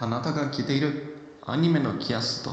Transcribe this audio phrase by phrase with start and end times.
[0.00, 2.50] あなたが着ているアニメのキャスト。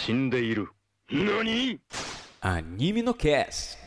[0.00, 0.68] 死んでいる。
[1.10, 1.78] 何
[2.40, 3.78] Anime no Cast.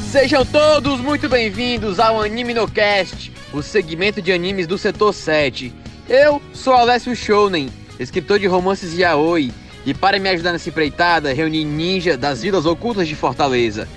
[0.00, 5.72] Sejam todos muito bem-vindos ao Anime no Cast, o segmento de animes do setor 7.
[6.08, 9.52] Eu sou Alessio Shounen, escritor de romances yaoi,
[9.86, 13.88] e para me ajudar nessa empreitada, reuni ninja das vilas ocultas de Fortaleza.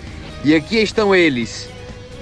[0.43, 1.69] E aqui estão eles: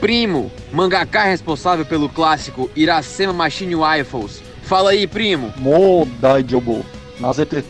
[0.05, 4.43] Primo, mangaká responsável pelo clássico Iracema Machine Rifles.
[4.65, 5.51] Fala aí, primo.
[5.57, 6.85] Modai Jobo.
[7.19, 7.65] Nazete.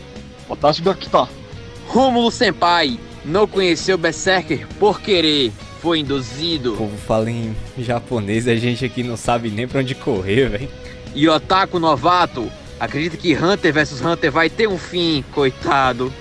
[0.49, 1.29] Watashi ga kita.
[1.87, 5.53] Rômulo Senpai não conheceu Berserker por querer.
[5.81, 6.73] Foi induzido.
[6.73, 10.69] O povo fala em japonês a gente aqui não sabe nem pra onde correr, velho.
[11.15, 16.11] E Otaku Novato acredita que Hunter vs Hunter vai ter um fim, coitado.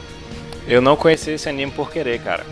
[0.68, 2.46] Eu não conheci esse anime por querer, cara.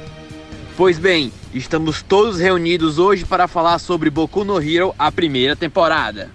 [0.77, 6.31] Pois bem, Estamos todos reunidos hoje para falar sobre Boku no Hero, a primeira temporada.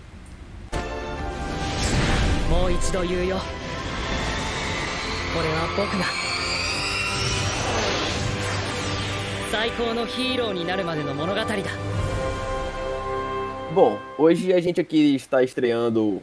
[13.73, 16.21] Bom, hoje a gente aqui está estreando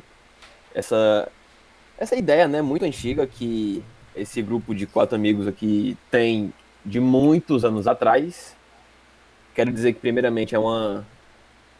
[0.72, 1.28] essa
[1.98, 3.82] essa ideia, né, muito antiga que
[4.14, 6.52] esse grupo de quatro amigos aqui tem
[6.84, 8.54] de muitos anos atrás,
[9.54, 11.04] Quero dizer que primeiramente é uma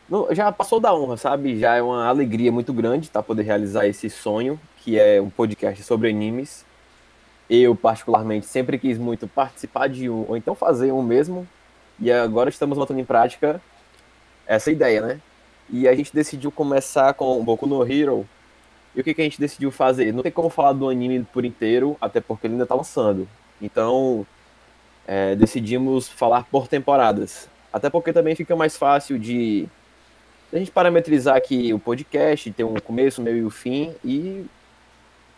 [0.09, 1.59] não, já passou da honra, sabe?
[1.59, 5.83] Já é uma alegria muito grande tá poder realizar esse sonho, que é um podcast
[5.83, 6.65] sobre animes.
[7.49, 11.49] Eu particularmente sempre quis muito participar de um, ou então fazer um mesmo.
[11.99, 13.61] E agora estamos botando em prática
[14.47, 15.21] essa ideia, né?
[15.71, 18.29] E a gente decidiu começar com o Boku no Hero.
[18.95, 20.13] E o que, que a gente decidiu fazer?
[20.13, 23.27] Não tem como falar do anime por inteiro, até porque ele ainda tá lançando.
[23.61, 24.27] Então,
[25.07, 27.49] é, decidimos falar por temporadas.
[27.75, 29.69] Até porque também fica mais fácil de
[30.53, 33.93] a gente parametrizar aqui o podcast, ter um começo, meio e o fim.
[34.05, 34.47] E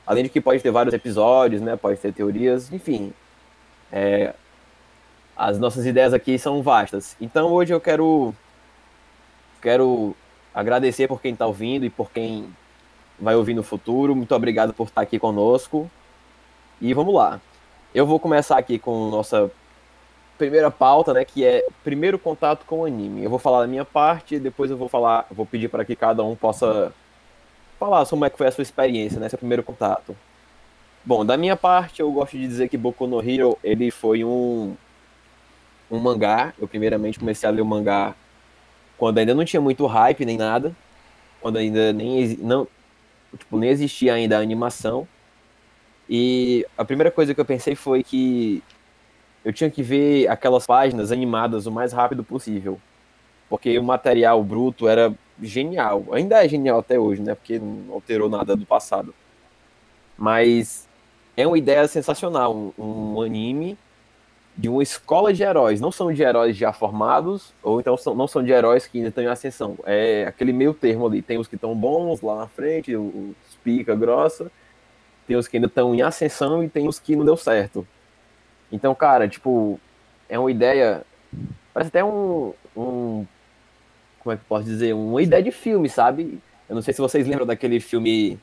[0.06, 1.76] além de que pode ter vários episódios, né?
[1.76, 3.10] Pode ter teorias, enfim.
[3.90, 4.34] É,
[5.34, 7.16] as nossas ideias aqui são vastas.
[7.18, 8.34] Então hoje eu quero
[9.62, 10.14] quero
[10.54, 12.54] agradecer por quem está ouvindo e por quem
[13.18, 14.14] vai ouvir no futuro.
[14.14, 15.90] Muito obrigado por estar aqui conosco.
[16.82, 17.40] E vamos lá.
[17.94, 19.50] Eu vou começar aqui com nossa
[20.38, 23.24] primeira pauta, né, que é primeiro contato com o anime.
[23.24, 26.22] Eu vou falar da minha parte depois eu vou falar, vou pedir para que cada
[26.24, 26.92] um possa
[27.78, 30.16] falar sobre como é que foi a sua experiência, né, seu primeiro contato.
[31.04, 34.74] Bom, da minha parte, eu gosto de dizer que Boku no Hero, ele foi um
[35.90, 36.52] um mangá.
[36.58, 38.14] Eu primeiramente comecei a ler o mangá
[38.98, 40.74] quando ainda não tinha muito hype nem nada,
[41.40, 42.66] quando ainda nem não
[43.38, 45.06] tipo, nem existia ainda a animação.
[46.08, 48.62] E a primeira coisa que eu pensei foi que
[49.46, 52.80] eu tinha que ver aquelas páginas animadas o mais rápido possível.
[53.48, 56.04] Porque o material bruto era genial.
[56.10, 57.36] Ainda é genial até hoje, né?
[57.36, 59.14] Porque não alterou nada do passado.
[60.18, 60.88] Mas
[61.36, 62.56] é uma ideia sensacional.
[62.56, 62.72] Um,
[63.16, 63.78] um anime
[64.56, 65.80] de uma escola de heróis.
[65.80, 69.10] Não são de heróis já formados, ou então são, não são de heróis que ainda
[69.10, 69.78] estão em ascensão.
[69.84, 71.22] É aquele meio termo ali.
[71.22, 74.50] Tem os que estão bons lá na frente, os pica grossa.
[75.24, 77.86] Tem os que ainda estão em ascensão e tem os que não deu certo.
[78.72, 79.78] Então, cara, tipo,
[80.28, 81.02] é uma ideia.
[81.72, 82.52] Parece até um.
[82.76, 83.24] um
[84.20, 84.92] como é que eu posso dizer?
[84.94, 86.40] Uma ideia de filme, sabe?
[86.68, 88.38] Eu não sei se vocês lembram daquele filme.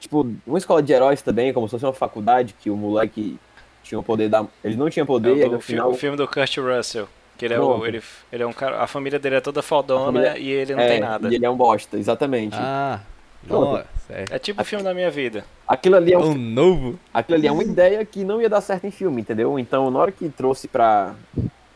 [0.00, 3.38] Tipo, uma escola de heróis também, como se fosse uma faculdade, que o moleque
[3.82, 4.46] tinha o poder da.
[4.62, 5.90] Ele não tinha poder, É do no fi- final.
[5.90, 7.08] o filme do Kurt Russell.
[7.36, 8.00] Que ele é, o, ele,
[8.32, 8.80] ele é um cara.
[8.80, 11.28] A família dele é toda fodona família- e ele não é, tem nada.
[11.28, 12.56] E ele é um bosta, exatamente.
[12.58, 13.00] Ah.
[13.48, 13.86] Nossa.
[14.10, 15.44] É É tipo o filme da minha vida.
[15.66, 16.98] Aquilo ali é um tão novo.
[17.12, 19.58] aquilo ali é uma ideia que não ia dar certo em filme, entendeu?
[19.58, 21.14] Então, na hora que trouxe pra,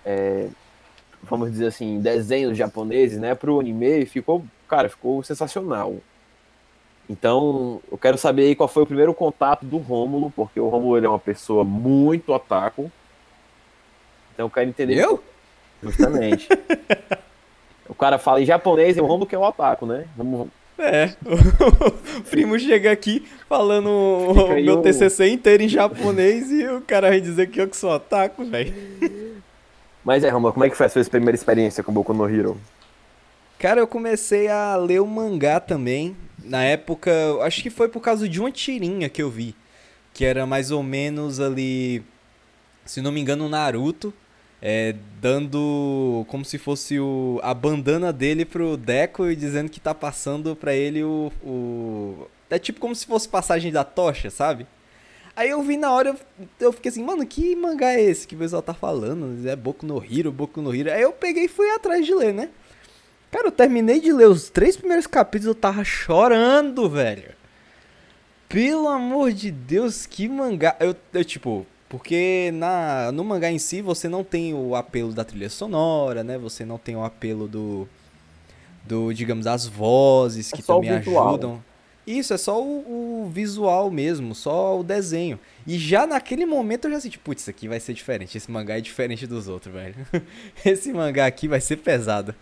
[0.04, 0.48] é,
[1.22, 5.96] vamos dizer assim, desenhos japoneses, né, pro anime, ficou, cara, ficou sensacional.
[7.08, 10.96] Então, eu quero saber aí qual foi o primeiro contato do Rômulo, porque o Rômulo
[10.96, 12.92] ele é uma pessoa muito otaku.
[14.34, 14.98] Então, eu quero entender.
[14.98, 15.22] Eu?
[15.82, 16.48] Justamente.
[17.88, 20.06] o cara fala em japonês e o Rômulo que é o otaku, né?
[20.14, 21.10] Vamos, É,
[22.18, 27.08] o primo chega aqui falando o meu o- TCC inteiro em japonês e o cara
[27.08, 28.72] vai dizer que eu que sou otaku, velho.
[30.04, 32.58] Mas é, Roma, como é que foi a sua primeira experiência com Boku no Hero?
[33.58, 36.16] Cara, eu comecei a ler o mangá também.
[36.44, 37.10] Na época,
[37.42, 39.54] acho que foi por causa de uma tirinha que eu vi.
[40.14, 42.02] Que era mais ou menos ali,
[42.84, 44.14] se não me engano, o Naruto.
[44.60, 49.94] É, dando como se fosse o, a bandana dele pro Deco e dizendo que tá
[49.94, 52.28] passando pra ele o, o.
[52.50, 54.66] É tipo como se fosse passagem da tocha, sabe?
[55.36, 58.34] Aí eu vi na hora, eu, eu fiquei assim, mano, que mangá é esse que
[58.34, 59.46] o pessoal tá falando?
[59.46, 60.90] É Boku no Hero, Boku no Hero.
[60.90, 62.48] Aí eu peguei e fui atrás de ler, né?
[63.30, 67.36] Cara, eu terminei de ler os três primeiros capítulos, eu tava chorando, velho.
[68.48, 70.74] Pelo amor de Deus, que mangá.
[70.80, 75.24] Eu, eu tipo, porque na, no mangá em si você não tem o apelo da
[75.24, 76.36] trilha sonora, né?
[76.36, 77.88] Você não tem o apelo do.
[78.84, 81.62] Do, digamos, das vozes É que o também ajudam.
[82.06, 85.38] Isso, é só o, o visual mesmo, só o desenho.
[85.66, 88.38] E já naquele momento eu já senti, putz, isso aqui vai ser diferente.
[88.38, 89.94] Esse mangá é diferente dos outros, velho.
[90.64, 92.34] Esse mangá aqui vai ser pesado.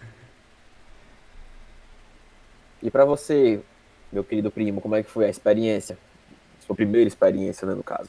[2.81, 3.61] E pra você,
[4.13, 5.99] meu querido primo, como é que foi a experiência?
[6.65, 8.09] Sua primeira experiência, né, no caso.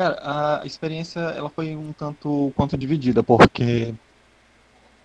[0.00, 3.94] Cara, a experiência ela foi um tanto quanto dividida, porque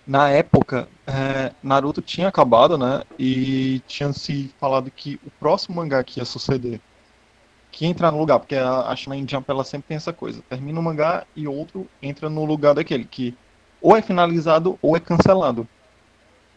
[0.08, 3.04] na época é, Naruto tinha acabado, né?
[3.20, 6.80] E tinha se falado que o próximo mangá que ia suceder,
[7.74, 10.42] que ia entrar no lugar, porque a, a Shonen Jump ela sempre tem essa coisa,
[10.48, 13.36] termina um mangá e outro entra no lugar daquele, que
[13.82, 15.68] ou é finalizado ou é cancelado.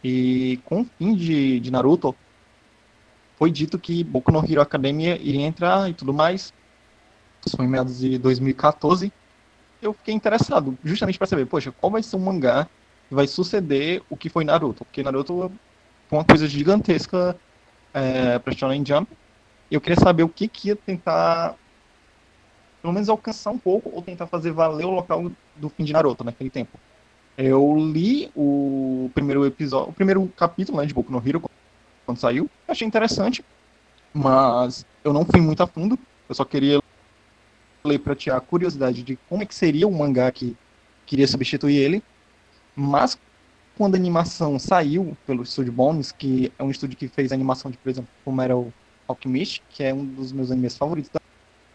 [0.01, 2.15] E com o fim de, de Naruto,
[3.37, 6.53] foi dito que Boku no Hero Academia iria entrar e tudo mais.
[7.45, 9.11] Isso foi em meados de 2014.
[9.81, 12.67] Eu fiquei interessado, justamente para saber, poxa, qual vai ser o mangá
[13.07, 14.83] que vai suceder o que foi Naruto?
[14.83, 15.51] Porque Naruto
[16.09, 17.35] foi uma coisa gigantesca
[17.93, 19.09] é, para Shonen Jump.
[19.71, 21.55] Eu queria saber o que, que ia tentar,
[22.81, 26.23] pelo menos alcançar um pouco, ou tentar fazer valer o local do fim de Naruto
[26.23, 26.77] naquele tempo.
[27.37, 31.41] Eu li o primeiro episódio, o primeiro capítulo né, de Boku no Hero
[32.05, 33.45] quando saiu, achei interessante,
[34.11, 35.97] mas eu não fui muito a fundo.
[36.27, 36.81] Eu só queria
[37.83, 40.55] ler para tirar a curiosidade de como é que seria o mangá que
[41.05, 42.03] queria substituir ele.
[42.75, 43.17] Mas
[43.77, 47.71] quando a animação saiu pelo estúdio Bones, que é um estúdio que fez a animação
[47.71, 48.73] de, por exemplo, como era o
[49.07, 51.19] Alchemist, que é um dos meus animes favoritos da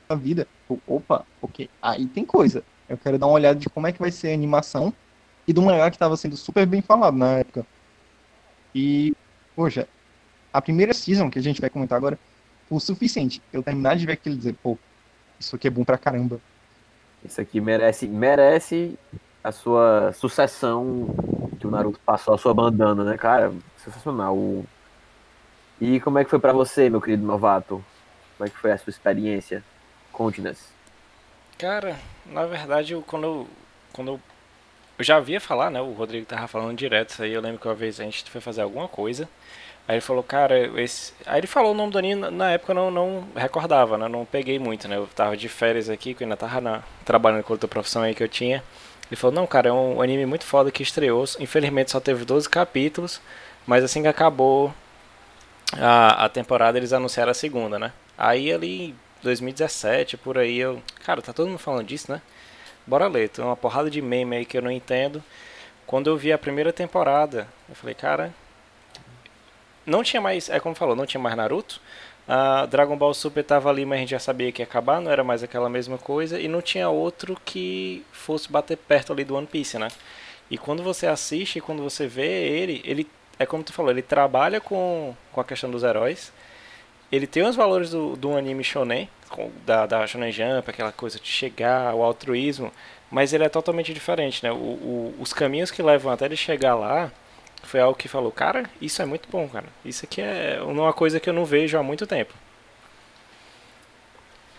[0.09, 2.63] da vida, eu, opa, ok, aí tem coisa.
[2.89, 4.93] Eu quero dar uma olhada de como é que vai ser a animação
[5.47, 7.67] e do mangá que estava sendo super bem falado na época.
[8.75, 9.15] E,
[9.55, 9.89] poxa,
[10.53, 12.19] a primeira season que a gente vai comentar agora
[12.69, 13.43] o suficiente.
[13.53, 14.79] Eu terminar de ver aquilo e dizer, pô,
[15.39, 16.41] isso aqui é bom pra caramba.
[17.25, 18.99] Isso aqui merece, merece
[19.43, 21.07] a sua sucessão
[21.59, 23.53] que o Naruto passou a sua bandana, né, cara?
[23.77, 24.37] Sensacional.
[25.81, 27.85] E como é que foi pra você, meu querido novato?
[28.37, 29.63] Como é que foi a sua experiência?
[30.13, 30.69] Conte-nos.
[31.59, 31.97] Cara,
[32.27, 33.49] na verdade, eu, quando, eu,
[33.93, 34.21] quando eu,
[34.99, 35.81] eu já havia falar, né?
[35.81, 37.33] O Rodrigo tava falando direto isso aí.
[37.33, 39.29] Eu lembro que uma vez a gente foi fazer alguma coisa.
[39.87, 41.13] Aí ele falou, cara, esse.
[41.27, 44.09] Aí ele falou o nome do anime, na- época eu não, não recordava, né?
[44.09, 44.97] Não peguei muito, né?
[44.97, 48.23] Eu tava de férias aqui, que ainda tava na, trabalhando com outra profissão aí que
[48.23, 48.63] eu tinha.
[49.11, 51.25] Ele falou, não, cara, é um anime muito foda que estreou.
[51.39, 53.21] Infelizmente só teve 12 capítulos,
[53.67, 54.73] mas assim que acabou
[55.73, 57.93] a, a temporada, eles anunciaram a segunda, né?
[58.17, 60.83] Aí ali em 2017, por aí, eu.
[61.05, 62.21] Cara, tá todo mundo falando disso, né?
[62.87, 65.23] Bora ler, tem uma porrada de meme aí que eu não entendo.
[65.87, 68.33] Quando eu vi a primeira temporada, eu falei, cara.
[69.87, 71.81] Não tinha mais, é como falou, não tinha mais Naruto.
[72.27, 75.11] Ah, Dragon Ball Super tava ali, mas a gente já sabia que ia acabar, não
[75.11, 76.41] era mais aquela mesma coisa.
[76.41, 79.89] E não tinha outro que fosse bater perto ali do One Piece, né?
[80.51, 84.61] E quando você assiste, quando você vê ele, ele é como tu falou, ele trabalha
[84.61, 86.33] com, com a questão dos heróis.
[87.13, 91.19] Ele tem os valores do, do anime shonen, com- da, da Shonen Jump, aquela coisa
[91.21, 92.73] de chegar, o altruísmo,
[93.11, 94.51] mas ele é totalmente diferente, né?
[94.53, 97.11] O, o- os caminhos que levam até ele chegar lá
[97.65, 99.67] foi algo que falou, cara, isso é muito bom, cara.
[99.85, 102.35] Isso aqui é uma coisa que eu não vejo há muito tempo.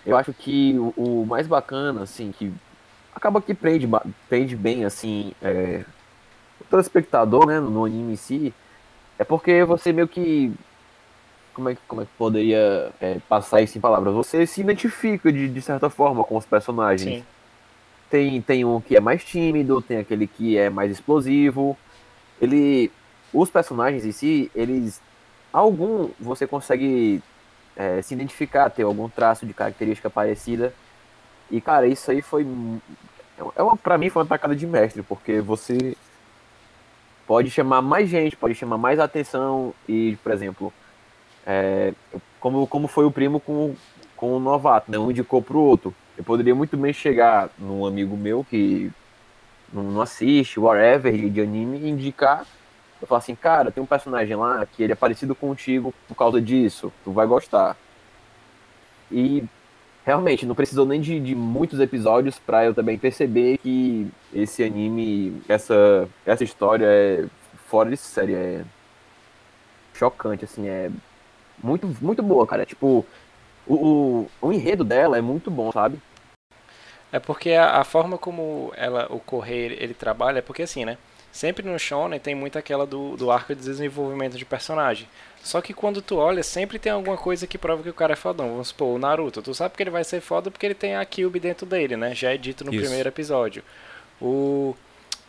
[0.06, 2.54] Eu acho que o, o mais bacana, assim, que
[3.14, 3.88] acaba que prende,
[4.30, 5.84] prende bem, assim, é,
[6.60, 8.54] o telespectador, né, no anime em si,
[9.18, 10.54] é porque você meio que.
[11.54, 14.14] Como é que, como é que poderia é, passar isso em palavras?
[14.14, 17.20] Você se identifica de, de certa forma com os personagens.
[17.20, 17.26] Sim.
[18.10, 21.78] Tem, tem um que é mais tímido, tem aquele que é mais explosivo.
[22.42, 22.92] Ele.
[23.34, 25.02] Os personagens em si, eles.
[25.52, 27.22] Algum você consegue
[27.76, 30.74] é, se identificar, ter algum traço de característica parecida.
[31.52, 32.44] E, cara, isso aí foi.
[32.44, 32.82] mu-
[33.56, 35.96] É uma, pra mim foi uma tacada de mestre, porque você
[37.28, 40.74] pode chamar mais gente, pode chamar mais atenção e, por exemplo,
[41.48, 41.94] É,
[42.40, 43.76] como, como foi o primo com,
[44.16, 44.98] com o novato, né?
[44.98, 45.94] Um indicou pro outro.
[46.18, 48.92] Eu poderia muito bem chegar num amigo meu que
[49.76, 52.46] não, não assiste, whatever, de anime, indicar.
[53.02, 56.42] Eu falar assim, cara, tem um personagem lá que ele é parecido contigo por causa
[56.42, 57.76] disso, tu vai gostar.
[59.12, 59.44] E
[60.06, 65.42] realmente, não precisou nem de, de muitos episódios para eu também perceber que esse anime,
[65.50, 67.26] essa, essa história é
[67.68, 68.66] fora de série, é
[69.94, 70.90] chocante, assim, é
[71.62, 72.66] muito, muito boa, cara.
[72.66, 73.06] Tipo,
[73.68, 76.00] o, o, o enredo dela é muito bom, sabe?
[77.16, 80.84] É porque a, a forma como ela, o Correio ele, ele trabalha é porque assim,
[80.84, 80.98] né?
[81.32, 85.08] Sempre no Shonen tem muito aquela do, do arco de desenvolvimento de personagem.
[85.42, 88.16] Só que quando tu olha, sempre tem alguma coisa que prova que o cara é
[88.18, 88.50] fodão.
[88.50, 89.42] Vamos supor, o Naruto.
[89.42, 92.14] Tu sabe que ele vai ser foda porque ele tem a Kyuubi dentro dele, né?
[92.14, 92.82] Já é dito no Isso.
[92.82, 93.64] primeiro episódio.
[94.22, 94.76] O,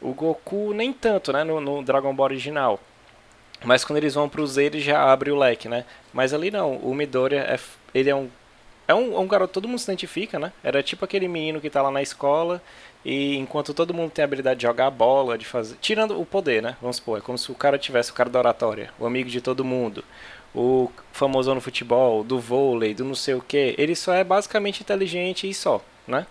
[0.01, 1.45] o Goku nem tanto, né?
[1.45, 2.81] No, no Dragon Ball original.
[3.65, 5.85] Mas quando eles vão pro Z, ele já abre o leque, né?
[6.13, 6.79] Mas ali não.
[6.79, 7.61] O Midoriya, é,
[7.95, 8.29] ele é um...
[8.89, 10.53] É um, um garoto, todo mundo se identifica, né?
[10.63, 12.63] Era tipo aquele menino que tá lá na escola
[13.05, 15.77] e enquanto todo mundo tem a habilidade de jogar bola, de fazer.
[15.81, 16.77] Tirando o poder, né?
[16.81, 19.41] Vamos supor, é como se o cara tivesse o cara da oratória, o amigo de
[19.41, 20.05] todo mundo,
[20.55, 23.75] o famoso no futebol, do vôlei, do não sei o que.
[23.77, 26.27] Ele só é basicamente inteligente e só, né?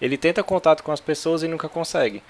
[0.00, 2.22] Ele tenta contato com as pessoas e nunca consegue.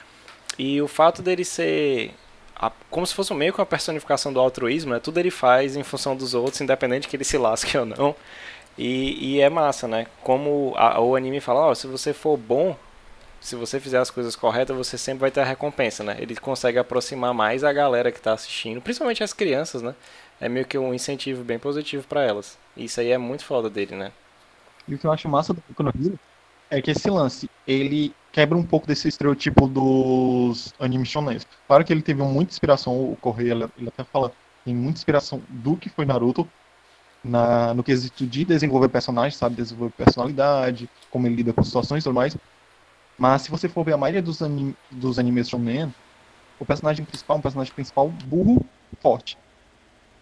[0.59, 2.11] E o fato dele ser
[2.55, 5.01] a- como se fosse meio que uma personificação do altruísmo, né?
[5.01, 8.15] Tudo ele faz em função dos outros, independente que ele se lasque ou não.
[8.79, 10.07] E, e é massa, né?
[10.23, 12.77] Como a- o anime fala, ó, se você for bom,
[13.41, 16.17] se você fizer as coisas corretas, você sempre vai ter a recompensa, né?
[16.21, 19.95] Ele consegue aproximar mais a galera que tá assistindo, principalmente as crianças, né?
[20.41, 22.59] É meio que um incentivo bem positivo pra elas.
[22.77, 24.13] Isso aí é muito foda dele, né?
[24.87, 26.19] E o que eu acho massa do Boku no Hero
[26.71, 31.45] é que esse lance, ele quebra um pouco desse estereotipo dos animes shonens.
[31.69, 34.35] Claro que ele teve muita inspiração, o Correia, ele até fala,
[34.65, 36.53] tem muita inspiração do que foi Naruto,
[37.23, 42.05] na, no quesito de desenvolver personagens, sabe, desenvolver personalidade, como ele lida com situações e
[42.05, 42.37] tudo mais.
[43.19, 45.93] Mas se você for ver a maioria dos, anim, dos animes shonen,
[46.59, 48.65] o personagem principal é um personagem principal burro
[49.01, 49.37] forte.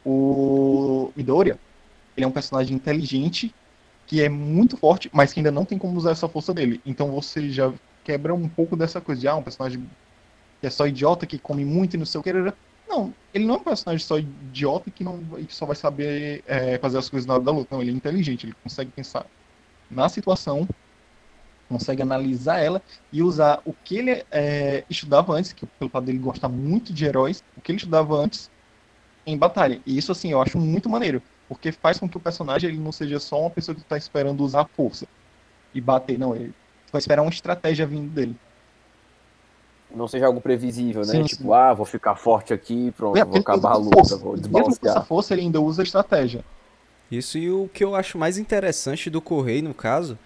[0.05, 1.59] O Midoriya,
[2.17, 3.55] ele é um personagem inteligente
[4.07, 6.81] que é muito forte, mas que ainda não tem como usar essa força dele.
[6.85, 9.89] Então você já quebra um pouco dessa coisa de ah, um personagem
[10.61, 12.33] que é só idiota, que come muito e não sei o que.
[12.89, 16.79] Não, ele não é um personagem só idiota que, não, que só vai saber é,
[16.79, 17.75] fazer as coisas na hora da luta.
[17.75, 19.27] Não, ele é inteligente, ele consegue pensar
[19.91, 20.67] na situação,
[21.69, 26.19] consegue analisar ela e usar o que ele é, estudava antes, que pelo fato dele
[26.19, 28.51] gostar muito de heróis, o que ele estudava antes
[29.27, 29.81] em batalha.
[29.85, 31.23] E isso, assim, eu acho muito maneiro.
[31.49, 34.45] Porque faz com que o personagem ele não seja só uma pessoa que está esperando
[34.45, 35.07] usar a força
[35.75, 36.19] e bater.
[36.19, 36.55] Não, ele
[36.91, 38.37] vai esperar uma estratégia vindo dele.
[39.91, 41.21] Não seja algo previsível, né?
[41.21, 41.53] Sim, tipo, sim.
[41.55, 44.17] ah, vou ficar forte aqui, pronto, É, vou acabar a luta, força.
[44.17, 45.05] vou Mesmo com essa desbalancear.
[45.05, 46.45] força, ele ainda usa estratégia.
[47.11, 50.19] Isso e o que eu acho mais interessante do Correio, no caso,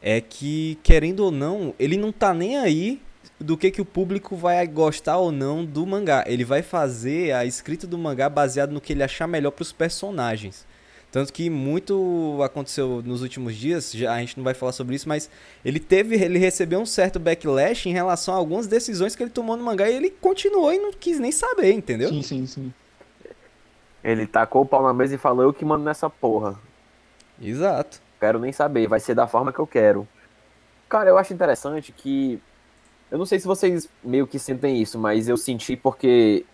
[0.00, 3.02] é que, querendo ou não, ele não tá nem aí
[3.40, 6.24] do que, que o público vai gostar ou não do mangá.
[6.26, 10.66] Ele vai fazer a escrita do mangá baseado no que ele achar melhor pros personagens.
[11.10, 15.08] Tanto que muito aconteceu nos últimos dias, já, a gente não vai falar sobre isso,
[15.08, 15.30] mas
[15.64, 19.56] ele teve, ele recebeu um certo backlash em relação a algumas decisões que ele tomou
[19.56, 22.10] no mangá e ele continuou e não quis nem saber, entendeu?
[22.10, 22.72] Sim, sim, sim.
[24.04, 26.58] Ele tacou o pau na mesa e falou, eu que mando nessa porra.
[27.40, 28.00] Exato.
[28.20, 30.06] Quero nem saber, vai ser da forma que eu quero.
[30.88, 32.40] Cara, eu acho interessante que.
[33.10, 36.44] Eu não sei se vocês meio que sentem isso, mas eu senti porque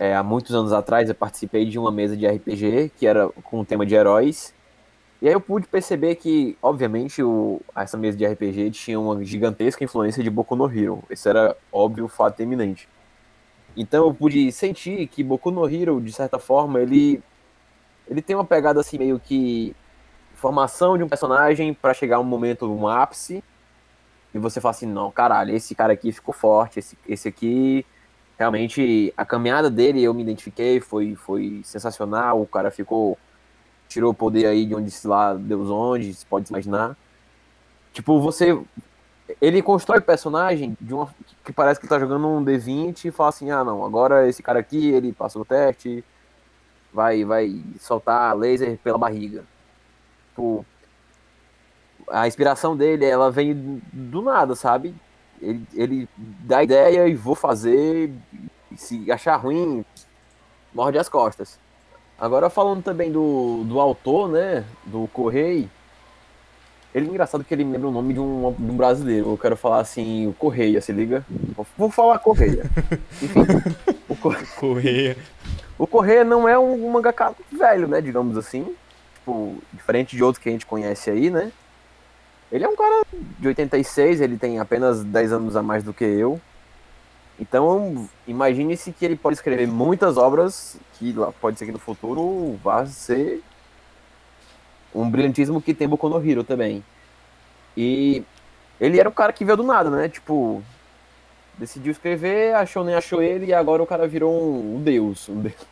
[0.00, 3.60] é, há muitos anos atrás eu participei de uma mesa de RPG que era com
[3.60, 4.54] o tema de heróis.
[5.20, 9.84] E aí eu pude perceber que, obviamente, o, essa mesa de RPG tinha uma gigantesca
[9.84, 11.04] influência de Boku no Hero.
[11.10, 12.88] Esse era óbvio, fato eminente.
[13.76, 17.22] Então eu pude sentir que Boku no Hero, de certa forma, ele,
[18.08, 19.76] ele tem uma pegada assim meio que
[20.34, 23.44] formação de um personagem pra chegar um momento, um ápice,
[24.32, 27.84] e você fala assim, não, caralho, esse cara aqui ficou forte, esse, esse aqui,
[28.40, 33.16] realmente, a caminhada dele, eu me identifiquei, foi, foi sensacional, o cara ficou,
[33.88, 36.96] tirou o poder aí de onde se lá, Deus onde, se pode imaginar.
[37.92, 38.58] Tipo, você,
[39.40, 43.28] ele constrói personagem de uma, que parece que ele tá jogando um D20 e fala
[43.28, 46.02] assim, ah, não, agora esse cara aqui, ele passou o teste,
[46.92, 49.44] vai, vai soltar laser pela barriga
[50.40, 50.64] tipo,
[52.08, 54.94] a inspiração dele, ela vem do nada, sabe?
[55.40, 58.12] Ele, ele dá ideia e vou fazer,
[58.76, 59.84] se achar ruim,
[60.74, 61.58] morde as costas.
[62.18, 65.70] Agora falando também do, do autor, né, do Correio,
[66.94, 69.30] ele é engraçado que ele me lembra o nome de um, de um brasileiro.
[69.30, 71.24] Eu quero falar assim, o Correia, se liga?
[71.78, 72.64] Vou, falar Correia.
[73.22, 73.40] Enfim,
[74.08, 75.16] o, Cor- Correia.
[75.78, 78.74] o Correia não é um, mangaka velho, né, digamos assim.
[79.14, 81.52] tipo, diferente de outros que a gente conhece aí, né?
[82.50, 83.04] Ele é um cara
[83.38, 86.40] de 86, ele tem apenas 10 anos a mais do que eu.
[87.38, 92.84] Então, imagine-se que ele pode escrever muitas obras que pode ser que no futuro vá
[92.84, 93.42] ser
[94.94, 96.84] um brilhantismo que tem Boku no Hero também.
[97.76, 98.22] E
[98.80, 100.08] ele era o cara que veio do nada, né?
[100.08, 100.62] Tipo,
[101.56, 105.40] decidiu escrever, achou nem achou ele e agora o cara virou um, um deus, um
[105.40, 105.66] deus,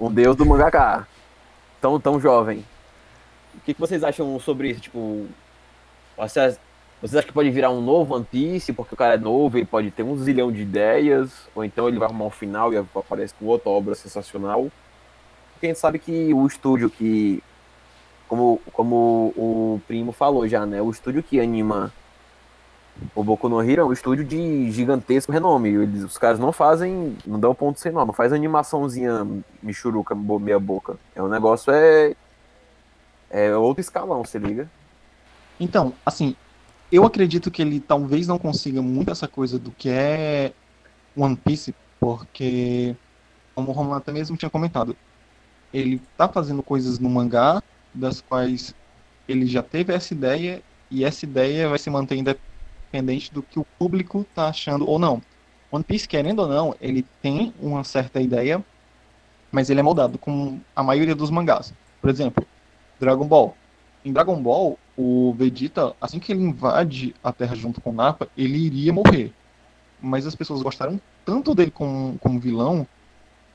[0.00, 1.08] um deus do mangaka.
[1.80, 2.64] Tão, tão jovem.
[3.54, 4.74] O que, que vocês acham sobre?
[4.74, 5.26] Tipo,
[6.16, 6.58] vocês,
[7.00, 9.66] vocês acham que pode virar um novo One Piece porque o cara é novo, ele
[9.66, 13.34] pode ter um zilhão de ideias, ou então ele vai arrumar um final e aparece
[13.34, 14.70] com outra obra sensacional?
[15.52, 17.42] Porque a gente sabe que o estúdio que,
[18.28, 20.80] como, como o primo falou já, né?
[20.82, 21.92] O estúdio que anima
[23.14, 25.70] o Boku no Hero é um estúdio de gigantesco renome.
[25.70, 29.26] Eles, os caras não fazem, não dão ponto sem nó, não faz animaçãozinha
[29.62, 30.96] michuruca, meia boca.
[31.14, 32.14] É um negócio é
[33.30, 34.70] é outro escalão, se liga.
[35.58, 36.34] Então, assim,
[36.90, 40.52] eu acredito que ele talvez não consiga muito essa coisa do que é
[41.16, 42.94] One Piece, porque,
[43.54, 44.96] como o Romulo até mesmo tinha comentado,
[45.72, 47.62] ele tá fazendo coisas no mangá,
[47.94, 48.74] das quais
[49.28, 53.66] ele já teve essa ideia, e essa ideia vai se manter independente do que o
[53.78, 55.20] público tá achando ou não.
[55.70, 58.64] One Piece, querendo ou não, ele tem uma certa ideia,
[59.50, 61.72] mas ele é moldado com a maioria dos mangás.
[62.00, 62.46] Por exemplo,
[63.00, 63.56] Dragon Ball.
[64.04, 68.28] Em Dragon Ball, o Vegeta, assim que ele invade a Terra junto com o Nappa,
[68.36, 69.32] ele iria morrer.
[70.00, 72.86] Mas as pessoas gostaram tanto dele como, como vilão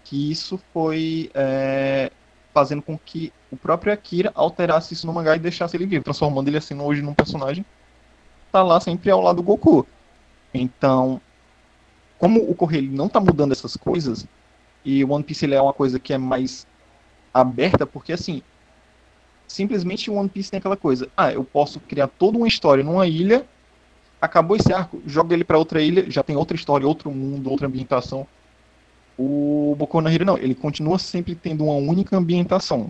[0.03, 2.11] que isso foi é,
[2.53, 6.47] fazendo com que o próprio Akira alterasse isso no mangá e deixasse ele vivo, transformando
[6.47, 7.65] ele assim hoje num personagem
[8.51, 9.85] tá lá sempre ao lado do Goku.
[10.53, 11.21] Então,
[12.17, 14.25] como o Correio não tá mudando essas coisas
[14.83, 16.65] e o One Piece ele é uma coisa que é mais
[17.33, 18.41] aberta, porque assim,
[19.49, 23.45] simplesmente One Piece tem aquela coisa, ah, eu posso criar toda uma história numa ilha,
[24.21, 27.67] acabou esse arco, joga ele para outra ilha, já tem outra história, outro mundo, outra
[27.67, 28.27] ambientação.
[29.17, 32.89] O Boku no Hero não, ele continua sempre tendo uma única ambientação.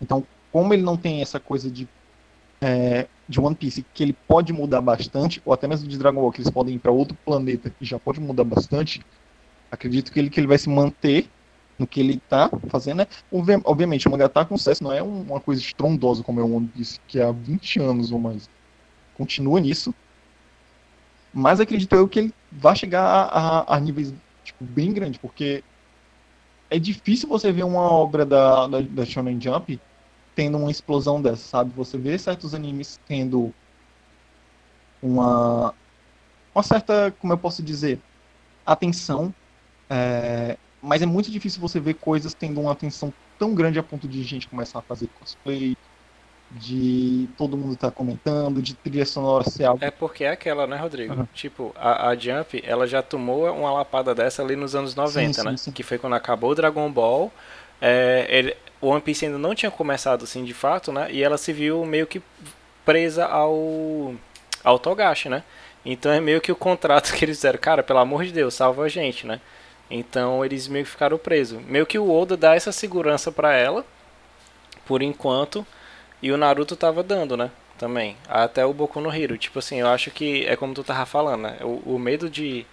[0.00, 1.88] Então, como ele não tem essa coisa de
[2.60, 6.32] é, de One Piece que ele pode mudar bastante, ou até mesmo de Dragon Ball
[6.32, 9.02] que eles podem ir para outro planeta e já pode mudar bastante,
[9.70, 11.28] acredito que ele, que ele vai se manter
[11.78, 13.06] no que ele tá fazendo, né?
[13.64, 17.20] Obviamente, o mangá tá com sucesso, não é uma coisa estrondosa como One Piece, que
[17.20, 18.48] há 20 anos ou mais.
[19.14, 19.94] Continua nisso.
[21.32, 24.12] Mas acredito eu que ele vai chegar a, a, a níveis
[24.42, 25.62] tipo, bem grandes, porque
[26.70, 29.80] é difícil você ver uma obra da, da, da Shonen Jump
[30.34, 31.72] tendo uma explosão dessa, sabe?
[31.76, 33.52] Você vê certos animes tendo
[35.02, 35.74] uma,
[36.54, 38.00] uma certa, como eu posso dizer,
[38.64, 39.34] atenção,
[39.88, 44.06] é, mas é muito difícil você ver coisas tendo uma atenção tão grande a ponto
[44.06, 45.76] de gente começar a fazer cosplay,
[46.50, 49.84] de todo mundo estar tá comentando, de trilha sonora ser algo.
[49.84, 51.12] É porque é aquela, né, Rodrigo?
[51.12, 51.26] Uhum.
[51.34, 55.44] Tipo, a, a, Jump, ela já tomou uma lapada dessa ali nos anos 90, sim,
[55.44, 55.56] né?
[55.56, 55.72] Sim.
[55.72, 57.32] Que foi quando acabou o Dragon Ball.
[57.80, 61.08] É, ele, o One Piece ainda não tinha começado assim de fato, né?
[61.10, 62.22] E ela se viu meio que
[62.84, 64.14] presa ao
[64.62, 65.42] ao Togashi, né?
[65.84, 68.84] Então é meio que o contrato que eles fizeram, cara, pelo amor de Deus, salva
[68.84, 69.40] a gente, né?
[69.90, 71.62] Então eles meio que ficaram presos.
[71.64, 73.84] Meio que o Oda dá essa segurança para ela,
[74.84, 75.66] por enquanto,
[76.20, 77.50] e o Naruto tava dando, né?
[77.78, 78.16] Também.
[78.28, 79.36] Até o Boku no Hero.
[79.36, 81.58] Tipo assim, eu acho que é como tu tava falando, né?
[81.62, 82.66] O, o medo de,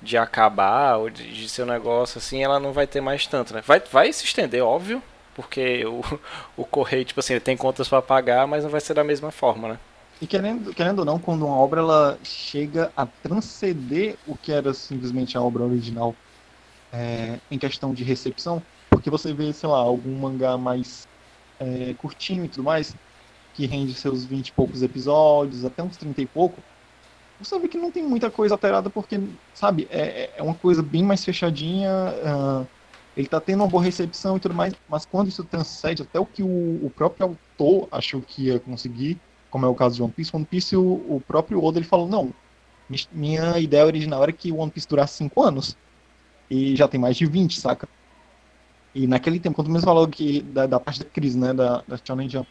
[0.00, 3.54] de acabar, ou de, de ser um negócio assim, ela não vai ter mais tanto,
[3.54, 3.62] né?
[3.66, 5.02] Vai, vai se estender, óbvio,
[5.34, 6.02] porque o,
[6.56, 9.30] o correio, tipo assim, ele tem contas para pagar, mas não vai ser da mesma
[9.30, 9.78] forma, né?
[10.20, 14.72] E querendo, querendo ou não, quando uma obra ela chega a transcender o que era
[14.72, 16.14] simplesmente a obra original
[16.92, 21.06] é, em questão de recepção, porque você vê, sei lá, algum mangá mais
[21.58, 22.94] é, curtinho e tudo mais,
[23.54, 26.62] que rende seus 20 e poucos episódios, até uns 30 e pouco,
[27.44, 29.20] você vê que não tem muita coisa alterada, porque,
[29.54, 31.90] sabe, é, é uma coisa bem mais fechadinha.
[31.90, 32.66] Uh,
[33.16, 36.24] ele tá tendo uma boa recepção e tudo mais, mas quando isso transcende até o
[36.24, 39.18] que o, o próprio autor achou que ia conseguir,
[39.50, 42.08] como é o caso de One Piece, One Piece, o, o próprio Oda, ele falou,
[42.08, 42.32] não,
[43.12, 45.76] minha ideia original era que One Piece durasse 5 anos,
[46.52, 47.88] e já tem mais de 20, saca?
[48.94, 51.96] E naquele tempo, quando mesmo falou que da, da parte da crise, né, da, da
[51.96, 52.46] Shonen Jump,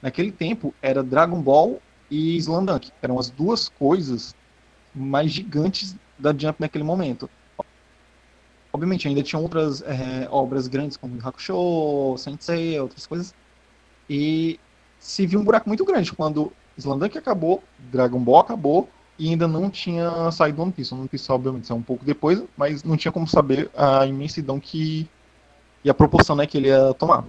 [0.00, 4.32] naquele tempo era Dragon Ball e Slandunk, eram as duas coisas
[4.94, 7.28] mais gigantes da Jump naquele momento.
[8.72, 13.34] Obviamente, ainda tinha outras é, obras grandes, como Hakusho, Sensei, outras coisas.
[14.08, 14.60] E
[15.00, 18.88] se viu um buraco muito grande quando Slandunk acabou, Dragon Ball acabou,
[19.20, 20.94] e ainda não tinha saído One Piece.
[20.94, 25.06] One Piece, obviamente, saiu um pouco depois, mas não tinha como saber a imensidão que...
[25.84, 27.26] e a proporção né, que ele ia tomar.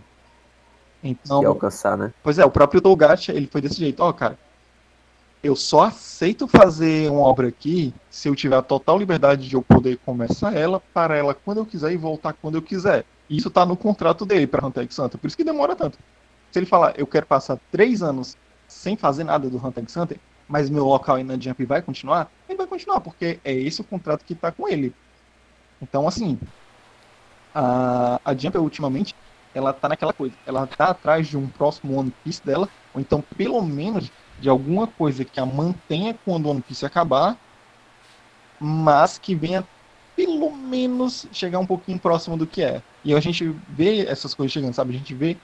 [1.03, 2.13] Então, alcançar, né?
[2.23, 3.99] Pois é, o próprio Togashi, ele foi desse jeito.
[4.01, 4.39] Ó, cara,
[5.43, 9.61] eu só aceito fazer uma obra aqui se eu tiver a total liberdade de eu
[9.61, 13.03] poder começar ela, para ela quando eu quiser e voltar quando eu quiser.
[13.29, 15.19] E isso tá no contrato dele para Hunter x Hunter.
[15.19, 15.97] Por isso que demora tanto.
[16.51, 20.17] Se ele falar, eu quero passar três anos sem fazer nada do Hunter x Hunter,
[20.47, 23.83] mas meu local aí na Jump vai continuar, ele vai continuar, porque é esse o
[23.83, 24.93] contrato que tá com ele.
[25.81, 26.37] Então, assim,
[27.53, 29.15] a, a Jump ultimamente,
[29.53, 33.23] ela tá naquela coisa, ela tá atrás de um próximo One Piece dela, ou então
[33.37, 37.37] pelo menos de alguma coisa que a mantenha quando o One Piece acabar,
[38.59, 39.67] mas que venha
[40.15, 42.81] pelo menos chegar um pouquinho próximo do que é.
[43.03, 44.93] E a gente vê essas coisas chegando, sabe?
[44.93, 45.37] A gente vê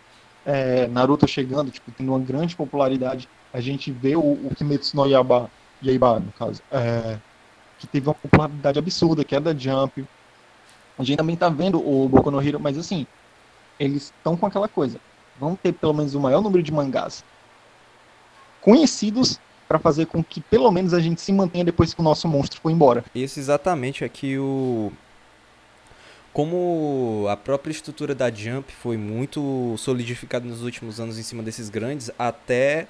[0.46, 3.28] é, Naruto chegando, tipo, tendo uma grande popularidade.
[3.58, 5.50] A gente vê o, o Kimetsu no Yaiba,
[5.84, 7.18] Yaiba no caso, é,
[7.80, 10.06] que teve uma popularidade absurda, que é da Jump.
[10.96, 13.08] A gente também tá vendo o Boku no Hero, mas assim,
[13.80, 15.00] eles estão com aquela coisa.
[15.40, 17.24] Vão ter pelo menos o maior número de mangás
[18.62, 22.28] conhecidos para fazer com que pelo menos a gente se mantenha depois que o nosso
[22.28, 23.04] monstro for embora.
[23.16, 24.92] Isso exatamente é que o
[26.32, 31.68] como a própria estrutura da Jump foi muito solidificada nos últimos anos em cima desses
[31.68, 32.88] grandes, até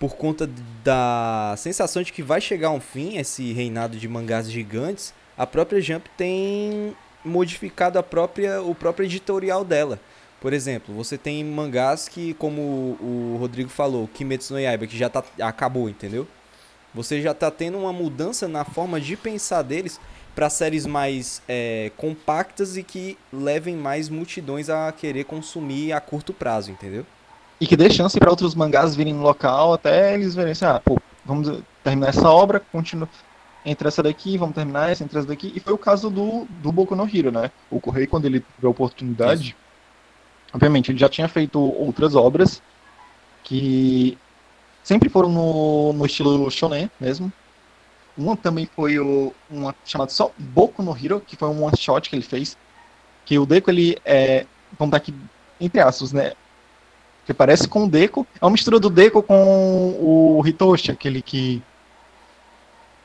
[0.00, 0.48] por conta
[0.82, 5.78] da sensação de que vai chegar um fim esse reinado de mangás gigantes, a própria
[5.78, 10.00] Jump tem modificado a própria o próprio editorial dela.
[10.40, 15.10] Por exemplo, você tem mangás que, como o Rodrigo falou, Kimetsu no Yaiba, que já
[15.10, 16.26] tá, acabou, entendeu?
[16.94, 20.00] Você já tá tendo uma mudança na forma de pensar deles
[20.34, 26.32] para séries mais é, compactas e que levem mais multidões a querer consumir a curto
[26.32, 27.04] prazo, entendeu?
[27.60, 30.80] E que dê chance para outros mangás virem no local até eles verem assim, ah,
[30.82, 33.08] pô, vamos terminar essa obra, continua
[33.64, 35.52] entre essa daqui, vamos terminar essa, entre essa daqui.
[35.54, 37.50] E foi o caso do, do Boku no Hero, né?
[37.70, 39.54] O Correio, quando ele teve a oportunidade, Isso.
[40.54, 42.62] obviamente, ele já tinha feito outras obras
[43.44, 44.16] que
[44.82, 47.30] sempre foram no, no estilo shonen mesmo.
[48.16, 52.08] Uma também foi o, uma chamada só Boku no Hero, que foi um one shot
[52.08, 52.56] que ele fez.
[53.26, 54.46] Que o Deco, ele é.
[54.78, 55.14] Vamos dar aqui
[55.60, 56.32] entre aspas, né?
[57.30, 58.26] Que parece com o Deco.
[58.40, 61.62] É uma mistura do Deco com o Hitoshi, aquele que.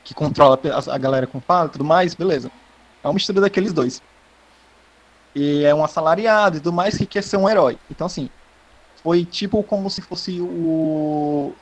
[0.02, 0.58] que controla
[0.90, 2.50] a, galera com fala e tudo mais, beleza.
[3.04, 4.02] É uma mistura daqueles dois.
[5.32, 7.78] E é um assalariado e tudo mais que quer ser um herói.
[7.88, 8.28] Então, assim,
[9.00, 11.54] foi tipo como se fosse o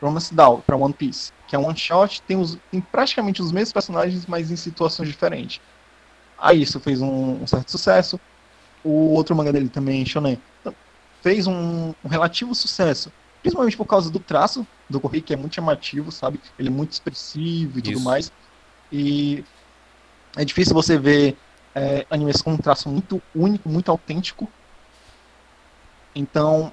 [0.00, 3.50] Romance Down para One Piece, que é um one shot, tem, os, tem praticamente os
[3.50, 5.60] mesmos personagens, mas em situações diferentes.
[6.38, 8.20] Aí isso fez um, um certo sucesso.
[8.84, 10.40] O outro manga dele também, Shonen,
[11.22, 15.54] fez um, um, relativo sucesso, principalmente por causa do traço do Correio, que é muito
[15.54, 16.40] chamativo, sabe?
[16.58, 18.32] Ele é muito expressivo e tudo mais.
[18.92, 19.44] E
[20.36, 21.36] é difícil você ver
[21.74, 24.48] é, animes com um traço muito único, muito autêntico.
[26.14, 26.72] Então,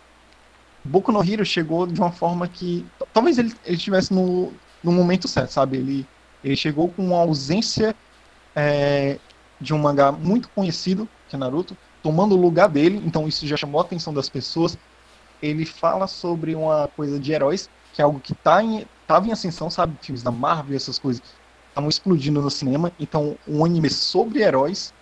[0.83, 2.85] Boku no Hero chegou de uma forma que.
[3.13, 4.53] Talvez ele, ele estivesse no,
[4.83, 5.77] no momento certo, sabe?
[5.77, 6.07] Ele,
[6.43, 7.95] ele chegou com uma ausência
[8.55, 9.17] é,
[9.59, 13.57] de um mangá muito conhecido, que é Naruto, tomando o lugar dele, então isso já
[13.57, 14.77] chamou a atenção das pessoas.
[15.41, 19.31] Ele fala sobre uma coisa de heróis, que é algo que tá em, tava em
[19.31, 19.97] ascensão, sabe?
[20.01, 21.23] Filmes da Marvel, essas coisas
[21.69, 22.91] estavam explodindo no cinema.
[22.99, 24.93] Então, um anime sobre heróis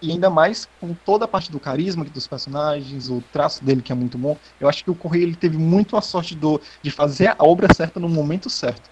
[0.00, 3.90] e ainda mais com toda a parte do carisma dos personagens, o traço dele que
[3.90, 4.36] é muito bom.
[4.60, 7.72] Eu acho que o Correio ele teve muito a sorte do, de fazer a obra
[7.74, 8.90] certa no momento certo.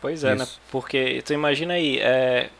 [0.00, 0.44] Pois é, Isso.
[0.44, 0.50] né?
[0.70, 2.50] Porque tu imagina aí, é, é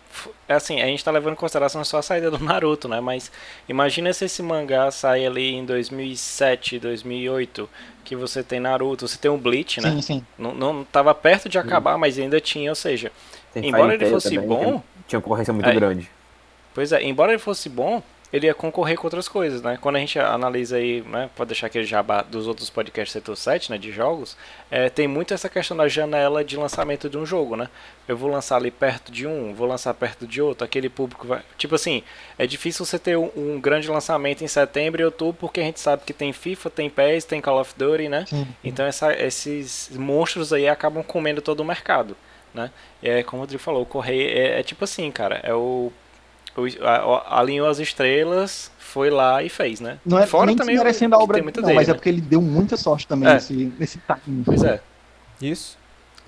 [0.48, 3.00] assim, a gente tá levando em consideração só a saída do Naruto, né?
[3.00, 3.31] Mas
[3.68, 7.68] imagina se esse mangá sair ali em 2007, 2008,
[8.05, 9.90] que você tem Naruto, você tem o Bleach, né?
[9.92, 10.27] Sim, sim.
[10.38, 13.11] Não, não tava perto de acabar, mas ainda tinha, ou seja,
[13.53, 16.11] tem embora ele fosse também, bom, tinha concorrência muito é, grande.
[16.74, 18.03] Pois é, embora ele fosse bom,
[18.34, 19.78] ele ia concorrer com outras coisas, né?
[19.80, 23.70] Quando a gente analisa aí, né, pode deixar aquele jabá dos outros podcasts setor 7,
[23.70, 24.36] né, de jogos,
[24.68, 27.68] é, tem muito essa questão da janela de lançamento de um jogo, né?
[28.08, 31.42] Eu vou lançar ali perto de um, vou lançar perto de outro, aquele público vai...
[31.56, 32.02] Tipo assim,
[32.36, 35.78] é difícil você ter um, um grande lançamento em setembro e outubro, porque a gente
[35.78, 38.24] sabe que tem FIFA, tem PES, tem Call of Duty, né?
[38.26, 38.48] Sim.
[38.64, 42.16] Então essa, esses monstros aí acabam comendo todo o mercado,
[42.52, 42.72] né?
[43.00, 45.92] E é como o Rodrigo falou, o Correio é, é tipo assim, cara, é o
[47.28, 49.98] alinhou as estrelas, foi lá e fez, né?
[50.04, 51.92] Não é Fora nem também merecendo a obra, não, dele, mas é né?
[51.92, 53.34] é porque ele deu muita sorte também é.
[53.34, 54.42] nesse, nesse timing.
[54.44, 54.80] Pois é.
[55.40, 55.76] Isso.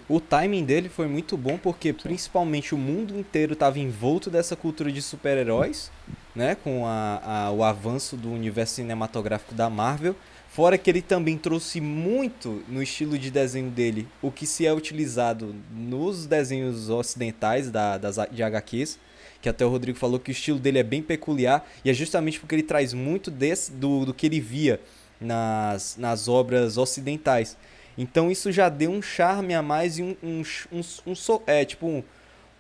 [0.09, 4.91] O timing dele foi muito bom porque principalmente o mundo inteiro estava envolto dessa cultura
[4.91, 5.91] de super-heróis,
[6.35, 6.57] né?
[6.57, 10.15] Com a, a, o avanço do universo cinematográfico da Marvel
[10.57, 14.73] Fora que ele também trouxe muito no estilo de desenho dele o que se é
[14.73, 18.99] utilizado nos desenhos ocidentais da, das, de HQs,
[19.47, 22.41] que até o Rodrigo falou que o estilo dele é bem peculiar, e é justamente
[22.41, 24.81] porque ele traz muito desse, do, do que ele via
[25.21, 27.57] nas, nas obras ocidentais.
[27.97, 31.87] Então isso já deu um charme a mais e um, um, um, um é, tipo
[31.87, 32.03] um,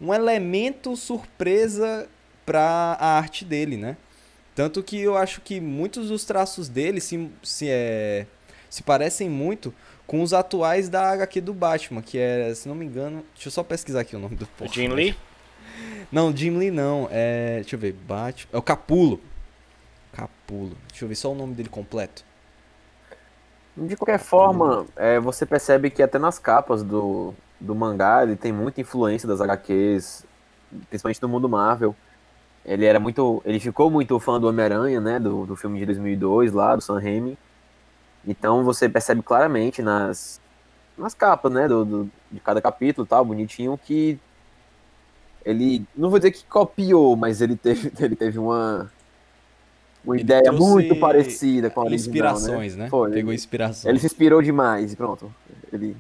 [0.01, 2.09] um elemento surpresa
[2.44, 2.62] para
[3.01, 3.96] a arte dele, né?
[4.55, 8.29] Tanto que eu acho que muitos dos traços dele se, se, é,
[8.70, 9.75] se parecem muito
[10.07, 13.53] com os atuais da HQ do Batman, que é, se não me engano, deixa eu
[13.53, 14.72] só pesquisar aqui o nome do porra.
[14.72, 15.16] Jim Lee?
[16.11, 19.21] Não, Jim Lee não, é, deixa eu ver, Batman, é o Capulo.
[20.12, 20.77] Capulo.
[20.89, 22.25] Deixa eu ver só o nome dele completo.
[23.77, 28.51] De qualquer forma, é, você percebe que até nas capas do, do mangá ele tem
[28.51, 30.25] muita influência das HQs,
[30.89, 31.95] principalmente do mundo Marvel.
[32.65, 36.53] Ele era muito, ele ficou muito fã do Homem-Aranha, né, do, do filme de 2002
[36.53, 37.39] lá, do Sam Raimi.
[38.27, 40.41] Então você percebe claramente nas,
[40.99, 44.19] nas capas, né, do, do- de cada capítulo, tal, bonitinho, que
[45.46, 48.90] ele, não vou dizer que copiou, mas ele teve, ele teve uma
[50.04, 52.88] uma Ele ideia muito parecida com a original, Inspirações, né?
[52.88, 53.87] Foi, Pegou ele- inspirações.
[53.87, 55.35] ele se inspirou demais e pronto.
[55.72, 55.96] Ele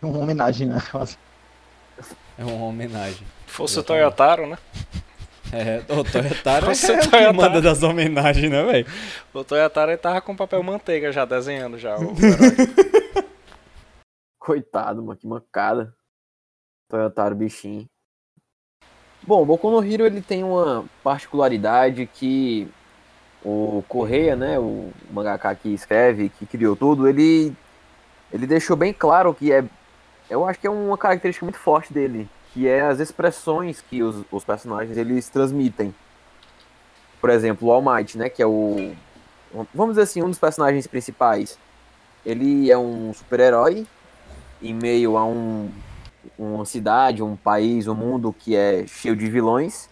[0.00, 0.78] Uma homenagem, né?
[2.38, 3.26] É uma homenagem.
[3.46, 3.82] Fosse o.
[3.82, 4.56] Toyotaro, né?
[5.52, 8.86] É, o Toyotaro é o que manda das homenagens, né, velho?
[9.34, 11.96] O Toyotaro ele tava com papel manteiga já desenhando já.
[14.38, 15.94] Coitado, mano, que mancada.
[16.90, 17.86] Toyotaro bichinho.
[19.26, 22.68] Bom, Boku no Hero ele tem uma particularidade que
[23.42, 27.54] o Correia, né, o mangaka que escreve, que criou tudo, ele
[28.32, 29.64] ele deixou bem claro que é
[30.28, 34.24] eu acho que é uma característica muito forte dele, que é as expressões que os,
[34.30, 35.94] os personagens eles transmitem.
[37.20, 38.94] Por exemplo, o All Might, né, que é o
[39.72, 41.58] vamos dizer assim, um dos personagens principais.
[42.26, 43.86] Ele é um super-herói
[44.60, 45.70] em meio a um,
[46.38, 49.88] uma cidade, um país, um mundo que é cheio de vilões.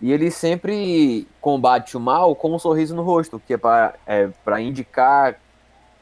[0.00, 4.60] E ele sempre combate o mal com um sorriso no rosto, que é para é
[4.60, 5.40] indicar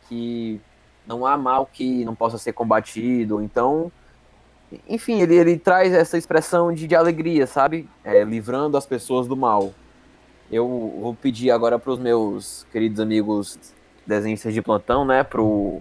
[0.08, 0.60] que
[1.06, 3.42] não há mal que não possa ser combatido.
[3.42, 3.90] Então,
[4.88, 7.88] enfim, ele, ele traz essa expressão de, de alegria, sabe?
[8.04, 9.72] É, livrando as pessoas do mal.
[10.50, 10.68] Eu
[11.00, 13.58] vou pedir agora para os meus queridos amigos
[14.06, 15.24] desenhistas de plantão, né?
[15.24, 15.80] Pro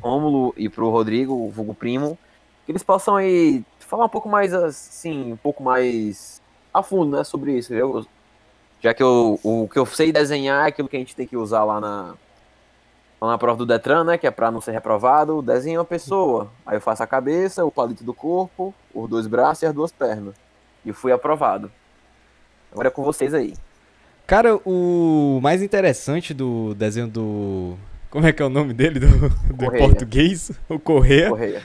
[0.00, 2.18] Rômulo e pro Rodrigo, o vulgo primo,
[2.64, 6.40] que eles possam aí falar um pouco mais assim, um pouco mais
[6.72, 7.74] a fundo, né, sobre isso.
[7.74, 8.06] Eu,
[8.80, 11.36] já que eu, o que eu sei desenhar é aquilo que a gente tem que
[11.36, 12.14] usar lá na
[13.20, 16.50] lá na prova do Detran, né, que é para não ser reprovado, desenha uma pessoa.
[16.66, 19.92] Aí eu faço a cabeça, o palito do corpo, os dois braços e as duas
[19.92, 20.34] pernas.
[20.84, 21.70] E fui aprovado.
[22.72, 23.54] Agora é com vocês aí.
[24.26, 27.76] Cara, o mais interessante do desenho do.
[28.10, 28.98] Como é que é o nome dele?
[28.98, 30.50] Do, do português?
[30.68, 31.28] O Correia.
[31.28, 31.62] Correia.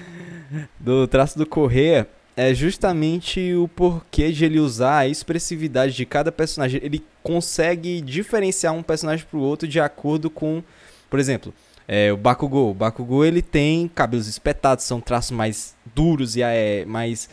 [0.80, 2.08] Do traço do Correia.
[2.36, 6.80] É justamente o porquê de ele usar a expressividade de cada personagem.
[6.84, 10.64] Ele consegue diferenciar um personagem pro outro de acordo com.
[11.10, 11.52] Por exemplo,
[11.88, 12.72] é, o Bakugou.
[12.72, 17.30] O Bakugou ele tem cabelos espetados, são traços mais duros e é, mais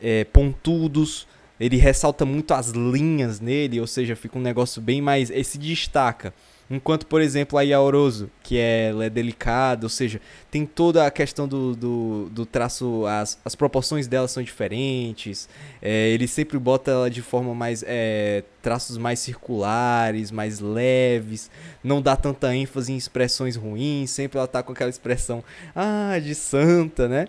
[0.00, 1.26] é, pontudos.
[1.58, 5.30] Ele ressalta muito as linhas nele, ou seja, fica um negócio bem mais.
[5.30, 6.34] Ele se destaca.
[6.74, 11.46] Enquanto, por exemplo, a Yaoroso, que é, é delicada, ou seja, tem toda a questão
[11.46, 15.48] do, do, do traço, as, as proporções dela são diferentes.
[15.80, 17.84] é, ele sempre bota ela de forma mais.
[17.86, 21.48] é, traços mais circulares, mais leves.
[21.82, 24.10] Não dá tanta ênfase em expressões ruins.
[24.10, 25.44] Sempre ela tá com aquela expressão,
[25.76, 27.28] ah, de santa, né?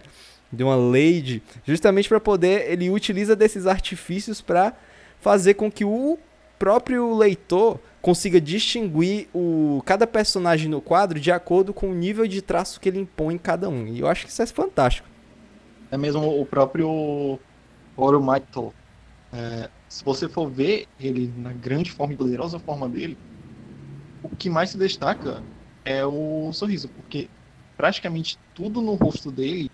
[0.51, 1.43] De uma lady.
[1.63, 2.71] Justamente para poder.
[2.71, 4.73] Ele utiliza desses artifícios para
[5.21, 6.17] fazer com que o
[6.57, 12.39] próprio leitor consiga distinguir o, cada personagem no quadro de acordo com o nível de
[12.39, 13.87] traço que ele impõe em cada um.
[13.87, 15.09] E eu acho que isso é fantástico.
[15.89, 17.39] É mesmo o próprio
[17.97, 18.71] Oromaito.
[19.33, 23.17] É, se você for ver ele na grande forma e poderosa forma dele,
[24.21, 25.43] o que mais se destaca
[25.83, 27.29] é o sorriso, porque
[27.77, 29.69] praticamente tudo no rosto dele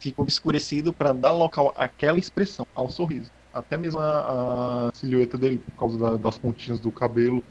[0.00, 3.30] fica obscurecido para dar local àquela expressão, ao sorriso.
[3.52, 7.42] Até mesmo a, a silhueta dele, por causa da- das pontinhas do cabelo,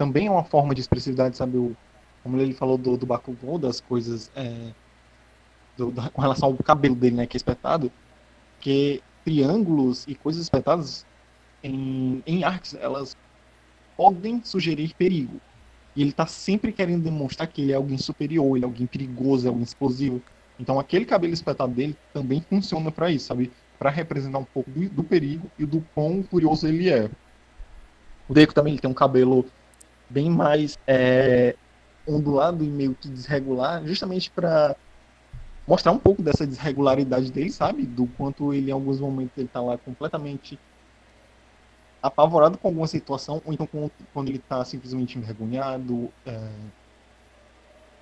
[0.00, 1.58] também é uma forma de expressividade, sabe?
[1.58, 1.76] O,
[2.22, 4.72] como ele falou do, do Bakugou, das coisas é,
[5.76, 7.92] do- da- com relação ao cabelo dele, né, que é espetado,
[8.60, 11.04] que triângulos e coisas espetadas
[11.62, 13.14] em, em artes, elas
[13.94, 15.38] podem sugerir perigo.
[15.94, 19.44] E ele tá sempre querendo demonstrar que ele é alguém superior, ele é alguém perigoso,
[19.46, 20.22] é alguém explosivo.
[20.58, 23.52] Então aquele cabelo espetado dele também funciona para isso, sabe?
[23.78, 27.10] Para representar um pouco do, do perigo e do quão curioso ele é.
[28.28, 29.44] O Deco também ele tem um cabelo
[30.10, 31.54] bem mais é,
[32.06, 34.76] ondulado e meio que desregular, justamente para
[35.66, 37.86] mostrar um pouco dessa desregularidade dele, sabe?
[37.86, 40.58] Do quanto ele, em alguns momentos, ele tá lá completamente
[42.02, 43.68] apavorado com alguma situação, ou então
[44.12, 46.50] quando ele tá simplesmente envergonhado, é,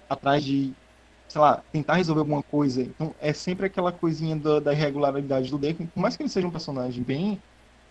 [0.09, 0.73] atrás de,
[1.29, 2.83] sei lá, tentar resolver alguma coisa.
[2.83, 5.87] Então, é sempre aquela coisinha da, da irregularidade do Deku.
[5.87, 7.43] Por mais que ele seja um personagem bem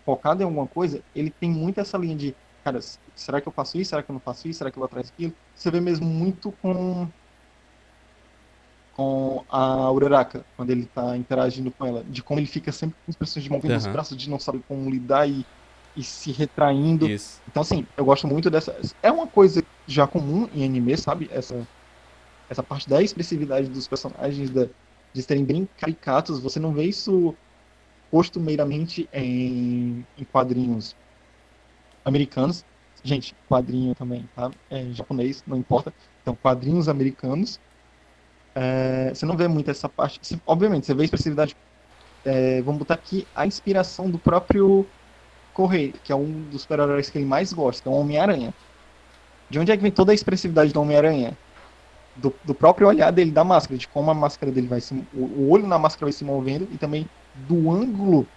[0.04, 2.80] focado em alguma coisa, ele tem muito essa linha de, cara,
[3.14, 3.90] será que eu faço isso?
[3.90, 4.58] Será que eu não faço isso?
[4.58, 5.36] Será que eu vou atrás daquilo?
[5.54, 7.12] Você vê mesmo muito com
[8.92, 13.10] com a Uraraka, quando ele tá interagindo com ela, de como ele fica sempre com
[13.10, 13.92] expressões de movendo os Aham.
[13.92, 15.46] braços, de não saber como lidar e,
[15.94, 17.06] e se retraindo.
[17.06, 17.42] Isso.
[17.48, 18.76] Então, assim, eu gosto muito dessa.
[19.02, 21.28] É uma coisa já comum em anime, sabe?
[21.30, 21.66] Essa,
[22.48, 24.68] essa parte da expressividade dos personagens, da,
[25.14, 26.40] de serem bem caricatos.
[26.40, 27.38] Você não vê isso
[28.10, 30.94] costumeiramente em, em quadrinhos
[32.08, 32.66] americanos.
[33.04, 34.54] Gente, quadrinho também, tá?
[34.70, 35.94] É japonês, não importa.
[36.22, 37.60] Então, quadrinhos americanos.
[38.74, 40.18] é, você não vê muito essa parte.
[40.22, 41.56] Você- obviamente, você vê a expressividade.
[42.24, 44.92] é, vamos botar aqui a inspiração do próprio
[45.52, 48.54] Correio, que é um dos super-heróis que ele mais gosta, que é o Homem-Aranha.
[49.50, 51.38] De onde é que vem toda a expressividade do Homem-Aranha?
[52.16, 54.94] Do, do próprio olhar dele da máscara, de como a máscara dele vai se.
[55.12, 58.32] O, olho na máscara vai se movendo e também do ângulo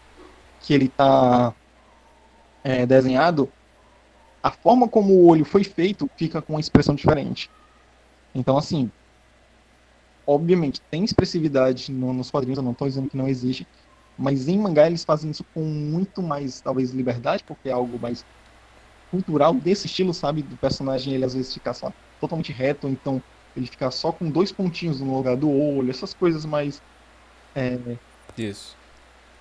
[0.59, 1.55] que ele tá
[2.63, 3.53] é, desenhado,
[4.43, 7.49] a forma como o olho foi feito fica com uma expressão diferente.
[8.35, 8.91] Então, assim,
[10.25, 13.67] obviamente tem expressividade no- nos quadrinhos, eu não estou dizendo que não existe,
[14.17, 18.23] mas em mangá eles fazem isso com muito mais, talvez, liberdade, porque é algo mais
[19.11, 20.43] cultural desse estilo, sabe?
[20.43, 23.23] Do personagem ele às vezes ficar só totalmente reto, então
[23.55, 26.81] ele ficar só com dois pontinhos no lugar do olho, essas coisas mais.
[27.55, 27.99] É,
[28.37, 28.77] Isso.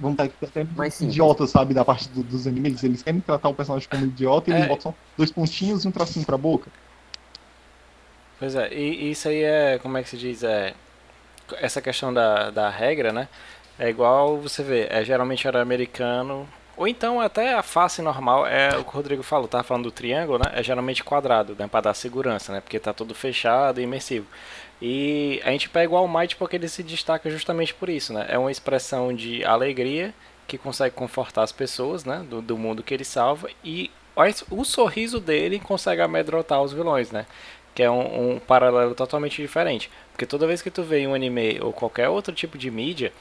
[0.01, 1.07] Vamos estar até Mas sim.
[1.07, 1.75] idiotas, sabe?
[1.75, 2.83] Da parte do- dos animes.
[2.83, 4.69] Eles querem tratar o personagem como idiota e eles É.
[4.69, 6.71] botam só dois pontinhos e um tracinho pra boca.
[8.39, 10.73] Pois é, e isso aí é, como é que se diz, é,
[11.59, 13.29] essa questão da, da regra, né,
[13.79, 18.71] é igual você vê, é geralmente era americano, ou então até a face normal, é
[18.79, 21.83] o que o Rodrigo falou, tava falando do triângulo, né, é geralmente quadrado, né, pra
[21.83, 24.27] dar segurança, né, porque tá tudo fechado e imersivo.
[24.81, 28.27] E a gente pega o All Might porque ele se destaca justamente por isso, né,
[28.29, 30.15] é uma expressão de alegria
[30.47, 33.91] que consegue confortar as pessoas, né, do, do mundo que ele salva, e
[34.51, 37.27] o sorriso dele consegue amedrontar os vilões, né,
[37.75, 39.91] que é um, um paralelo totalmente diferente.
[40.13, 43.13] Porque toda vez que tu vê um anime ou qualquer outro tipo de mídia,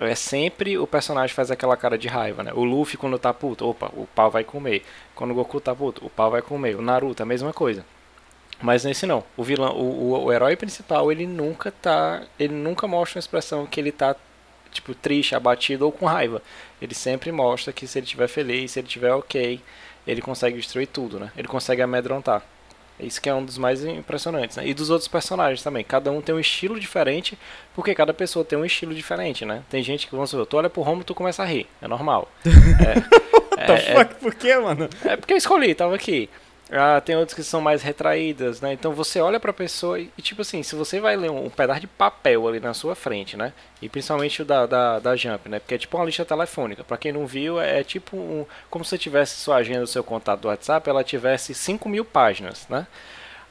[0.00, 2.52] é sempre o personagem faz aquela cara de raiva, né?
[2.54, 4.82] O Luffy quando tá puto, opa, o pau vai comer.
[5.14, 6.74] Quando o Goku tá puto, o pau vai comer.
[6.74, 7.84] O Naruto, a mesma coisa.
[8.62, 9.24] Mas nesse não.
[9.36, 13.66] O vilão, o, o, o herói principal, ele nunca tá, ele nunca mostra uma expressão
[13.66, 14.14] que ele tá
[14.70, 16.42] tipo triste, abatido ou com raiva.
[16.80, 19.60] Ele sempre mostra que se ele estiver feliz, se ele estiver OK,
[20.06, 21.32] ele consegue destruir tudo, né?
[21.36, 22.42] Ele consegue amedrontar.
[22.98, 24.66] Isso que é um dos mais impressionantes, né?
[24.66, 25.82] E dos outros personagens também.
[25.82, 27.38] Cada um tem um estilo diferente,
[27.74, 29.62] porque cada pessoa tem um estilo diferente, né?
[29.70, 31.66] Tem gente que, vamos supor, tu olha pro Romulo tu começa a rir.
[31.80, 32.30] É normal.
[33.60, 34.88] É, The é, fuck, por que, mano?
[35.04, 36.30] é porque eu escolhi, tava aqui.
[36.72, 38.72] Ah, tem outros que são mais retraídas, né?
[38.72, 41.80] Então você olha pra pessoa e, tipo assim, se você vai ler um, um pedaço
[41.80, 43.52] de papel ali na sua frente, né?
[43.82, 45.58] E principalmente o da, da, da Jump, né?
[45.58, 46.84] Porque é tipo uma lista telefônica.
[46.84, 50.42] Pra quem não viu, é tipo um, como se você tivesse sua agenda, seu contato
[50.42, 52.86] do WhatsApp, ela tivesse 5 mil páginas, né?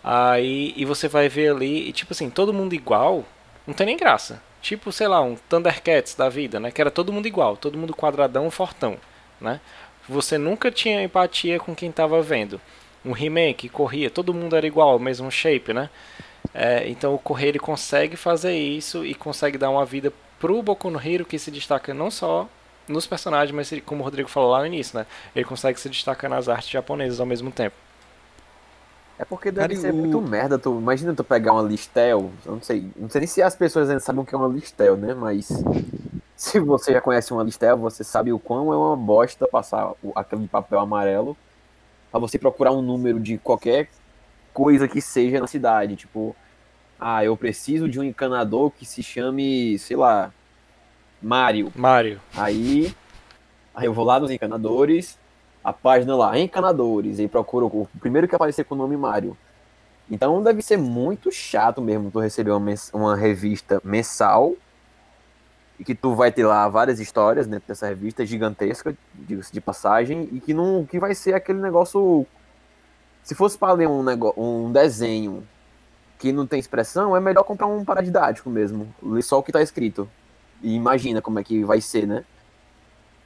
[0.02, 3.26] Aí, e você vai ver ali, e tipo assim, todo mundo igual,
[3.68, 4.42] não tem nem graça.
[4.62, 6.72] Tipo, sei lá, um Thundercats da vida, né?
[6.72, 8.98] Que era todo mundo igual, todo mundo quadradão, fortão,
[9.42, 9.60] né?
[10.08, 12.62] Você nunca tinha empatia com quem tava vendo.
[13.06, 15.90] Um He-Man que corria, todo mundo era igual, o mesmo shape, né?
[16.54, 20.90] É, então o Correio ele consegue fazer isso e consegue dar uma vida pro Boku
[20.90, 22.48] no Hero que se destaca não só
[22.88, 25.06] nos personagens, mas como o Rodrigo falou lá no início, né?
[25.36, 27.76] Ele consegue se destacar nas artes japonesas ao mesmo tempo.
[29.18, 30.58] É porque deve Cara, ser o- muito merda.
[30.58, 32.32] Tu, imagina tu pegar uma listel.
[32.46, 32.90] Eu não sei.
[32.96, 35.14] Não sei nem se as pessoas ainda sabem o que é uma listel, né?
[35.14, 35.48] Mas
[36.36, 40.14] se você já conhece uma listel, você sabe o quão é uma bosta passar o-
[40.16, 41.38] aquele papel amarelo
[42.12, 43.90] pra você procurar um número de qualquer
[44.54, 45.96] coisa que seja na cidade.
[45.96, 46.36] Tipo,
[47.00, 50.32] ah, eu preciso de um encanador que se chame, sei lá,
[51.22, 51.72] Mario.
[51.76, 52.20] Mario.
[52.36, 52.94] Aí,
[53.74, 55.18] aí eu vou lá nos encanadores,
[55.64, 59.38] a página lá, encanadores, e procuro o primeiro que aparecer com o nome Mario.
[60.12, 64.56] Então deve ser muito chato mesmo tu receber uma, uma revista mensal
[65.80, 70.28] e que tu vai ter lá várias histórias dentro dessa revista gigantesca, diga-se de passagem,
[70.32, 72.28] e que não que vai ser aquele negócio
[73.24, 75.48] se fosse para ler um, nego, um desenho
[76.18, 79.62] que não tem expressão, é melhor comprar um paradidático mesmo, ler só o que tá
[79.62, 80.10] escrito
[80.62, 82.26] e imagina como é que vai ser, né?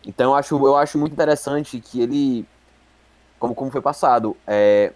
[0.06, 2.46] Então eu acho, eu acho muito interessante que ele,
[3.40, 4.94] como, como foi passado, é,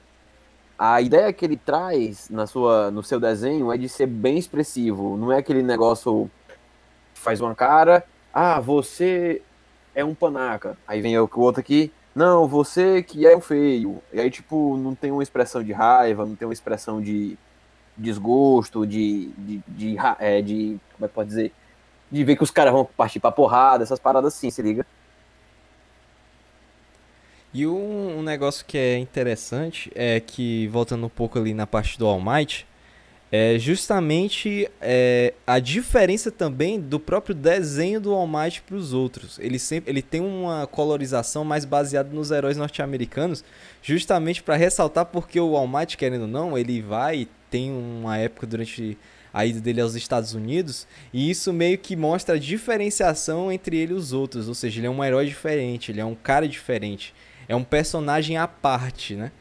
[0.78, 5.18] a ideia que ele traz na sua, no seu desenho é de ser bem expressivo.
[5.18, 6.30] Não é aquele negócio
[7.20, 8.03] faz uma cara,
[8.34, 9.41] ah, você
[9.95, 10.78] é um panaca.
[10.88, 14.01] Aí vem o outro aqui, não, você que é um feio.
[14.11, 17.38] E aí, tipo, não tem uma expressão de raiva, não tem uma expressão de
[17.95, 19.28] desgosto, de.
[19.38, 21.51] de, de, ra- é, de como é que pode dizer?
[22.11, 24.86] De ver que os caras vão partir pra porrada, essas paradas assim, se liga?
[27.53, 31.97] E um, um negócio que é interessante é que, voltando um pouco ali na parte
[31.97, 32.68] do All Might,
[33.32, 39.38] é justamente é, a diferença também do próprio desenho do All Might para os outros.
[39.39, 43.43] Ele, sempre, ele tem uma colorização mais baseada nos heróis norte-americanos,
[43.82, 48.47] justamente para ressaltar porque o All Might, querendo ou não, ele vai, tem uma época
[48.47, 48.97] durante
[49.34, 53.91] a ida dele aos Estados Unidos, e isso meio que mostra a diferenciação entre ele
[53.91, 57.13] e os outros, ou seja, ele é um herói diferente, ele é um cara diferente,
[57.47, 59.32] é um personagem à parte, né?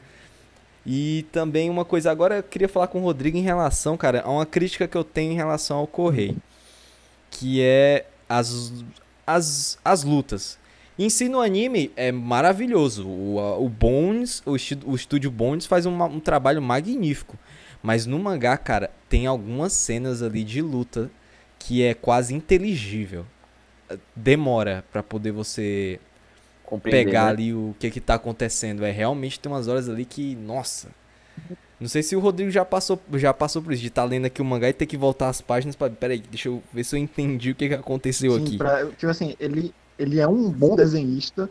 [0.86, 4.30] E também uma coisa, agora eu queria falar com o Rodrigo em relação, cara, a
[4.30, 6.36] uma crítica que eu tenho em relação ao Correio,
[7.30, 8.72] que é as,
[9.26, 10.56] as, as lutas.
[10.98, 16.06] Em si no anime é maravilhoso, o, o Bones, o, o estúdio Bones faz uma-
[16.06, 17.36] um trabalho magnífico,
[17.82, 21.10] mas no mangá, cara, tem algumas cenas ali de luta
[21.58, 23.26] que é quase inteligível.
[24.14, 26.00] Demora pra poder você
[26.82, 27.30] pegar né?
[27.30, 28.84] ali o que que tá acontecendo.
[28.84, 30.88] É realmente tem umas horas ali que, nossa.
[31.78, 34.40] Não sei se o Rodrigo já passou, já passou por isso, de estar lendo aqui
[34.40, 37.00] o mangá e ter que voltar as páginas para, peraí, deixa eu ver se eu
[37.00, 38.56] entendi o que que aconteceu Sim, aqui.
[38.56, 41.50] pra- tipo assim, ele, ele é um bom desenhista,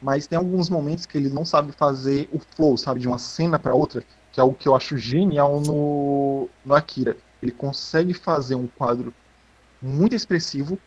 [0.00, 3.58] mas tem alguns momentos que ele não sabe fazer o flow, sabe, de uma cena
[3.58, 7.16] pra outra, que é o que eu acho genial no, no Akira.
[7.40, 9.14] Ele consegue fazer um quadro
[9.80, 10.78] muito expressivo,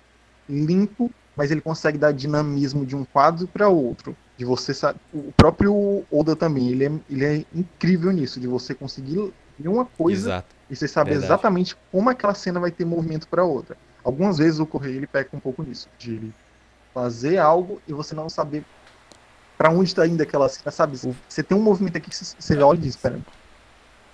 [0.48, 4.16] limpo, mas ele consegue dar dinamismo de um quadro para outro.
[4.38, 4.74] De você
[5.14, 10.30] o próprio Oda também, ele é, ele é incrível nisso, de você conseguir uma coisa
[10.30, 10.48] Exato.
[10.70, 11.26] e você sabe Verdade.
[11.32, 13.78] exatamente como aquela cena vai ter movimento para outra.
[14.04, 16.34] Algumas vezes o Correio ele peca um pouco nisso, de ele
[16.94, 18.64] fazer algo e você não saber
[19.58, 20.98] para onde está indo aquela cena, sabe?
[20.98, 23.20] Você tem um movimento aqui que você- olha e diz, espera,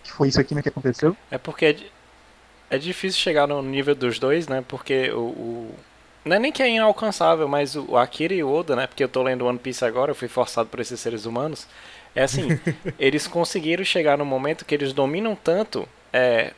[0.03, 1.17] que foi isso aqui né, que aconteceu?
[1.31, 4.63] É porque é, é difícil chegar no nível dos dois, né?
[4.67, 5.75] Porque o, o-
[6.23, 8.85] Não é nem que é inalcançável, mas o Akira e o Oda, né?
[8.87, 11.67] Porque eu tô lendo One Piece agora, eu fui forçado por esses seres humanos.
[12.15, 12.55] É assim,
[12.99, 16.53] eles conseguiram chegar no momento que eles dominam tanto é,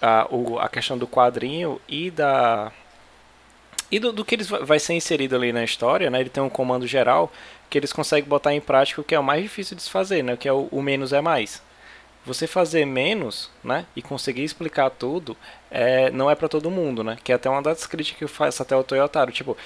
[0.00, 2.70] a, o- a questão do quadrinho e da.
[3.90, 6.20] E do, do que eles va- vai ser inserido ali na história, né?
[6.20, 7.32] Ele tem um comando geral
[7.70, 10.22] que eles conseguem botar em prática o que é o mais difícil de se fazer,
[10.22, 10.36] né?
[10.36, 11.62] Que é o, o menos é mais.
[12.28, 13.86] Você fazer menos, né?
[13.96, 15.34] E conseguir explicar tudo,
[15.70, 17.16] é, não é pra todo mundo, né?
[17.24, 19.32] Que é até uma das críticas que eu faço até o Toyotaro.
[19.32, 19.56] Tipo,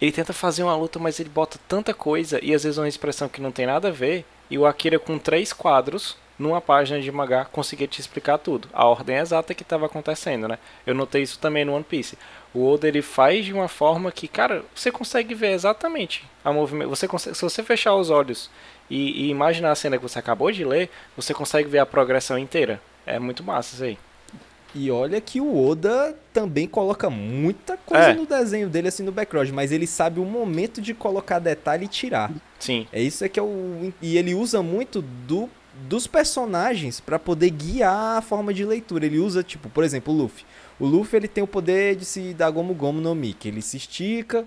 [0.00, 3.28] ele tenta fazer uma luta, mas ele bota tanta coisa e às vezes uma expressão
[3.28, 4.24] que não tem nada a ver.
[4.50, 8.68] E o Akira com três quadros numa página de mangá conseguia te explicar tudo.
[8.72, 10.58] A ordem exata que estava acontecendo, né?
[10.84, 12.18] Eu notei isso também no One Piece.
[12.52, 16.88] O Oda ele faz de uma forma que, cara, você consegue ver exatamente a movimento.
[16.88, 18.50] Você consegue, se você fechar os olhos
[18.90, 22.38] e, e imaginar a cena que você acabou de ler, você consegue ver a progressão
[22.38, 22.80] inteira.
[23.06, 23.98] É muito massa isso aí.
[24.74, 28.14] E olha que o Oda também coloca muita coisa É.
[28.14, 31.88] no desenho dele, assim, no background, mas ele sabe o momento de colocar detalhe e
[31.88, 32.30] tirar.
[32.58, 32.86] Sim.
[32.92, 33.92] É isso é que é o.
[34.02, 35.48] E ele usa muito do,
[35.88, 39.06] dos personagens pra poder guiar a forma de leitura.
[39.06, 40.44] Ele usa, tipo, por exemplo, o Luffy.
[40.78, 43.62] O Luffy ele tem o poder de se dar Gomu Gomu no Mi, que ele
[43.62, 44.46] se estica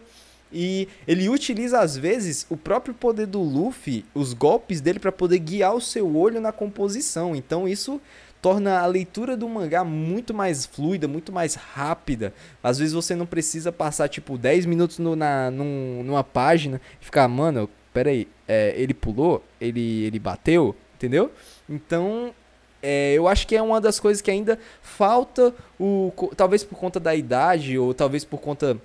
[0.54, 5.40] e ele utiliza às vezes o próprio poder do Luffy, os golpes dele pra poder
[5.40, 7.36] guiar o seu olho na composição.
[7.36, 8.02] Então isso
[8.42, 12.34] torna a leitura do mangá muito mais fluida, muito mais rápida.
[12.64, 17.06] Às vezes você não precisa passar tipo 10 minutos no- na, num- numa página e
[17.06, 21.32] ficar, mano, peraí, é, ele pulou, ele, ele bateu, entendeu?
[21.70, 22.34] Então,
[22.82, 27.00] é, eu acho que é uma das coisas que ainda falta, o, talvez por conta
[27.00, 28.76] da idade, ou talvez por conta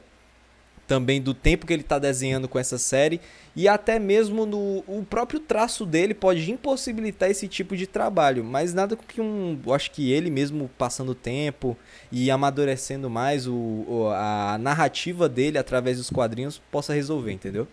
[0.86, 3.20] também do tempo que ele está desenhando com essa série,
[3.54, 8.72] e até mesmo no, o próprio traço dele pode impossibilitar esse tipo de trabalho, mas
[8.74, 11.76] nada que um, eu acho que ele mesmo passando o tempo
[12.12, 17.66] e amadurecendo mais o, o- a narrativa dele através dos quadrinhos possa resolver, entendeu?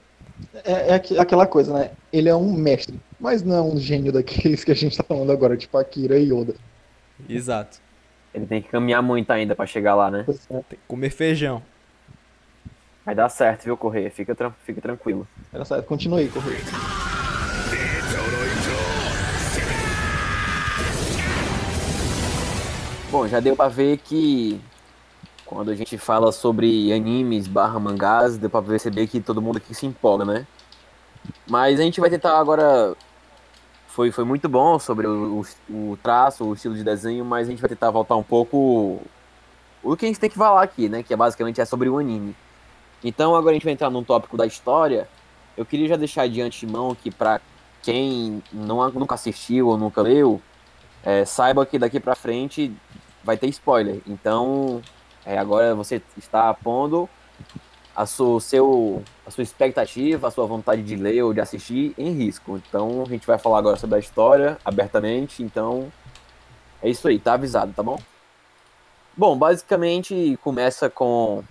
[0.63, 1.91] É, é aqu- aquela coisa, né?
[2.11, 5.31] Ele é um mestre, mas não é um gênio daqueles que a gente tá falando
[5.31, 6.55] agora, tipo Akira e Yoda.
[7.27, 7.81] Exato.
[8.33, 10.31] Ele tem que caminhar muito ainda pra chegar lá, né?
[10.49, 11.63] É, Tem que comer feijão.
[13.05, 14.09] Vai dar certo, viu, Correia?
[14.09, 15.27] Fica, tran- fica tranquilo.
[15.51, 16.61] Era certo, continue aí, Correio.
[23.11, 24.59] Bom, já deu pra ver que
[25.45, 29.73] quando a gente fala sobre animes barra mangás, deu pra perceber que todo mundo aqui
[29.75, 30.47] se empolga, né?
[31.47, 32.95] Mas a gente vai tentar agora
[33.87, 37.51] foi, foi muito bom sobre o, o, o traço, o estilo de desenho, mas a
[37.51, 38.99] gente vai tentar voltar um pouco
[39.83, 41.03] o que a gente tem que falar aqui, né?
[41.03, 42.35] Que é basicamente é sobre o anime.
[43.03, 45.07] Então agora a gente vai entrar num tópico da história.
[45.57, 47.41] Eu queria já deixar de antemão que pra
[47.81, 50.41] quem não, nunca assistiu ou nunca leu,
[51.03, 52.73] é, saiba que daqui pra frente
[53.23, 54.01] vai ter spoiler.
[54.07, 54.81] Então
[55.25, 57.09] é, agora você está pondo
[57.95, 62.11] a sua, seu, a sua expectativa, a sua vontade de ler ou de assistir em
[62.11, 62.61] risco.
[62.67, 65.43] Então a gente vai falar agora sobre a história abertamente.
[65.43, 65.91] Então
[66.81, 67.99] é isso aí, tá avisado, tá bom?
[69.15, 71.43] Bom, basicamente começa com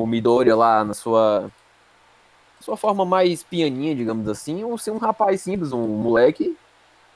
[0.00, 1.50] o Midori lá na sua
[2.60, 6.56] sua forma mais pianinha, digamos assim, ou ser um rapaz simples, um moleque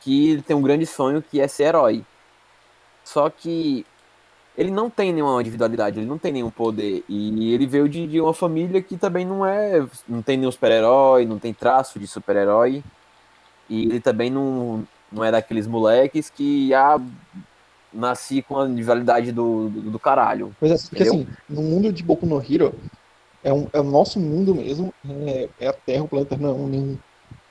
[0.01, 2.05] que tem um grande sonho que é ser herói.
[3.05, 3.87] Só que
[4.59, 7.05] ele não tem nenhuma individualidade, ele não tem nenhum poder.
[7.09, 9.87] E ele veio de, de uma família que também não é.
[10.09, 12.83] não tem nenhum super-herói, não tem traço de super-herói.
[13.69, 17.01] E ele também não, não é daqueles moleques que ah,
[17.93, 20.55] nasci com a individualidade do, do, do caralho.
[20.59, 21.25] Pois é, porque Entendeu?
[21.25, 22.75] assim, no mundo de Boku no Hero,
[23.43, 24.93] é, um, é o nosso mundo mesmo,
[25.27, 26.99] é, é a Terra, o planeta não é um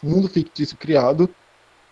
[0.04, 1.30] mundo fictício criado,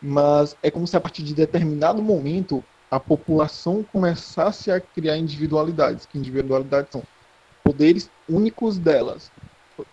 [0.02, 6.06] mas é como se a partir de determinado momento a população começasse a criar individualidades,
[6.06, 7.02] que individualidades são
[7.64, 9.32] poderes únicos delas.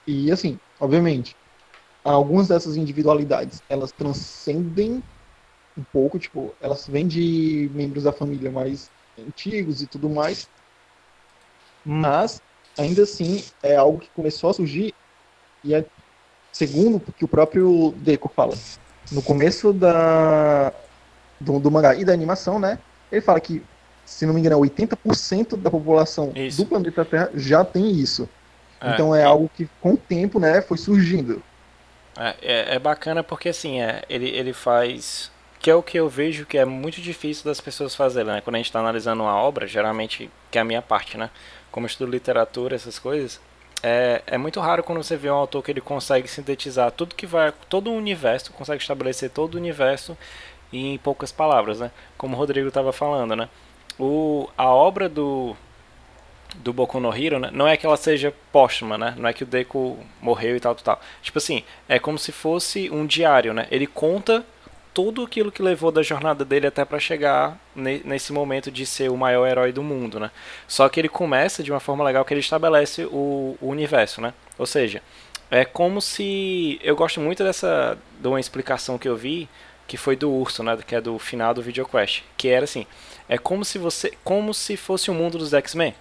[0.06, 1.34] E assim, obviamente,
[2.04, 5.02] algumas dessas individualidades, elas transcendem
[5.76, 10.48] um pouco, tipo, elas vêm de membros da família mais antigos e tudo mais,
[11.84, 12.40] mas
[12.78, 14.94] ainda assim é algo que começou a surgir
[15.62, 15.84] e é
[16.52, 18.56] segundo o que o próprio Deco fala.
[19.10, 20.72] No começo da
[21.40, 22.78] do, do mangá e da animação, né?
[23.10, 23.62] Ele fala que,
[24.04, 26.58] se não me engano, 80% da população Isso.
[26.58, 28.28] do planeta Terra já tem isso.
[28.80, 28.92] É.
[28.92, 31.42] Então é algo que com o tempo, né, foi surgindo.
[32.18, 35.30] É, é, é bacana porque assim, é, ele, ele faz.
[35.60, 38.40] Que é o que eu vejo que é muito difícil das pessoas fazerem, né?
[38.40, 41.30] Quando a gente está analisando uma obra, geralmente, que é a minha parte, né?
[41.70, 43.40] Como eu estudo literatura, essas coisas,
[43.82, 47.26] é, é muito raro quando você vê um autor que ele consegue sintetizar tudo que
[47.26, 47.52] vai.
[47.68, 50.16] todo o universo, consegue estabelecer todo o universo
[50.72, 51.90] em poucas palavras, né?
[52.16, 53.48] Como o Rodrigo estava falando, né?
[53.98, 55.56] O, a obra do,
[56.56, 57.50] do Boku no Hero, né?
[57.52, 59.14] não é que ela seja póstuma, né?
[59.16, 61.04] Não é que o Deku morreu e tal, tal, tal.
[61.22, 63.66] Tipo assim, é como se fosse um diário, né?
[63.70, 64.44] Ele conta
[64.92, 69.10] tudo aquilo que levou da jornada dele até para chegar ne- nesse momento de ser
[69.10, 70.30] o maior herói do mundo, né?
[70.66, 74.34] Só que ele começa de uma forma legal que ele estabelece o, o universo, né?
[74.58, 75.02] Ou seja,
[75.50, 79.48] é como se eu gosto muito dessa de uma explicação que eu vi
[79.86, 80.76] que foi do urso, né?
[80.86, 82.86] Que é do final do VideoQuest, que era assim,
[83.28, 85.94] é como se você, como se fosse o mundo dos X-Men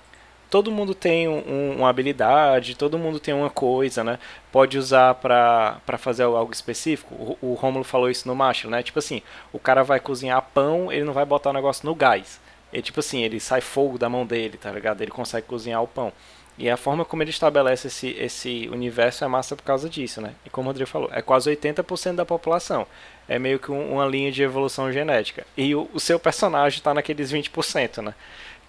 [0.49, 4.19] todo mundo tem um- um- uma habilidade, todo mundo tem uma coisa, né?
[4.51, 7.13] Pode usar pra fazer algo específico.
[7.41, 8.81] O, o Romulo falou isso no Macho, né?
[8.83, 9.21] Tipo assim,
[9.53, 12.39] o cara vai cozinhar pão, ele não vai botar o negócio no gás.
[12.71, 15.01] Ele, tipo assim, ele sai fogo da mão dele, tá ligado?
[15.01, 16.11] Ele consegue cozinhar o pão.
[16.57, 20.33] E a forma como ele estabelece esse, esse universo é massa por causa disso, né?
[20.45, 22.85] E como o Rodrigo falou, é quase 80% da população.
[23.29, 25.47] É meio que um- uma linha de evolução genética.
[25.55, 28.13] E o, o seu personagem tá naqueles 20%, né?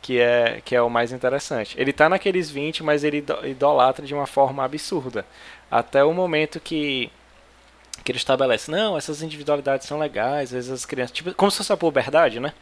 [0.03, 1.75] Que é, que é o mais interessante.
[1.79, 5.25] Ele tá naqueles 20, mas ele ido- idolatra de uma forma absurda.
[5.71, 7.11] Até o momento que,
[8.03, 11.59] que ele estabelece, não, essas individualidades são legais, às vezes as crianças, tipo, como se
[11.59, 12.53] fosse a puberdade, né?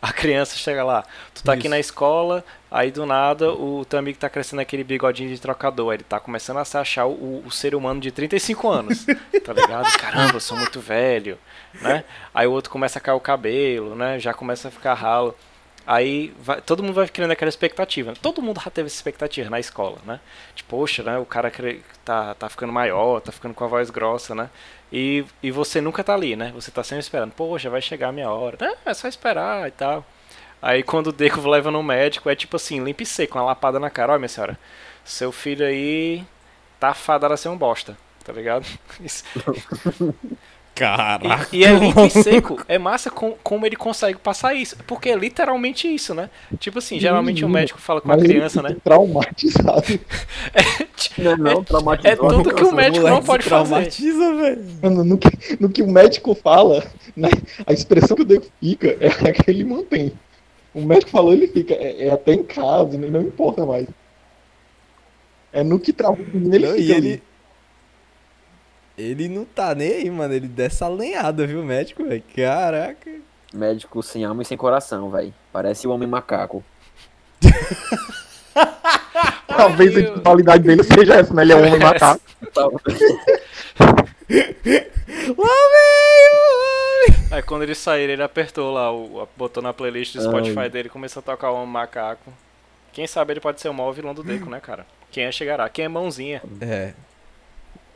[0.00, 1.02] A criança chega lá,
[1.34, 1.70] tu tá aqui Isso.
[1.70, 6.02] na escola, aí do nada o teu amigo tá crescendo aquele bigodinho de trocador, ele
[6.02, 9.06] tá começando a se achar o, o ser humano de 35 anos,
[9.44, 9.90] tá ligado?
[9.96, 11.38] Caramba, eu sou muito velho,
[11.80, 12.04] né?
[12.34, 14.18] Aí o outro começa a cair o cabelo, né?
[14.18, 15.34] Já começa a ficar ralo.
[15.86, 18.14] Aí vai- todo mundo vai criando aquela expectativa.
[18.20, 20.18] Todo mundo já teve essa expectativa na escola, né?
[20.54, 21.18] Tipo, poxa, né?
[21.18, 21.52] O cara
[22.04, 24.48] tá, tá ficando maior, tá ficando com a voz grossa, né?
[24.92, 26.52] E, e você nunca tá ali, né?
[26.54, 27.32] Você tá sempre esperando.
[27.32, 28.56] Poxa, vai chegar a minha hora.
[28.86, 30.04] É, é só esperar e tal.
[30.62, 33.78] Aí quando o Deco leva no médico, é tipo assim, limpa e seco, uma lapada
[33.78, 34.12] na cara.
[34.12, 34.58] Olha, minha senhora,
[35.04, 36.24] seu filho aí
[36.80, 38.66] tá fadado a ser um bosta, tá ligado?
[39.00, 39.24] Isso-
[40.74, 41.48] Caraca.
[41.52, 42.60] e, e é limpo e seco.
[42.66, 44.76] É massa com- como ele consegue passar isso.
[44.86, 46.28] Porque é literalmente isso, né?
[46.58, 48.76] Tipo assim, geralmente o médico fala com a Mas ele criança, né?
[48.82, 49.82] Traumatizado.
[51.16, 52.10] Não, é não, traumatizou.
[52.10, 53.68] É tudo que o médico não pode fazer.
[53.70, 54.64] traumatiza, velho.
[54.82, 55.28] Mano, no, que,
[55.60, 56.84] no que o médico fala,
[57.16, 57.28] né,
[57.66, 60.12] a expressão que o Deco fica é a que ele mantém.
[60.74, 61.74] O médico falou, ele fica.
[61.74, 63.86] É, é até em casa, né, não importa mais.
[65.52, 66.18] É no que trauma
[66.52, 67.22] ele Não, fica e ali.
[68.96, 69.24] Ele.
[69.24, 70.34] Ele não tá nem aí, mano.
[70.34, 72.22] Ele dessa lenhada, viu, médico, velho?
[72.34, 73.10] Caraca.
[73.52, 75.32] Médico sem alma e sem coração, velho.
[75.52, 76.64] Parece o homem macaco.
[79.46, 81.42] Talvez a individualidade dele seja essa, né?
[81.42, 82.20] Ele é um homem macaco.
[84.28, 84.84] Veio!
[87.30, 90.70] Aí quando eles saíram, ele apertou lá, o, botou na playlist do Spotify Ai.
[90.70, 92.32] dele e começou a tocar um macaco.
[92.92, 94.86] Quem sabe ele pode ser o maior vilão do Deco, né, cara?
[95.10, 95.68] Quem é chegará?
[95.68, 96.42] Quem é mãozinha?
[96.60, 96.94] É.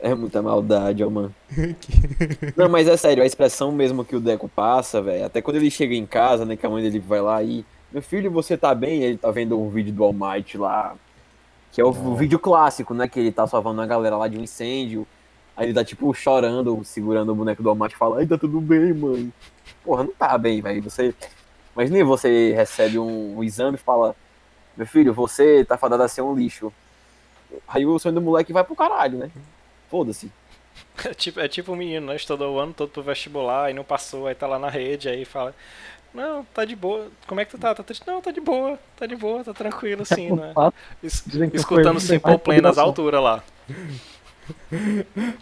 [0.01, 1.35] É muita maldade, ó, mano.
[2.55, 5.69] Não, mas é sério, a expressão mesmo que o Deco passa, velho, até quando ele
[5.69, 7.65] chega em casa, né, que a mãe dele vai lá e.
[7.91, 9.01] Meu filho, você tá bem?
[9.01, 10.95] Ele tá vendo um vídeo do All Might lá.
[11.71, 13.07] Que é o, o vídeo clássico, né?
[13.07, 15.07] Que ele tá salvando a galera lá de um incêndio.
[15.57, 18.37] Aí ele tá, tipo, chorando, segurando o boneco do All Might e fala, ai, tá
[18.37, 19.33] tudo bem, mãe.
[19.83, 20.83] Porra, não tá bem, velho.
[20.83, 21.15] Você.
[21.75, 24.15] Imagina você recebe um, um exame e fala,
[24.77, 26.71] meu filho, você tá fadado a ser um lixo.
[27.67, 29.31] Aí o sonho do moleque vai pro caralho, né?
[29.89, 30.31] Foda-se.
[31.05, 32.15] É tipo, é tipo um menino, né?
[32.15, 35.25] Estudou o ano todo pro vestibular e não passou, aí tá lá na rede, aí
[35.25, 35.55] fala.
[36.13, 37.11] Não, tá de boa.
[37.27, 37.73] Como é que tu tá?
[37.75, 38.05] Tá triste?
[38.07, 40.57] Não, tá de boa, tá de boa, tá tranquilo sim, né?
[41.03, 41.23] Es-
[41.53, 43.43] escutando Simple Plan nas alturas lá.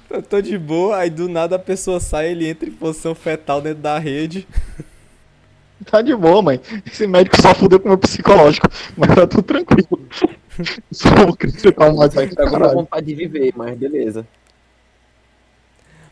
[0.09, 3.61] Eu tô de boa, aí do nada a pessoa sai, ele entra em posição fetal
[3.61, 4.47] dentro da rede.
[5.85, 6.59] Tá de boa, mãe.
[6.85, 8.67] Esse médico só fudeu com o meu psicológico.
[8.97, 9.87] Mas tá tudo tranquilo.
[10.91, 14.27] Só vou acreditar mais aí, Tá com vontade de viver, mas beleza.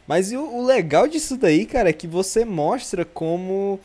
[0.07, 3.79] Mas o, o legal disso daí, cara, é que você mostra como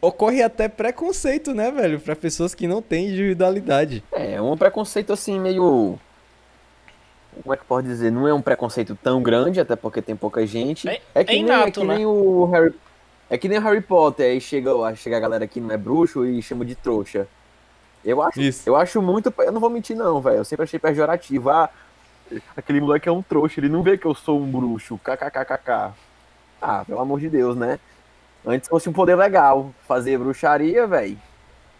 [0.00, 2.00] ocorre até preconceito, né, velho?
[2.00, 4.02] Pra pessoas que não têm individualidade.
[4.12, 5.98] É, um preconceito assim meio.
[7.42, 8.10] Como é que pode dizer?
[8.10, 10.88] Não é um preconceito tão grande, até porque tem pouca gente.
[10.88, 11.96] É- É que, é nem, inato, é que né?
[11.96, 12.74] nem o Harry.
[13.28, 16.26] É que nem o Harry Potter, aí chega, chega a galera que não é bruxo
[16.26, 17.28] e chama de trouxa.
[18.04, 18.62] Eu acho, Isso.
[18.68, 19.32] eu acho muito.
[19.38, 20.38] Eu não vou mentir, não, velho.
[20.38, 21.50] Eu sempre achei pejorativo.
[21.50, 21.70] Ah,
[22.56, 24.98] aquele moleque é um trouxa, ele não vê que eu sou um bruxo.
[24.98, 25.92] KKKKK.
[26.60, 27.78] Ah, pelo amor de Deus, né?
[28.44, 29.72] Antes fosse um poder legal.
[29.86, 31.18] Fazer bruxaria, velho.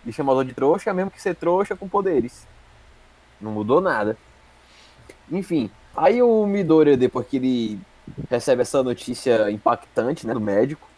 [0.05, 2.47] E chamar de trouxa mesmo que ser trouxa com poderes.
[3.41, 4.17] Não mudou nada.
[5.31, 7.81] Enfim, aí o Midoriya, depois que ele
[8.29, 10.89] recebe essa notícia impactante, né, do médico,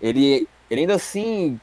[0.00, 1.60] ele, ele ainda assim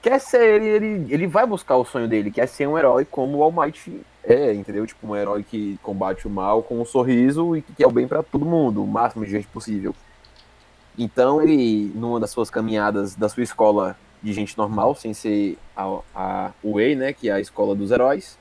[0.00, 3.38] quer ser, ele, ele, ele vai buscar o sonho dele, quer ser um herói como
[3.38, 4.86] o All Might é, entendeu?
[4.86, 8.06] Tipo, um herói que combate o mal com um sorriso e que quer o bem
[8.06, 9.94] pra todo mundo, o máximo de gente possível.
[10.98, 16.00] Então ele, numa das suas caminhadas da sua escola de gente normal, sem ser a,
[16.14, 18.38] a UEI, né, que é a escola dos heróis,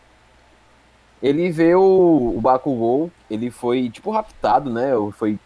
[1.24, 5.40] ele vê o, o Bakugou, ele foi, tipo, raptado, né, foi,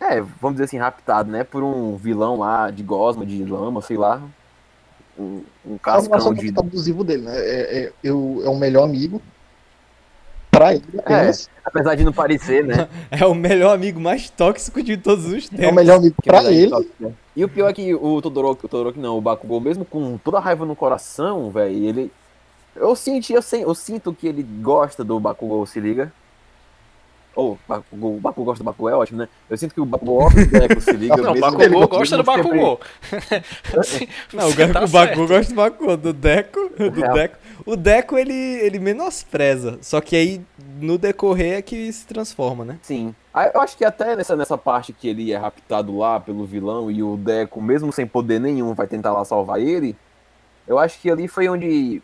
[0.00, 3.98] é, vamos dizer assim, raptado, né, por um vilão lá de gosma, de lama, sei
[3.98, 4.22] lá,
[5.18, 6.52] um, um É cascão de...
[6.56, 7.36] abusivo dele, né?
[7.36, 9.22] É, é, é o melhor amigo.
[10.54, 11.50] Pra ele, apenas.
[11.64, 12.88] Apesar de não parecer, né?
[13.10, 15.74] É o melhor amigo mais tóxico de todos os É, o tempos.
[15.74, 16.70] melhor amigo Que pra moleque ele.
[16.70, 17.12] tóxico, né?
[17.36, 20.38] E o pior é que o Todoroki, o Todoroki não, o Bakugou, mesmo com toda
[20.38, 22.12] a raiva no coração, velho, ele...
[22.76, 26.12] Eu senti, eu, sei, eu sinto que ele gosta do Bakugou, se liga?
[27.36, 29.28] Ou, Bakugou, o Bakugou gosta do Bakugou, é ótimo, né?
[29.50, 31.16] Eu sinto que o Bakugou gosta do Deco, se liga?
[31.20, 32.80] Não, o Bakugou ele- gosta do Bakugou.
[34.32, 35.26] Não, o, tá o Baku certo.
[35.26, 37.14] gosta do Baku, do Deco, do Real.
[37.14, 37.36] Deco.
[37.66, 40.40] O Deco, ele, ele menospreza, só que aí
[40.80, 42.78] no decorrer é que se transforma, né?
[42.82, 43.14] Sim.
[43.32, 46.90] Ah, Eu acho que até nessa, nessa parte que ele é raptado lá pelo vilão
[46.90, 49.96] e o Deco, mesmo sem poder nenhum, vai tentar lá salvar ele,
[50.68, 52.02] eu acho que ali foi onde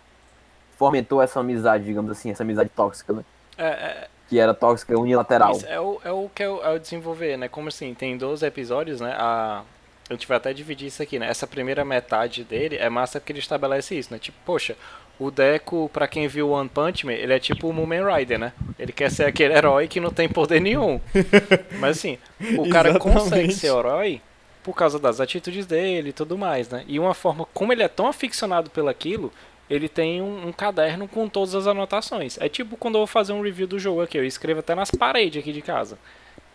[0.79, 3.23] fomentou essa amizade, digamos assim, essa amizade tóxica, né?
[3.59, 5.53] É, é, Que era tóxica unilateral.
[5.53, 7.49] Isso, é, o, é o que é o, é o desenvolver, né?
[7.49, 9.13] Como assim, tem 12 episódios, né?
[9.19, 9.63] A,
[10.09, 11.29] a gente vai até dividir isso aqui, né?
[11.29, 14.19] Essa primeira metade dele é massa porque ele estabelece isso, né?
[14.19, 14.77] Tipo, poxa,
[15.19, 18.53] o Deco, pra quem viu One Punch Man, ele é tipo o Moomin Rider, né?
[18.79, 20.99] Ele quer ser aquele herói que não tem poder nenhum.
[21.79, 22.19] Mas assim,
[22.57, 24.23] o cara consegue ser herói
[24.63, 26.85] por causa das atitudes dele e tudo mais, né?
[26.87, 29.33] E uma forma, como ele é tão aficionado pelaquilo,
[29.71, 32.37] ele tem um, um caderno com todas as anotações.
[32.41, 34.91] É tipo quando eu vou fazer um review do jogo aqui, eu escrevo até nas
[34.91, 35.97] paredes aqui de casa.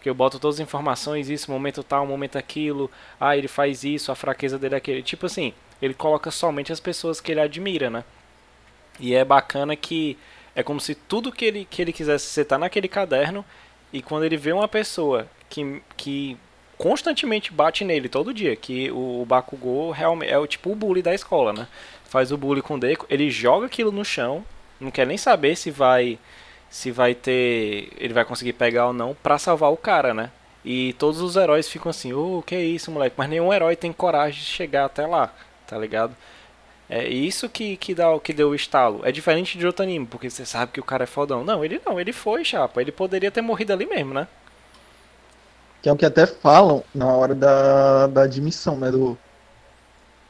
[0.01, 4.11] Que eu boto todas as informações, isso, momento tal, momento aquilo, ah, ele faz isso,
[4.11, 5.01] a fraqueza dele é aquele.
[5.01, 8.03] Tipo assim, ele coloca somente as pessoas que ele admira, né?
[8.99, 10.17] E é bacana que
[10.53, 13.43] é como se tudo que ele, que ele quisesse ser tá naquele caderno
[13.91, 16.37] e quando ele vê uma pessoa que, que
[16.77, 21.01] constantemente bate nele todo dia, que o, o Bakugou realmente é o tipo o bully
[21.01, 21.67] da escola, né?
[22.15, 24.41] Faz o bully com o Deco, ele joga aquilo no chão,
[24.79, 26.17] não quer nem saber se vai
[26.69, 30.31] se vai ter, ele vai conseguir pegar ou não pra salvar o cara, né?
[30.63, 33.15] E todos os heróis ficam assim, ô, que é isso, moleque?
[33.17, 35.33] Mas nenhum herói tem coragem de chegar até lá,
[35.67, 36.15] tá ligado?
[36.89, 39.01] É isso que, que, dá, que deu o estalo.
[39.03, 41.43] É diferente de outro anime, porque você sabe que o cara é fodão.
[41.43, 42.79] Não, ele não, ele foi, chapa.
[42.79, 44.25] Ele poderia ter morrido ali mesmo, né?
[45.81, 48.89] Que é o que até falam na hora da, da admissão, né?
[48.89, 49.17] Do,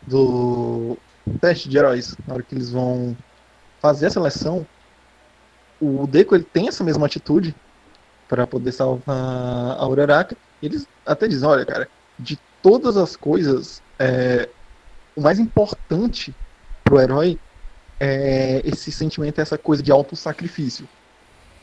[0.01, 0.97] do
[1.39, 2.15] teste de heróis.
[2.28, 3.15] Na hora que eles vão
[3.82, 4.65] fazer a seleção,
[5.80, 7.55] o Deco ele tem essa mesma atitude
[8.28, 10.36] para poder salvar a Uraraka.
[10.61, 14.49] Eles até dizem, olha, cara, de todas as coisas, é,
[15.15, 16.34] o mais importante
[16.84, 17.39] pro herói
[17.99, 20.88] é esse sentimento, essa coisa de autossacrifício.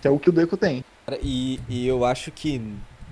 [0.01, 0.85] Que é o que o Deco tem.
[1.21, 2.61] E, e eu acho que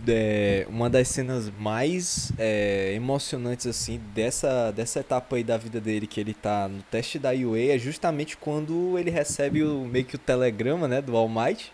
[0.08, 6.06] é, uma das cenas mais é, emocionantes assim dessa, dessa etapa aí da vida dele
[6.06, 10.16] que ele tá no teste da UA é justamente quando ele recebe o, meio que
[10.16, 11.72] o telegrama né, do All Might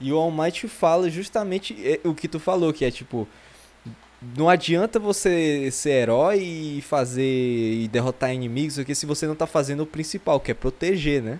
[0.00, 3.28] e o All Might fala justamente é, o que tu falou, que é tipo
[4.36, 9.46] não adianta você ser herói e fazer e derrotar inimigos, porque se você não tá
[9.46, 11.38] fazendo o principal, que é proteger, né?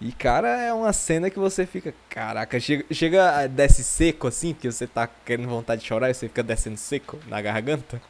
[0.00, 4.70] E, cara, é uma cena que você fica, caraca, chega, chega desce seco assim, porque
[4.70, 8.00] você tá querendo vontade de chorar e você fica descendo seco na garganta.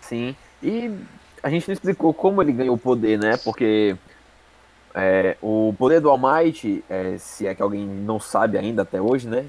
[0.00, 0.34] Sim.
[0.60, 0.92] E
[1.42, 3.36] a gente não explicou como ele ganhou o poder, né?
[3.36, 3.96] Porque
[4.94, 9.00] é, o poder do All Might, é, se é que alguém não sabe ainda até
[9.00, 9.46] hoje, né?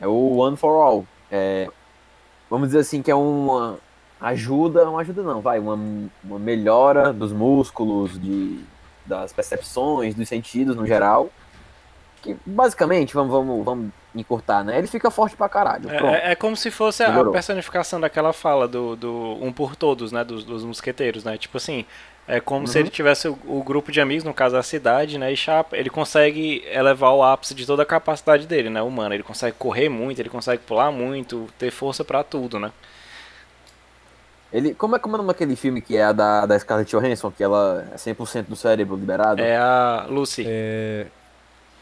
[0.00, 1.06] É o One for All.
[1.30, 1.68] É,
[2.48, 3.78] vamos dizer assim que é uma
[4.20, 5.76] ajuda, uma ajuda não, vai, uma,
[6.22, 8.60] uma melhora dos músculos, de,
[9.06, 11.30] das percepções, dos sentidos no geral.
[12.22, 14.78] Que basicamente, vamos, vamos, vamos encurtar, né?
[14.78, 15.90] Ele fica forte pra caralho.
[15.90, 20.10] É, é- é como se fosse a personificação daquela fala do, do Um por Todos,
[20.10, 20.24] né?
[20.24, 21.36] Dos, dos mosqueteiros, né?
[21.36, 21.84] Tipo assim,
[22.26, 22.84] é como se Uhum.
[22.84, 25.30] ele tivesse o, o grupo de amigos, no caso a cidade, né?
[25.32, 28.80] E chapa, ele consegue elevar o ápice de toda a capacidade dele, né?
[28.80, 29.14] Humana.
[29.14, 32.72] Ele consegue correr muito, ele consegue pular muito, ter força pra tudo, né?
[34.54, 36.88] Ele, como é como é o nome daquele filme que é a da, da Scarlett
[36.88, 39.42] Johansson, que ela é 100% do cérebro liberado?
[39.42, 40.44] É a Lucy.
[40.46, 41.06] É,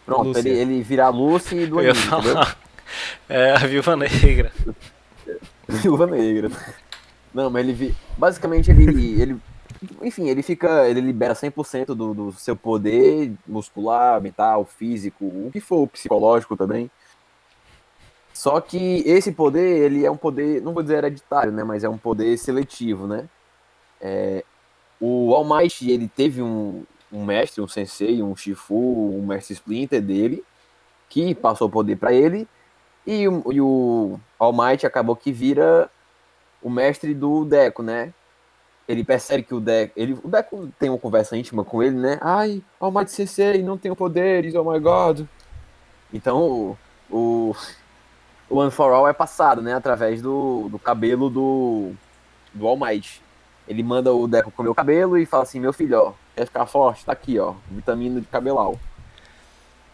[0.06, 0.40] Pronto, Lúcia.
[0.40, 1.92] ele, ele vira a Lucy do anime.
[3.28, 4.52] É a Viúva Negra.
[5.66, 6.50] Viúva Negra.
[7.32, 7.94] Não, mas ele vi...
[8.18, 9.40] basicamente ele, ele
[10.02, 15.60] enfim, ele fica, ele libera 100% do, do seu poder muscular, mental, físico, o que
[15.60, 16.90] for, psicológico também.
[18.32, 21.88] Só que esse poder, ele é um poder, não vou dizer hereditário, né, mas é
[21.88, 23.28] um poder seletivo, né?
[24.00, 24.44] É,
[25.00, 30.00] o All Might, ele teve um, um mestre, um sensei, um Shifu, um mestre Splinter
[30.00, 30.42] dele,
[31.08, 32.48] que passou o poder para ele,
[33.06, 35.90] e e o All Might acabou que vira
[36.62, 38.14] o mestre do Deco, né?
[38.88, 39.92] Ele percebe que o Deco.
[39.96, 42.18] Ele, o Deco tem uma conversa íntima com ele, né?
[42.20, 45.22] Ai, All Might Sensei, não tenho poderes, oh my god.
[46.12, 46.78] Então o,
[47.10, 47.56] o,
[48.52, 49.74] o One for All é passado, né?
[49.74, 51.92] Através do, do cabelo do,
[52.52, 53.22] do All Might.
[53.66, 56.66] Ele manda o Deco comer o cabelo e fala assim: meu filho, ó, quer ficar
[56.66, 57.04] forte?
[57.04, 58.78] Tá aqui, ó, vitamina de cabelau.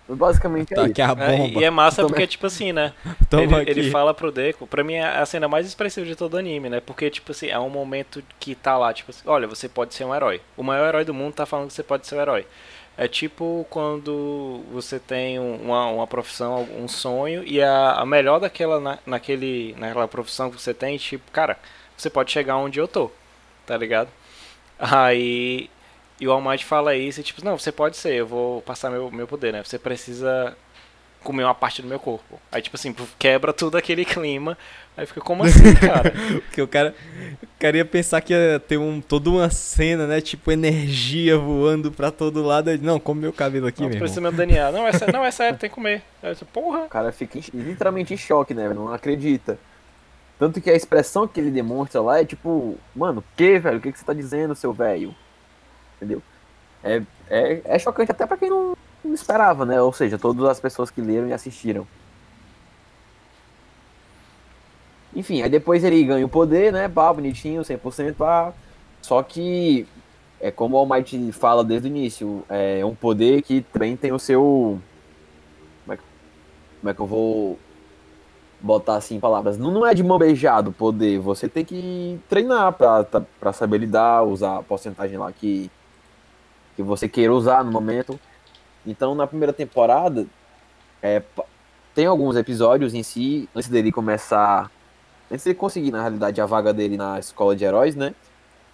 [0.09, 0.91] Basicamente é tá isso.
[0.91, 2.95] aqui a É, e é massa Toma- porque, tipo assim, né?
[3.31, 6.39] Ele, ele fala pro Deco, pra mim é a cena mais expressiva de todo o
[6.39, 6.81] anime, né?
[6.81, 10.05] Porque, tipo assim, é um momento que tá lá, tipo assim, olha, você pode ser
[10.05, 10.41] um herói.
[10.57, 12.47] O maior herói do mundo tá falando que você pode ser um herói.
[12.99, 18.41] É tipo quando você tem um- uma, uma profissão, um sonho, e a, a melhor
[18.41, 21.59] daquela, na, naquele, naquela profissão que você tem, tipo, cara,
[21.97, 23.11] você pode chegar onde eu tô,
[23.67, 24.11] tá ligado?
[24.79, 25.71] Aí.
[26.21, 28.91] E o All Might fala isso e tipo, não, você pode ser, eu vou passar
[28.91, 29.63] meu, meu poder, né?
[29.65, 30.57] Você precisa
[31.23, 32.41] comer uma parte do meu corpo.
[32.51, 34.57] Aí, tipo assim, quebra tudo aquele clima.
[34.97, 36.12] Aí fica, como assim, cara?
[36.47, 36.95] Porque o cara,
[37.43, 40.21] o cara ia pensar que ia ter um, toda uma cena, né?
[40.21, 42.77] Tipo, energia voando pra todo lado.
[42.83, 44.73] Não, come meu cabelo aqui, não, precisa meu DNA.
[44.73, 46.03] Não, é, sé- não, é sério, tem que comer.
[46.23, 46.81] Aí disse, porra.
[46.85, 48.69] O cara fica literalmente em choque, né?
[48.71, 49.59] Não acredita.
[50.39, 53.79] Tanto que a expressão que ele demonstra lá é tipo, mano, que, velho?
[53.79, 55.14] O que, que você tá dizendo, seu velho?
[55.97, 56.23] Entendeu?
[56.83, 59.81] É, é, é chocante até pra quem não esperava, né?
[59.81, 61.87] Ou seja, todas as pessoas que leram e assistiram.
[65.15, 66.89] Enfim, aí depois ele ganha o poder, né?
[66.89, 68.53] Pá, bonitinho, 100%, pá.
[69.01, 69.87] Só que,
[70.41, 74.13] é como o All Might fala desde o início, é um poder que também tem
[74.13, 74.79] o seu...
[75.85, 76.03] Como é que,
[76.81, 77.59] como é que eu vou
[78.61, 79.57] botar assim em palavras?
[79.57, 83.05] Não, não é de mão beijada o poder, você tem que treinar pra,
[83.41, 85.71] pra saber lidar, usar a porcentagem lá que,
[86.77, 88.19] que você queira usar no momento.
[88.89, 90.26] Então, na primeira temporada,
[91.03, 91.22] é,
[91.95, 94.70] tem alguns episódios em si, antes dele começar,
[95.30, 98.14] antes dele conseguir, na realidade, a vaga dele na escola de heróis, né?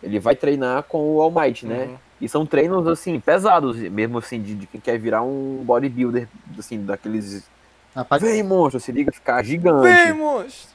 [0.00, 1.84] Ele vai treinar com o All Might, né?
[1.84, 1.96] Uhum.
[2.20, 6.84] E são treinos, assim, pesados, mesmo assim, de, de quem quer virar um bodybuilder, assim,
[6.84, 7.48] daqueles...
[7.94, 9.88] Rapaz, Vem, monstro, se liga, ficar gigante.
[9.88, 10.74] Vem, monstro!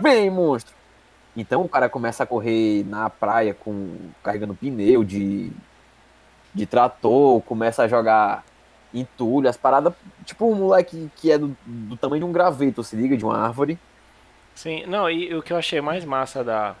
[0.00, 0.74] Vem, monstro!
[1.36, 5.52] Então o cara começa a correr na praia com carregando pneu de,
[6.52, 8.44] de trator, começa a jogar
[8.92, 9.94] entulho, as paradas.
[10.24, 13.38] Tipo um moleque que é do, do tamanho de um graveto, se liga, de uma
[13.38, 13.78] árvore.
[14.54, 16.76] Sim, não, e o que eu achei mais massa da.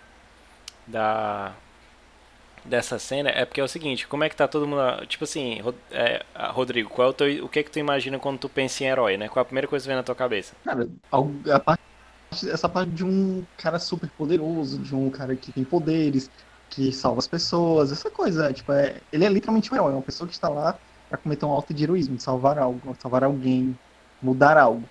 [0.86, 1.60] Da.
[2.64, 5.06] Dessa cena é porque é o seguinte, como é que tá todo mundo.
[5.06, 8.38] Tipo assim, é, Rodrigo, qual é o, teu, o que é que tu imagina quando
[8.38, 9.28] tu pensa em herói, né?
[9.28, 10.54] Qual é a primeira coisa que vem na tua cabeça?
[10.64, 11.82] cara, algo- a parte
[12.50, 16.30] essa parte de um cara super poderoso, de um cara que tem poderes,
[16.68, 20.02] que salva as pessoas, essa coisa, tipo, é, ele é literalmente um herói, é uma
[20.02, 23.76] pessoa que está lá para cometer um ato de heroísmo, de salvar algo, salvar alguém,
[24.22, 24.84] mudar algo.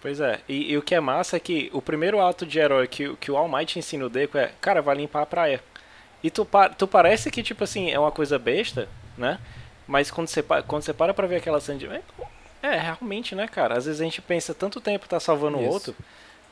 [0.00, 2.86] Pois é, e, e o que é massa é que o primeiro ato de herói
[2.86, 5.62] que, que o All Might ensina o Deco é, cara, vai limpar a praia.
[6.22, 9.38] E tu, tu parece que, tipo assim, é uma coisa besta, né?
[9.86, 11.86] Mas quando você, quando você para pra ver aquela cena de...
[11.86, 12.02] É,
[12.62, 13.76] é, realmente, né, cara?
[13.76, 15.94] Às vezes a gente pensa tanto tempo tá salvando o outro,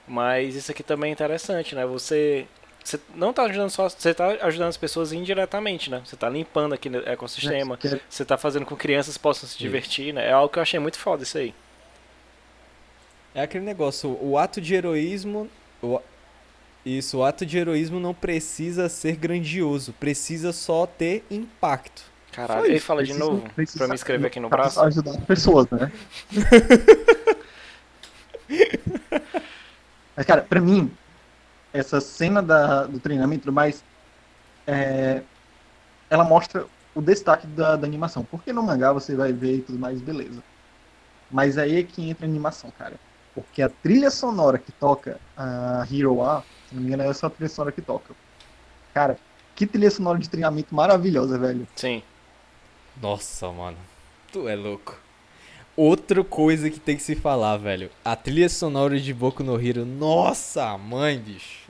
[0.07, 1.87] mas isso aqui também é interessante, né?
[1.87, 2.47] Você...
[2.85, 6.03] Você não tá ajudando só, você tá ajudando as pessoas indiretamente, né?
[6.05, 9.57] Você tá limpando aquele ecossistema, Que é- você tá fazendo com que crianças possam se
[9.59, 10.27] divertir, né?
[10.29, 11.55] É algo que eu achei muito foda isso aí.
[13.35, 15.49] É aquele negócio, o ato de heroísmo.
[15.83, 16.01] o-
[16.85, 22.03] isso, o ato de heroísmo não precisa ser grandioso, precisa só ter impacto.
[22.33, 23.45] Caralho, ele fala de novo
[23.77, 24.81] pra me escrever aqui no braço.
[24.83, 25.93] ajudar as pessoas, né?
[30.17, 30.91] Mas, cara, pra mim,
[31.73, 33.83] essa cena da, do treinamento mais,
[34.67, 35.23] é,
[36.11, 38.25] ela mostra o destaque da, da animação.
[38.25, 40.43] Porque no mangá você vai ver e tudo mais, beleza.
[41.31, 42.97] Mas aí é que entra a animação, cara.
[43.35, 47.31] Porque a trilha sonora que toca a Hero A, se não me engano, é essa
[47.31, 48.15] trilha sonora que toca.
[48.93, 49.17] Cara,
[49.55, 51.67] que trilha sonora de treinamento maravilhosa, velho.
[51.75, 52.03] Sim.
[53.01, 53.79] Nossa, mano.
[54.31, 54.99] Tu é louco.
[55.75, 57.91] Outra coisa que tem que se falar, velho.
[58.05, 59.87] A trilha sonora de Boku no Hero.
[59.87, 61.62] Nossa, mãe, bicho.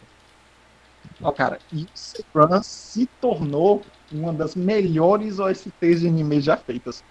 [1.22, 1.86] Ó, cara, e
[2.34, 7.04] Run se tornou uma das melhores OSTs de anime já feitas.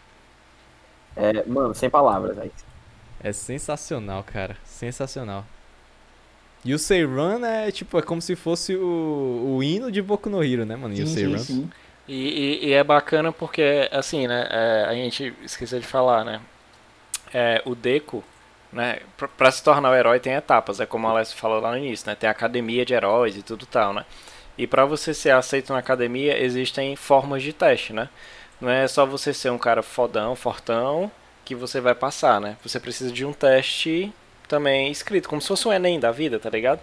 [1.15, 2.53] É, mano, sem palavras, velho.
[3.19, 4.57] É sensacional, cara.
[4.65, 5.45] Sensacional.
[6.63, 10.43] E o Seiran é tipo, é como se fosse o, o hino de Boku no
[10.43, 10.93] Hero, né, mano?
[10.93, 11.37] E o Sim, sim, Seiran.
[11.37, 11.69] sim.
[12.07, 16.41] E, e- e é bacana porque, assim, né, é, a gente esqueceu de falar, né,
[17.33, 18.23] é, o Deco,
[18.71, 21.71] né, pra, pra se tornar o herói tem etapas, é como a Alessio falou lá
[21.71, 24.05] no início, né, tem a academia de heróis e tudo tal, né,
[24.57, 28.09] e pra você ser aceito na academia existem formas de teste, né,
[28.59, 31.11] não é só você ser um cara fodão, fortão,
[31.43, 34.11] que você vai passar, né, você precisa de um teste
[34.47, 36.81] também escrito, como se fosse um Enem da vida, tá ligado?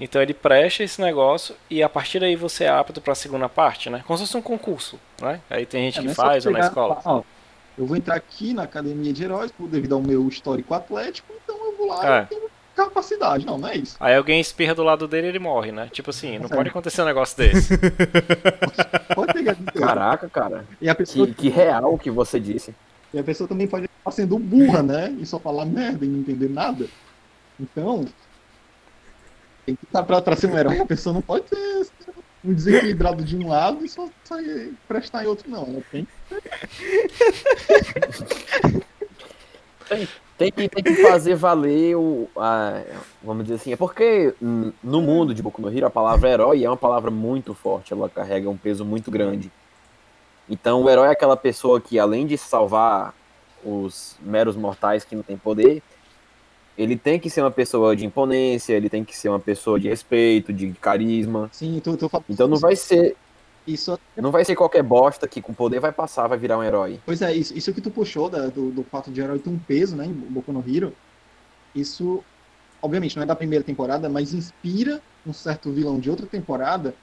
[0.00, 3.48] Então ele presta esse negócio e a partir daí você é apto para a segunda
[3.48, 4.02] parte, né?
[4.06, 5.40] Como se fosse um concurso, né?
[5.48, 6.98] Aí tem gente É, que é faz ou na escola.
[7.04, 7.22] ó,
[7.76, 11.56] eu vou entrar aqui na academia de heróis por- devido ao meu histórico atlético, então
[11.66, 12.22] eu vou lá É.
[12.22, 12.42] e tenho
[12.76, 13.46] capacidade.
[13.46, 13.96] Não, não é isso.
[14.00, 15.88] Aí alguém espirra do lado dele e ele morre, né?
[15.92, 16.48] Tipo assim, não É.
[16.48, 17.76] pode acontecer um negócio desse.
[19.14, 19.80] Pode pegar de tudo.
[19.80, 20.64] Caraca, cara.
[20.80, 22.74] E a pessoa, Que, que real que você disse.
[23.12, 25.16] e a pessoa também pode estar sendo burra, né?
[25.20, 26.86] E só falar merda e não entender nada.
[27.60, 28.04] Então,
[29.64, 31.86] tem que estar pra, pra ser um herói, a pessoa não pode ser
[32.44, 35.62] um desequilibrado de um lado e só sair, prestar em outro, não.
[35.62, 36.06] Ela tem
[40.36, 42.28] Tem que, tem que fazer valer o.
[42.36, 42.82] a-
[43.22, 43.72] vamos dizer assim.
[43.72, 47.54] É porque no mundo de Boku no Hero a palavra herói é uma palavra muito
[47.54, 47.92] forte.
[47.92, 49.50] Ela carrega um peso muito grande.
[50.48, 53.14] Então o herói é aquela pessoa que, além de salvar
[53.64, 55.82] os meros mortais que não têm poder,
[56.76, 59.88] ele tem que ser uma pessoa de imponência, ele tem que ser uma pessoa de
[59.88, 61.48] respeito, de carisma.
[61.52, 62.26] Sim, tô falando.
[62.28, 63.16] Então não vai ser.
[63.66, 67.00] Isso, Não vai ser qualquer bosta que com poder vai passar, vai virar um herói.
[67.06, 69.58] pois é, isso, isso que tu puxou da- do, do fato de herói ter um
[69.58, 70.92] peso, né, em Boku no Hero,
[71.74, 72.22] isso,
[72.82, 76.94] obviamente, não é da primeira temporada, mas inspira um certo vilão de outra temporada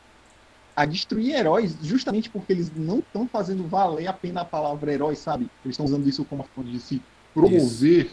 [0.75, 5.15] a destruir heróis justamente porque eles não estão fazendo valer a pena a palavra herói,
[5.15, 5.49] sabe?
[5.65, 7.01] Eles estão usando isso como uma forma de se
[7.33, 8.11] promover,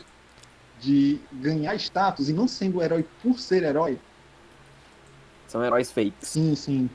[0.81, 3.99] de ganhar status e não sendo herói por ser herói.
[5.47, 6.29] São heróis fakes.
[6.29, 6.91] Sim, sim.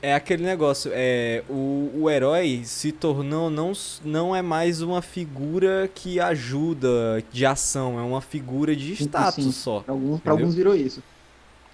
[0.00, 3.72] É aquele negócio, é o, o herói se tornou não,
[4.04, 9.44] não é mais uma figura que ajuda de ação, é uma figura de Sim, status
[9.44, 9.50] sim.
[9.50, 9.80] só.
[9.80, 11.02] Pra alguns, pra alguns virou isso.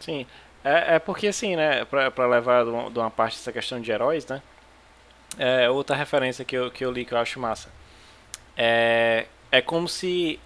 [0.01, 0.27] Sim.
[0.65, 3.79] É, é porque assim, né, pra, pra levar de uma, de uma parte essa questão
[3.79, 4.41] de heróis, né?
[5.37, 7.69] É, outra referência que eu, que eu li que eu acho massa.
[8.57, 10.41] É, é como se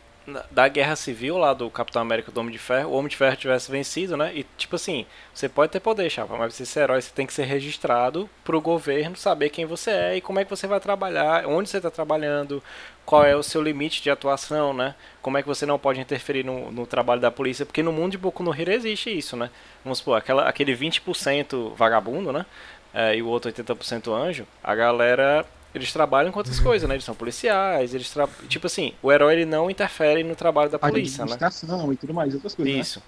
[0.51, 3.37] da guerra civil lá do Capitão América do Homem de Ferro, o Homem de Ferro
[3.37, 4.33] tivesse vencido, né?
[4.35, 7.33] E tipo assim, você pode ter poder, chapa, mas você ser herói, você tem que
[7.33, 11.47] ser registrado pro governo saber quem você é e como é que você vai trabalhar,
[11.47, 12.63] onde você tá trabalhando,
[13.05, 14.95] qual é o seu limite de atuação, né?
[15.23, 18.13] Como é que você não pode interferir no, no trabalho da polícia, porque no mundo
[18.13, 19.51] de Boku no Hero existe isso, né?
[19.85, 22.45] Vamos supor, aquela, aquele 20% vagabundo, né?
[22.93, 26.95] É, e o outro 80% anjo, a galera, eles trabalham com outras coisas, né?
[26.95, 28.29] Eles são policiais, eles tra...
[28.49, 31.37] Tipo assim, o herói ele não interfere no trabalho da polícia, né?
[31.93, 32.81] e tudo mais, outras coisas, né?
[32.81, 33.03] Isso.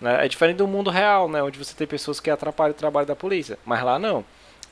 [0.00, 0.24] Né?
[0.24, 1.42] É diferente do mundo real, né?
[1.42, 3.58] Onde você tem pessoas que atrapalham o trabalho da polícia.
[3.64, 4.24] Mas lá não.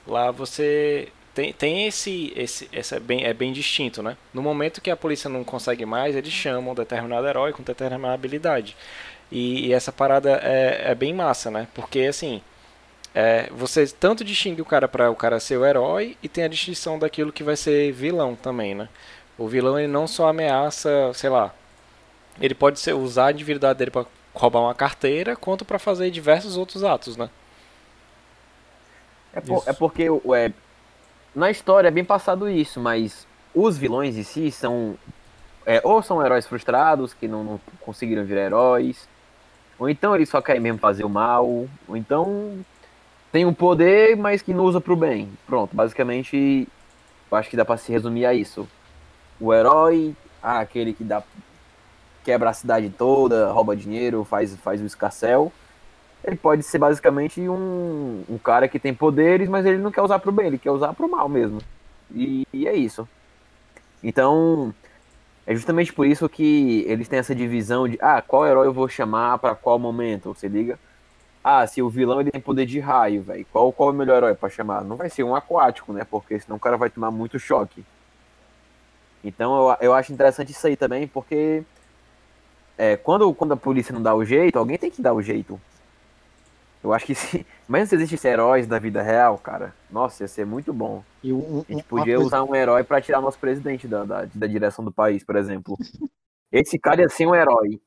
[0.07, 4.17] Lá você tem, tem esse, esse, esse é bem, é bem distinto, né?
[4.33, 8.15] No momento que a polícia não consegue mais, eles chamam um determinado herói com determinada
[8.15, 8.77] habilidade.
[9.31, 11.67] E, e essa parada é, é bem massa, né?
[11.75, 12.41] Porque assim,
[13.17, 16.49] é, você tanto distingue o cara para o cara ser o herói e tem a
[16.49, 18.91] distinção daquilo que vai ser vilão também, né?
[19.39, 21.55] O vilão ele não só ameaça, sei lá,
[22.41, 26.57] ele pode ser, usar a individualidade dele para roubar uma carteira, quanto para fazer diversos
[26.59, 27.31] outros atos, né?
[29.33, 30.53] É, por- é porque ué,
[31.35, 34.99] na história é bem passado isso, mas os vilões em si são
[35.67, 39.09] é, ou são heróis frustrados que não, não conseguiram virar heróis,
[39.79, 42.65] ou então eles só querem mesmo fazer o mal, ou então
[43.33, 45.29] tem um poder, mas que não usa pro bem.
[45.47, 46.69] Pronto, basicamente
[47.31, 48.69] acho que dá pra se resumir a isso.
[49.41, 51.23] O herói, ah, aquele que dá
[52.25, 55.53] quebra a cidade toda, rouba dinheiro, faz, faz o escarcel.
[56.25, 60.19] Ele pode ser basicamente um, um cara que tem poderes, mas ele não quer usar
[60.19, 61.61] pro bem, ele quer usar pro mal mesmo.
[62.13, 63.09] E, e é isso.
[64.03, 64.75] Então,
[65.47, 68.89] é justamente por isso que eles têm essa divisão de, ah, qual herói eu vou
[68.89, 70.79] chamar pra qual momento, você liga?
[71.49, 74.17] Ah, se o vilão ele tem poder de raio, velho, qual, qual é o melhor
[74.17, 74.83] herói pra chamar?
[74.83, 77.85] Não vai ser um aquático, né, porque senão o cara vai tomar muito choque.
[79.23, 81.63] Então eu, eu acho interessante isso aí também, porque
[82.77, 85.61] é, quando, quando a polícia não dá o jeito, alguém tem que dar o jeito.
[86.83, 87.47] Eu acho que se.
[87.69, 89.73] Imagina se existissem heróis da vida real, cara.
[89.89, 91.05] Nossa, ia ser muito bom.
[91.23, 94.47] E um, A gente podia usar um herói pra tirar nosso presidente da, da, da
[94.49, 95.79] direção do país, por exemplo.
[96.51, 97.81] Esse cara ia ser um herói.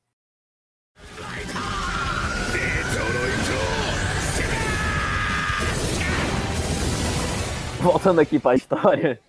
[7.81, 9.21] Voltando aqui pra história,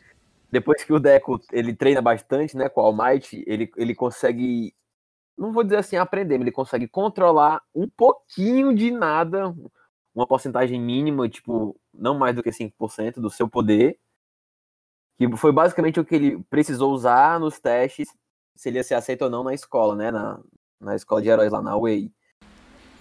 [0.50, 4.74] depois que o Deco ele treina bastante, né, com o All Might, ele, ele consegue,
[5.38, 9.54] não vou dizer assim aprender, mas ele consegue controlar um pouquinho de nada,
[10.12, 13.98] uma porcentagem mínima, tipo, não mais do que 5% do seu poder,
[15.16, 18.08] que foi basicamente o que ele precisou usar nos testes,
[18.56, 20.40] se ele ia ser aceito ou não na escola, né, na,
[20.80, 22.12] na escola de heróis lá na Way.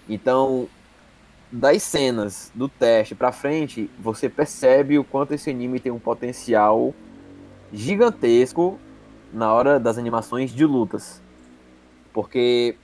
[0.08, 0.68] Então,
[1.50, 6.94] das cenas do teste pra frente, você percebe o quanto esse anime tem um potencial
[7.72, 8.78] gigantesco
[9.32, 11.20] na hora das animações de lutas.
[12.12, 12.76] Porque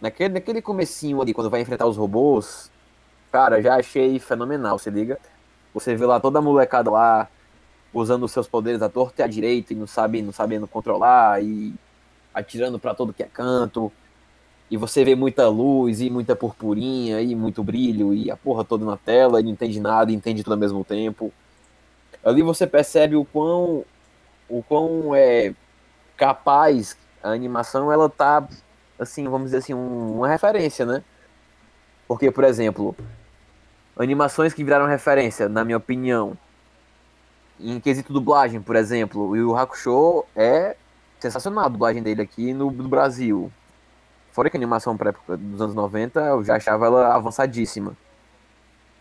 [0.00, 2.70] naquele, naquele comecinho ali, quando vai enfrentar os robôs,
[3.30, 5.18] cara, já achei fenomenal, se liga.
[5.74, 7.28] Você vê lá toda a molecada lá
[7.92, 11.42] usando os seus poderes à torta e à direita e não sabe, não sabendo controlar
[11.42, 11.74] e
[12.32, 13.92] atirando pra todo que é canto.
[14.70, 18.84] E você vê muita luz e muita purpurinha e muito brilho e a porra toda
[18.84, 21.32] na tela e não entende nada e entende tudo ao mesmo tempo.
[22.24, 23.84] Ali você percebe o quão
[24.48, 25.54] o quão é
[26.16, 28.46] capaz a animação ela tá
[28.98, 31.02] assim, vamos dizer assim, um- uma referência, né?
[32.08, 32.96] Porque, por exemplo,
[33.96, 36.36] animações que viraram referência, na minha opinião,
[37.58, 40.76] em quesito dublagem, por exemplo, o Yu Yu Hakusho é
[41.18, 43.50] sensacional a dublagem dele aqui no, no Brasil.
[44.36, 47.96] Fora que a animação pra época dos anos 90, eu já achava ela avançadíssima.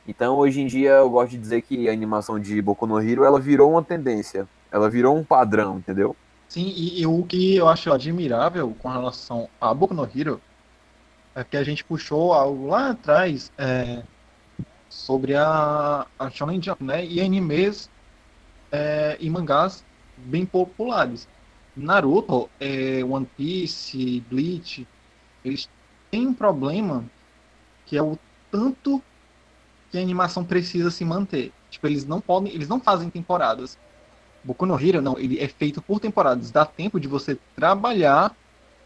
[0.08, 3.26] Então, hoje em dia, eu gosto de dizer que a animação de Boku no Hero,
[3.26, 4.48] ela virou uma tendência.
[4.72, 6.16] Ela virou um padrão, entendeu?
[6.48, 10.40] Sim, e, e o que eu acho admirável com relação a Boku no Hero
[11.36, 14.04] é que a gente puxou algo lá atrás é,
[14.88, 17.06] sobre a, a Shonen Jump, né?
[17.06, 17.90] E animes
[18.72, 19.84] é, e mangás
[20.16, 21.28] bem populares.
[21.76, 24.88] Naruto, é, One Piece, Bleach,
[25.48, 25.70] eles
[26.12, 27.04] têm um problema
[27.86, 28.18] que é o
[28.52, 29.02] tanto
[29.91, 31.52] que a animação precisa se manter.
[31.70, 33.78] Tipo, eles não podem, eles não fazem temporadas.
[34.43, 36.52] Boku no Hero, não, ele é feito por temporadas.
[36.52, 38.36] Dá tempo de você trabalhar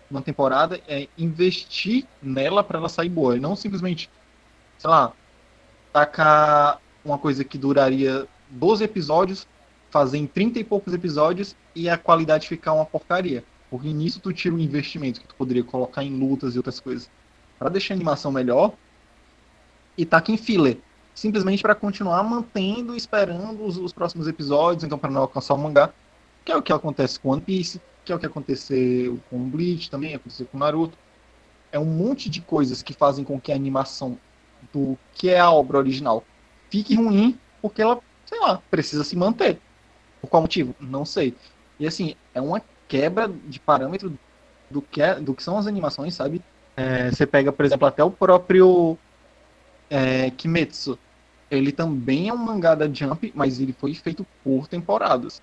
[0.09, 3.37] uma temporada, é, investir nela para ela sair boa.
[3.37, 4.09] E não simplesmente,
[4.77, 5.13] sei lá,
[5.93, 9.47] tacar uma coisa que duraria 12 episódios,
[9.89, 13.43] fazer em 30 e poucos episódios e a qualidade ficar uma porcaria.
[13.69, 17.09] Porque nisso tu tira o investimento que tu poderia colocar em lutas e outras coisas.
[17.57, 18.73] Para deixar a animação melhor,
[19.97, 20.79] e taca em filler
[21.19, 25.93] simplesmente para continuar mantendo, esperando os, os próximos episódios, então para não alcançar o mangá,
[26.45, 29.89] que é o que acontece com One Piece, que é o que aconteceu com Bleach
[29.89, 30.97] também, aconteceu com Naruto.
[31.71, 34.17] É um monte de coisas que fazem com que a animação
[34.73, 36.23] do que é a obra original
[36.69, 39.59] fique ruim, porque ela, sei lá, precisa se manter.
[40.21, 40.73] Por qual motivo?
[40.79, 41.35] Não sei.
[41.77, 44.13] E assim, é uma quebra de parâmetro
[44.69, 46.41] do que, é, do que são as animações, sabe?
[46.75, 48.97] É, você pega, por exemplo, até o próprio
[49.89, 50.99] é, Kimetsu.
[51.49, 55.41] Ele também é um mangá da Jump, mas ele foi feito por temporadas.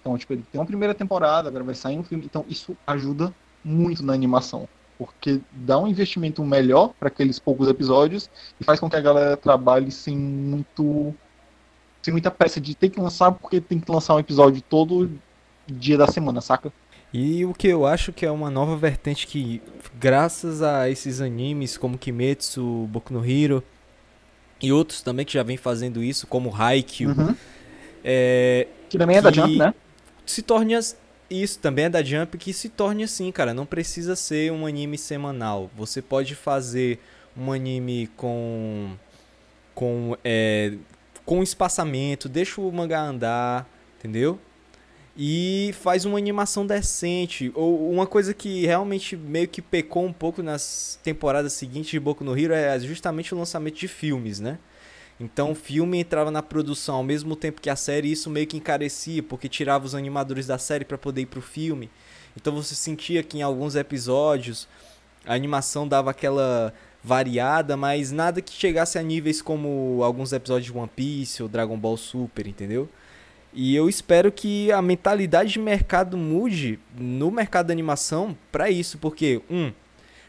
[0.00, 2.24] Então, tipo, ele tem uma primeira temporada, agora vai sair um filme.
[2.24, 3.32] Então, isso ajuda
[3.64, 4.68] muito na animação.
[4.98, 8.30] Porque dá um investimento melhor para aqueles poucos episódios
[8.60, 11.14] e faz com que a galera trabalhe sem muito.
[12.02, 15.10] sem muita pressa de ter que lançar, porque tem que lançar um episódio todo
[15.66, 16.72] dia da semana, saca?
[17.16, 19.62] E o que eu acho que é uma nova vertente que,
[20.00, 23.62] graças a esses animes como Kimetsu, Boku no Hero
[24.60, 27.36] e outros também que já vem fazendo isso, como Haikyuu, Uhum.
[28.04, 29.72] é, Que também é da Que- Jump, né?
[30.26, 30.96] se torne as-
[31.30, 34.98] isso também é da Jump que se torne assim, cara, não precisa ser um anime
[34.98, 35.70] semanal.
[35.76, 36.98] Você pode fazer
[37.36, 38.90] um anime com
[39.72, 40.74] com é,
[41.24, 44.38] com espaçamento, deixa o mangá andar, entendeu?
[45.16, 47.52] E faz uma animação decente.
[47.54, 52.24] Ou uma coisa que realmente meio que pecou um pouco nas temporadas seguintes de Boku
[52.24, 54.58] no Hero é justamente o lançamento de filmes, né?
[55.18, 58.46] Então o filme entrava na produção ao mesmo tempo que a série, e isso meio
[58.46, 61.88] que encarecia, porque tirava os animadores da série para poder ir pro filme.
[62.36, 64.66] Então você sentia que em alguns episódios
[65.24, 70.76] a animação dava aquela variada, mas nada que chegasse a níveis como alguns episódios de
[70.76, 72.88] One Piece ou Dragon Ball Super, entendeu?
[73.54, 78.98] E eu espero que a mentalidade de mercado mude no mercado da animação para isso,
[78.98, 79.72] porque um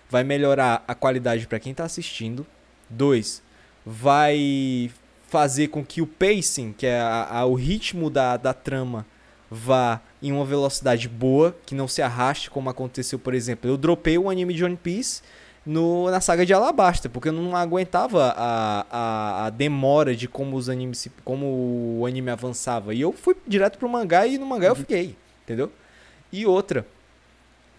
[0.10, 2.46] vai melhorar a qualidade para quem tá assistindo.
[2.90, 3.42] Dois,
[3.84, 4.92] vai
[5.28, 9.06] fazer com que o pacing, que é a- a- o ritmo da, da trama,
[9.50, 13.70] vá em uma velocidade boa, que não se arraste, como aconteceu, por exemplo.
[13.70, 15.22] Eu dropei o anime de One Piece
[15.66, 20.55] no, na saga de Alabasta, porque eu não aguentava a, a, a demora de como
[20.55, 22.93] os animes como o anime avançava.
[22.93, 25.72] E eu fui direto pro mangá e no mangá eu fiquei, entendeu?
[26.32, 26.86] E outra,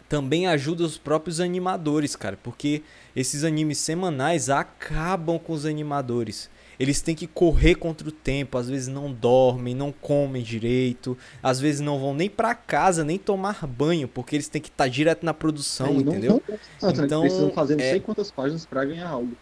[0.08, 2.82] também ajuda os próprios animadores, cara, porque
[3.14, 6.50] esses animes semanais acabam com os animadores.
[6.78, 11.58] Eles têm que correr contra o tempo, às vezes não dormem, não comem direito, às
[11.58, 15.24] vezes não vão nem pra casa, nem tomar banho, porque eles têm que estar direto
[15.24, 16.42] na produção, não- entendeu?
[16.48, 17.06] não tanto, né?
[17.06, 19.32] Então, Precisam fazer não é- sei quantas páginas pra ganhar algo.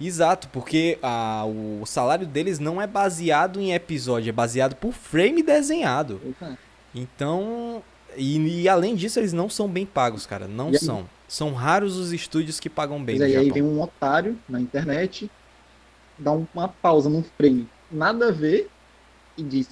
[0.00, 5.42] Exato, porque a, o salário deles não é baseado em episódio, é baseado por frame
[5.42, 6.20] desenhado.
[6.24, 6.56] Eita.
[6.94, 7.82] Então,
[8.16, 11.08] e, e além disso, eles não são bem pagos, cara, não são.
[11.26, 14.60] São raros os estúdios que pagam bem Mas no aí, aí vem um otário na
[14.60, 15.28] internet,
[16.18, 18.68] dá um- uma pausa num frame, nada a ver,
[19.36, 19.68] e diz,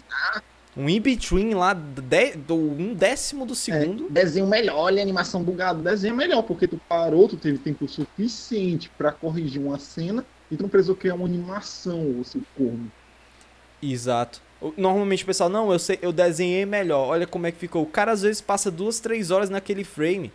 [0.76, 4.10] Um in-between lá, de, do um décimo do é, segundo.
[4.10, 8.90] desenho melhor, olha a animação bugada, desenho melhor, porque tu parou, tu teve tempo suficiente
[8.98, 12.92] pra corrigir uma cena, e tu não precisou criar uma animação, ô seu corno.
[13.82, 14.40] Exato.
[14.60, 17.08] O- Normalmente o pessoal, não, eu sei, eu desenhei melhor.
[17.08, 17.82] Olha como é que ficou.
[17.82, 20.32] O cara às vezes passa duas, três horas naquele frame.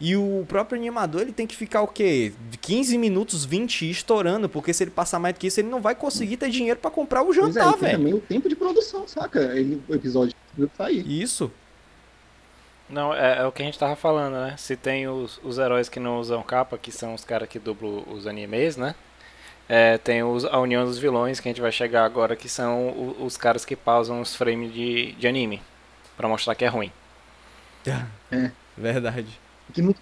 [0.00, 2.32] E o próprio animador, ele tem que ficar o quê?
[2.62, 5.94] 15 minutos, 20 estourando, porque se ele passar mais do que isso, ele não vai
[5.94, 7.98] conseguir ter dinheiro pra comprar o Pois é, jantar, tem velho.
[7.98, 9.38] também o tempo de produção, saca?
[9.54, 10.34] Ele, o episódio
[10.76, 11.06] sair.
[11.06, 11.52] Isso.
[12.88, 14.54] Não, é, é o que a gente tava falando, né?
[14.56, 18.02] Se tem os, os heróis que não usam capa, que são os caras que dublam
[18.10, 18.94] os animes, né?
[19.68, 22.88] É, tem os, a união dos vilões, que a gente vai chegar agora, que são
[22.88, 25.62] o- os caras que pausam os frames de, de anime.
[26.16, 26.90] Pra mostrar que é ruim.
[28.32, 28.50] É.
[28.78, 29.38] Verdade.
[29.72, 30.00] Que nunca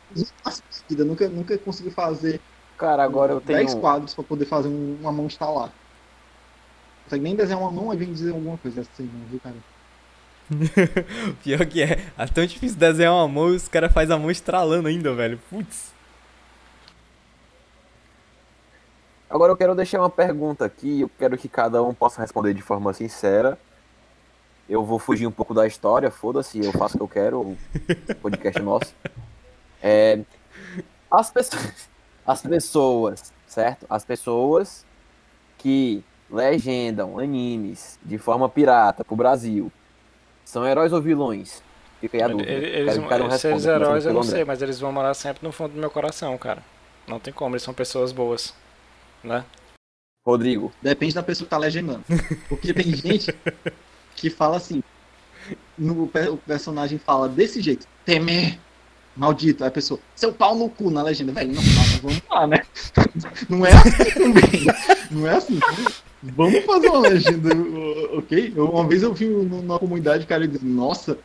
[0.89, 2.41] vida, nunca, nunca conseguiu fazer
[2.77, 3.81] Cara, agora eu 10 tenho.
[3.81, 5.67] quadros pra poder fazer um- uma mão estalar.
[5.69, 9.57] Não consegue nem desenhar uma mão, aí vem dizer alguma coisa assim, não, viu, cara?
[11.43, 12.05] Pior que é.
[12.17, 15.39] É tão difícil desenhar uma mão e os caras fazem a mão estralando ainda, velho.
[15.51, 15.93] Putz.
[19.29, 22.63] Agora eu quero deixar uma pergunta aqui, eu quero que cada um possa responder de
[22.63, 23.59] forma sincera.
[24.69, 27.57] Eu vou fugir um pouco da história, foda-se, eu faço o que eu quero, o
[28.23, 28.95] podcast é nosso.
[29.83, 30.19] É,
[31.11, 31.89] as, pessoas,
[32.27, 33.87] as pessoas, certo?
[33.89, 34.85] As pessoas
[35.57, 39.73] que legendam animes de forma pirata pro Brasil
[40.45, 41.63] são heróis ou vilões?
[42.01, 42.51] Fica aí a dúvida.
[42.51, 44.93] Ele- Quero Eles, que cada um se eles heróis eu não sei, mas eles vão
[44.93, 46.63] morar sempre no fundo do meu coração, cara.
[47.07, 48.55] Não tem como, eles são pessoas boas.
[49.25, 49.45] Né?
[50.25, 52.05] Rodrigo, Depende da pessoa que tá legendando.
[52.49, 53.35] Porque tem gente
[54.15, 54.83] que fala assim.
[55.77, 58.59] No, o personagem fala desse jeito, temer,
[59.19, 59.65] maldito.
[59.65, 61.53] Aí a pessoa, seu pau no cu na legenda, velho.
[61.53, 62.63] Não, não, vamos lá, né?
[63.49, 64.67] Não é assim também.
[65.11, 65.61] Não é assim.
[66.23, 67.49] Vamos fazer uma legenda,
[68.17, 68.53] ok?
[68.57, 71.19] Eu- uma vez eu vi numa comunidade, o cara dizendo, nossa,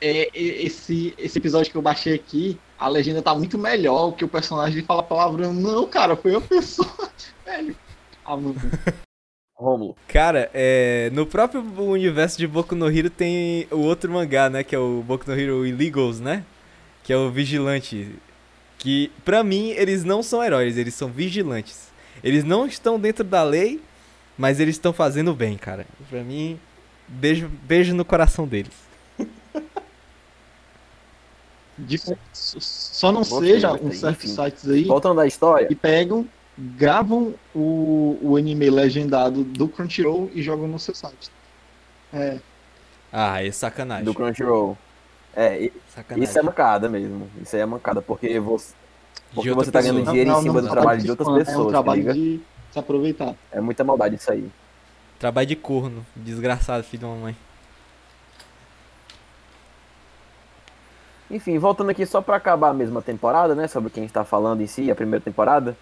[0.00, 4.24] é, é, esse, esse episódio que eu baixei aqui, a legenda tá muito melhor, que
[4.24, 5.52] o personagem fala palavrão.
[5.52, 7.10] Não, cara, foi a pessoa,
[7.44, 7.74] velho.
[8.24, 8.56] Ah, mano.
[9.58, 9.96] Rômulo.
[10.06, 14.62] Cara, é, no próprio universo de Boku no Hero tem o outro mangá, né?
[14.62, 16.44] Que é o Boku no Hero Illegals, né?
[17.06, 18.14] Que é o Vigilante.
[18.78, 21.88] Que, pra mim, eles não são heróis, eles são vigilantes.
[22.22, 23.80] Eles não estão dentro da lei,
[24.36, 25.86] mas eles estão fazendo bem, cara.
[26.10, 26.58] Pra mim,
[27.08, 28.72] beijo, beijo no coração deles.
[32.32, 34.28] Só não Gostei, seja certos Enfim.
[34.28, 36.26] sites aí Voltando à história, que pegam,
[36.56, 41.30] gravam o, o anime legendado do Crunchyroll e jogam no seu site.
[42.12, 42.38] É,
[43.12, 44.04] Ah, é sacanagem.
[44.04, 44.76] do Crunchyroll.
[45.36, 46.24] É, Sacanagem.
[46.24, 47.30] isso é mancada mesmo.
[47.42, 48.74] Isso aí é mancada, porque você,
[49.34, 50.12] porque você tá ganhando pessoa.
[50.12, 52.40] dinheiro Não, em cima não, do trabalho de outras pessoas, É um tá trabalho de
[52.72, 53.34] se aproveitar.
[53.52, 54.50] É muita maldade isso aí.
[55.18, 56.06] Trabalho de corno.
[56.16, 57.36] Desgraçado, filho de uma mãe.
[61.30, 63.66] Enfim, voltando aqui só pra acabar a mesma temporada, né?
[63.66, 65.76] Sobre quem está falando em si, a primeira temporada.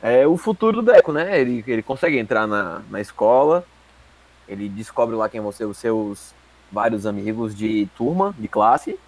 [0.00, 1.38] É o futuro do Deco, né?
[1.40, 3.64] Ele, ele consegue entrar na, na escola,
[4.48, 6.34] ele descobre lá quem vão ser os seus
[6.72, 8.98] vários amigos de turma, de classe.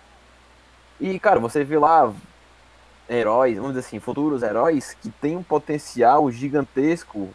[1.01, 2.13] E, cara, você vê lá
[3.09, 7.29] heróis, vamos dizer assim, futuros heróis que têm um potencial gigantesco,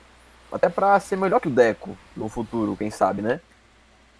[0.52, 3.40] até pra ser melhor que o Deco no futuro, quem sabe, né?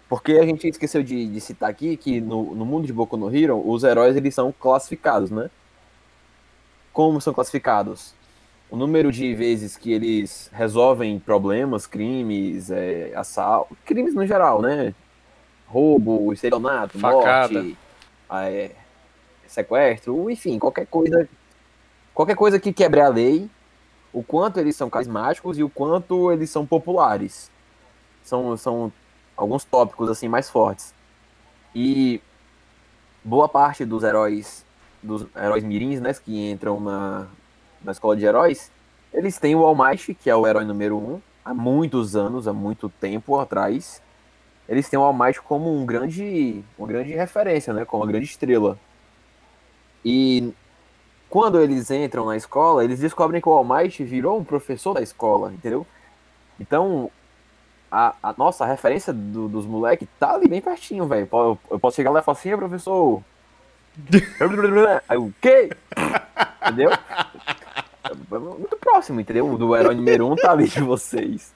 [0.08, 3.34] Porque a gente esqueceu de, de citar aqui que no, no mundo de Boku no
[3.34, 5.48] Hero, os heróis eles são classificados, né?
[6.92, 8.12] Como são classificados?
[8.68, 14.94] O número de vezes que eles resolvem problemas, crimes, é, assalto, crimes no geral, né?
[15.70, 17.54] Roubo, estelionato, Facada.
[17.54, 17.78] morte,
[18.30, 18.72] é,
[19.46, 21.28] sequestro, enfim, qualquer coisa,
[22.12, 23.48] qualquer coisa que quebre a lei,
[24.12, 27.50] o quanto eles são carismáticos e o quanto eles são populares.
[28.24, 28.92] São, são
[29.36, 30.92] alguns tópicos assim mais fortes.
[31.74, 32.20] E
[33.22, 34.64] boa parte dos heróis,
[35.00, 37.28] dos heróis mirins, né, que entram na,
[37.82, 38.72] na escola de heróis,
[39.12, 42.52] eles têm o All Might, que é o herói número um, há muitos anos, há
[42.52, 44.02] muito tempo atrás.
[44.70, 48.24] Eles têm o All Might como um grande, uma grande referência, né, como uma grande
[48.26, 48.78] estrela.
[50.04, 50.52] E
[51.28, 55.02] quando eles entram na escola, eles descobrem que o All Might virou um professor da
[55.02, 55.84] escola, entendeu?
[56.58, 57.10] Então,
[57.90, 61.28] a, a nossa a referência do- dos moleques tá ali bem pertinho, velho.
[61.32, 63.22] Eu, eu posso chegar lá e falar assim, "Ei, professor.
[65.08, 65.70] Aí o quê?
[66.62, 66.90] Entendeu?
[68.58, 69.58] Muito próximo, entendeu?
[69.58, 71.52] Do herói número um tá ali de vocês.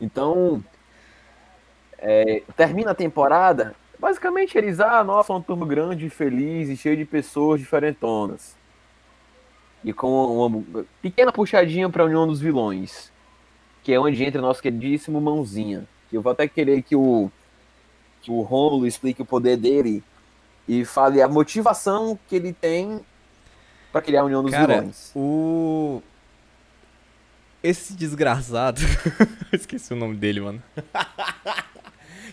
[0.00, 0.62] Então,
[2.02, 3.74] é, termina a temporada.
[3.98, 8.56] Basicamente, eles, ah, nossa, uma turma grande, feliz e cheio de pessoas diferentonas.
[9.84, 13.12] E com uma pequena puxadinha pra União dos Vilões
[13.82, 15.86] que é onde entra o nosso queridíssimo Mãozinha.
[16.08, 17.30] Que eu vou até querer que o,
[18.20, 20.02] que o Rômulo explique o poder dele
[20.68, 23.00] e fale a motivação que ele tem
[23.90, 25.12] pra criar a União dos Cara, Vilões.
[25.14, 26.02] o.
[27.62, 28.80] Esse desgraçado.
[29.52, 30.62] Esqueci o nome dele, mano.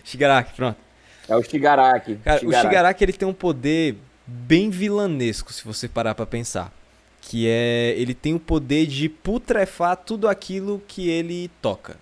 [0.04, 0.78] Shigaraki, pronto.
[1.28, 2.16] É o Shigaraki.
[2.16, 2.66] Cara, Shigaraki.
[2.66, 3.96] o Shigaraki ele tem um poder
[4.26, 6.72] bem vilanesco, se você parar pra pensar.
[7.20, 7.94] Que é.
[7.96, 11.96] Ele tem o poder de putrefar tudo aquilo que ele toca.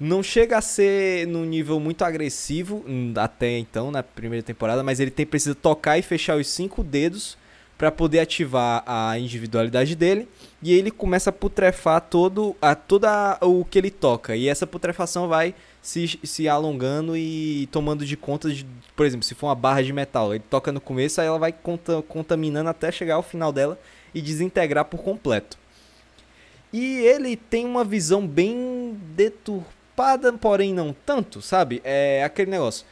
[0.00, 5.00] Não chega a ser num nível muito agressivo, hum, até então, na primeira temporada, mas
[5.00, 7.36] ele tem precisa tocar e fechar os cinco dedos
[7.76, 10.28] pra poder ativar a individualidade dele.
[10.62, 14.36] E ele começa a putrefar todo, a, toda o que ele toca.
[14.36, 19.34] E essa putrefação vai se, se alongando e tomando de conta de, por exemplo, se
[19.34, 22.90] for uma barra de metal, ele toca no começo, aí ela vai conta- contaminando até
[22.92, 23.78] chegar ao final dela
[24.14, 25.56] e desintegrar por completo.
[26.72, 31.80] E ele tem uma visão bem deturpada, porém não tanto, sabe?
[31.82, 32.84] É aquele negócio.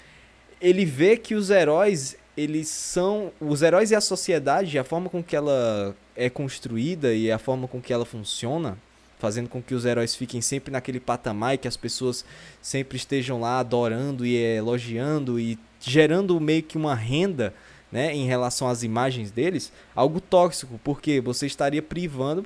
[0.60, 3.30] Ele vê que os heróis, eles são.
[3.38, 7.68] Os heróis e a sociedade, a forma com que ela é construída e a forma
[7.68, 8.78] com que ela funciona,
[9.18, 12.24] fazendo com que os heróis fiquem sempre naquele patamar e que as pessoas
[12.60, 17.54] sempre estejam lá adorando e elogiando e gerando meio que uma renda
[17.90, 22.44] né, em relação às imagens deles, algo tóxico, porque você estaria privando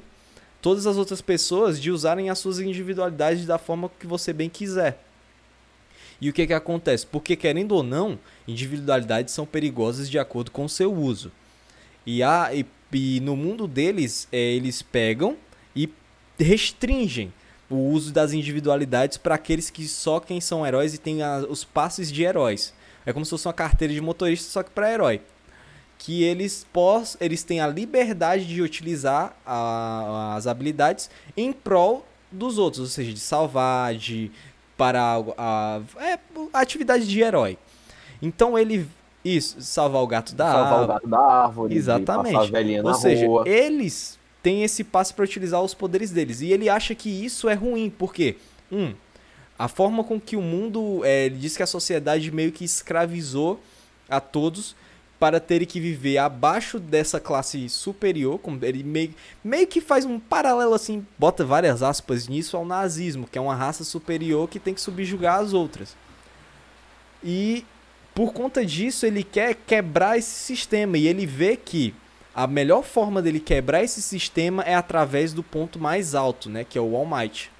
[0.60, 5.02] todas as outras pessoas de usarem as suas individualidades da forma que você bem quiser.
[6.20, 7.06] E o que que acontece?
[7.06, 11.32] Porque querendo ou não, individualidades são perigosas de acordo com o seu uso.
[12.04, 15.36] E, a, e, e no mundo deles, é, eles pegam
[16.42, 17.32] restringem
[17.68, 21.62] o uso das individualidades para aqueles que só quem são heróis e têm a- os
[21.64, 22.74] passes de heróis.
[23.06, 25.20] É como se fosse uma carteira de motorista, só que para herói.
[25.98, 32.58] Que eles, pos, eles têm a liberdade de utilizar a- as habilidades em prol dos
[32.58, 34.30] outros, ou seja, de salvar, de
[34.76, 36.18] para algo- a, é,
[36.54, 37.58] atividade de herói.
[38.22, 38.88] Então ele
[39.24, 40.88] isso, salvar o gato da Salvar o árvore.
[40.94, 42.32] gato da árvore, Exatamente.
[42.32, 43.44] passar a velhinha Ou na seja, rua.
[43.46, 46.40] eles têm esse passe para utilizar os poderes deles.
[46.40, 48.36] E ele acha que isso é ruim, porque,
[48.70, 48.94] um,
[49.58, 51.02] a forma com que o mundo.
[51.04, 53.60] é, ele diz que a sociedade meio que escravizou
[54.08, 54.74] a todos
[55.18, 58.38] para terem que viver abaixo dessa classe superior.
[58.38, 59.14] Como ele meio,
[59.44, 63.54] meio que faz um paralelo assim, bota várias aspas nisso ao nazismo, que é uma
[63.54, 65.94] raça superior que tem que subjugar as outras.
[67.22, 67.66] E
[68.14, 71.94] por conta disso, ele quer quebrar esse sistema e ele vê que
[72.42, 76.78] a melhor forma dele quebrar esse sistema é através do ponto mais alto, né, que
[76.78, 77.50] é o All Might.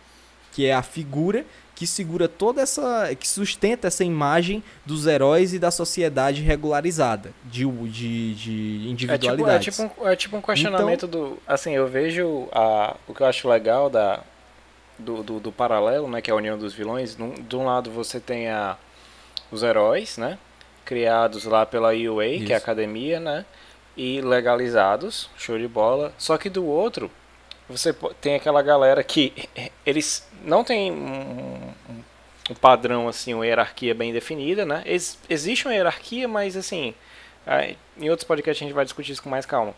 [0.52, 1.44] que é a figura
[1.74, 3.14] que segura toda essa.
[3.18, 8.34] que sustenta essa imagem dos heróis e da sociedade regularizada, de, de,
[8.94, 11.38] de É tipo, é, tipo um, é tipo um questionamento do.
[11.48, 14.20] Assim, eu vejo a, o que eu acho legal da,
[14.98, 16.20] do, do, do paralelo, né?
[16.20, 17.16] Que é a união dos vilões.
[17.16, 18.76] Num- de um lado você tem a,
[19.50, 20.36] os heróis, né?
[20.84, 22.52] Criados lá pela UA, que é Isso.
[22.52, 23.46] a academia, né?
[23.96, 26.12] E legalizados, show de bola.
[26.16, 27.10] Só que do outro,
[27.68, 29.32] você tem aquela galera que
[29.84, 34.82] eles não têm um, um- padrão, assim, uma hierarquia bem definida, né?
[34.86, 36.94] Ex- existe uma hierarquia, mas assim.
[37.98, 39.74] Em outros podcasts a gente vai discutir isso com mais calma.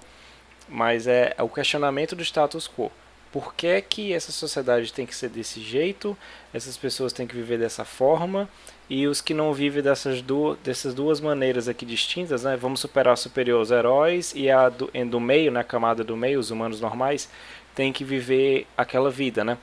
[0.69, 2.91] Mas é o questionamento do status quo.
[3.31, 6.17] Por que, que essa sociedade tem que ser desse jeito?
[6.53, 8.49] Essas pessoas têm que viver dessa forma?
[8.91, 12.57] E os que não vivem dessas duas, dessas duas maneiras aqui distintas, né?
[12.57, 16.51] Vamos superar superior os heróis e a do, do meio, na camada do meio, os
[16.51, 17.29] humanos normais,
[17.75, 19.57] têm que viver aquela vida, né?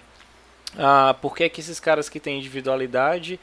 [0.77, 3.39] Ah, por que, que esses caras que têm individualidade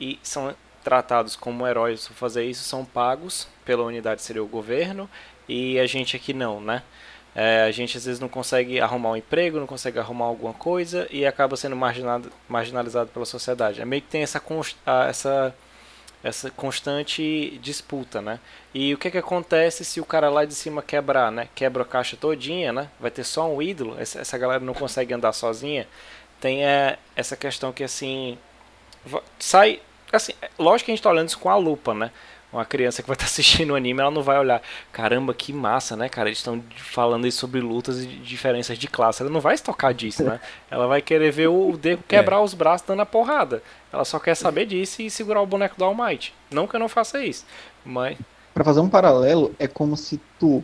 [0.00, 5.10] e são tratados como heróis por fazer isso são pagos pela unidade seria o governo
[5.46, 6.82] e a gente aqui não, né?
[7.34, 11.06] É, a gente às vezes não consegue arrumar um emprego, não consegue arrumar alguma coisa
[11.10, 13.80] e acaba sendo marginado, marginalizado pela sociedade.
[13.80, 14.42] É meio que tem essa,
[15.08, 15.54] essa,
[16.24, 18.40] essa constante disputa, né?
[18.74, 21.48] E o que que acontece se o cara lá de cima quebrar, né?
[21.54, 22.90] Quebra a caixa todinha, né?
[22.98, 25.86] Vai ter só um ídolo, essa, essa galera não consegue andar sozinha.
[26.40, 28.38] Tem é, essa questão que assim
[29.38, 29.80] sai
[30.12, 32.10] assim, é lógico que a gente tá olhando isso com a lupa, né?
[32.52, 34.60] Uma criança que vai estar assistindo o anime, ela não vai olhar,
[34.92, 36.28] caramba, que massa, né, cara?
[36.28, 39.22] Eles estão falando aí sobre lutas e diferenças de classe.
[39.22, 40.40] Ela não vai se tocar disso, né?
[40.70, 43.62] Ela vai querer ver o Deco quebrar os braços dando a porrada.
[43.92, 46.34] Ela só quer saber disso e segurar o boneco do All Might.
[46.50, 47.44] Não que eu não faça isso,
[47.84, 48.16] mas
[48.52, 50.62] Pra fazer um paralelo, é como se tu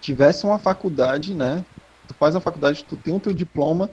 [0.00, 1.64] tivesse uma faculdade, né?
[2.06, 3.90] Tu faz uma faculdade, tu tem o teu diploma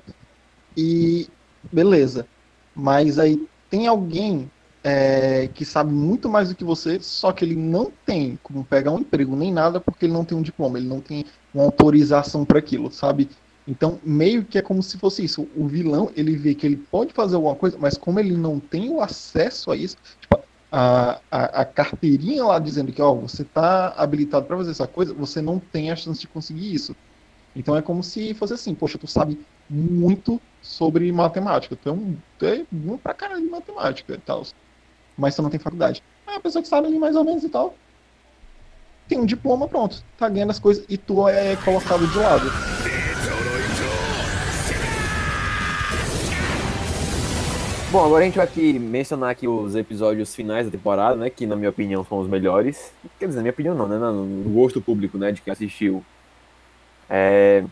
[0.75, 1.27] e
[1.71, 2.27] beleza.
[2.75, 4.51] Mas aí tem alguém
[4.83, 8.91] é, que sabe muito mais do que você, só que ele não tem como pegar
[8.91, 12.43] um emprego nem nada porque ele não tem um diploma, ele não tem uma autorização
[12.43, 13.29] para aquilo, sabe?
[13.65, 15.47] Então, meio que é como se fosse isso.
[15.55, 18.89] O vilão, ele vê que ele pode fazer alguma coisa, mas como ele não tem
[18.89, 20.37] o acesso a isso, tipo,
[20.69, 25.13] a, a, a carteirinha lá dizendo que, ó, você tá habilitado para fazer essa coisa,
[25.13, 26.93] você não tem a chance de conseguir isso.
[27.55, 29.39] Então é como se fosse assim, poxa, tu sabe
[29.69, 34.43] muito sobre matemática, tu é, um, tu é bom pra caralho de matemática e tal,
[35.17, 36.03] mas tu não tem faculdade.
[36.25, 37.75] Ah, a pessoa que sabe ali mais ou menos e tal,
[39.07, 42.51] tem um diploma, pronto, tá ganhando as coisas e tu é colocado de lado.
[47.91, 51.29] Bom, agora a gente vai aqui mencionar aqui os episódios finais da temporada, né?
[51.29, 52.91] Que na minha opinião são os melhores.
[53.19, 53.97] Quer dizer, na minha opinião não, né?
[53.97, 55.31] No gosto público, né?
[55.31, 56.03] De quem assistiu.
[57.07, 57.63] É,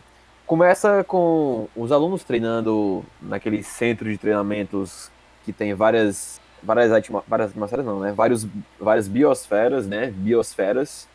[0.46, 5.10] começa com os alunos treinando naquele centro de treinamentos
[5.44, 8.12] que tem várias várias atma- várias atmosferas não, né?
[8.12, 8.46] Vários
[8.78, 10.12] várias biosferas, né?
[10.14, 11.08] Biosferas.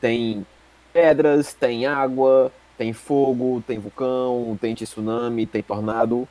[0.00, 0.46] Tem
[0.92, 6.26] pedras, tem água, tem fogo, tem vulcão, tem tsunami, tem tornado.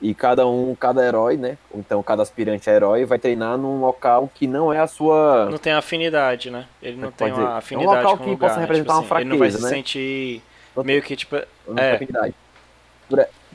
[0.00, 1.58] E cada um, cada herói, né?
[1.74, 5.48] Então cada aspirante a herói vai treinar num local que não é a sua.
[5.50, 6.66] não tem afinidade, né?
[6.80, 8.66] Ele não tem dizer, uma é um afinidade local com que lugar, possa né?
[8.66, 9.82] representar uma Tipo assim, Ele não vai se fraqueza, né?
[9.82, 10.42] sentir
[10.84, 11.36] meio que tipo
[11.76, 11.94] É.
[11.94, 12.34] afinidade.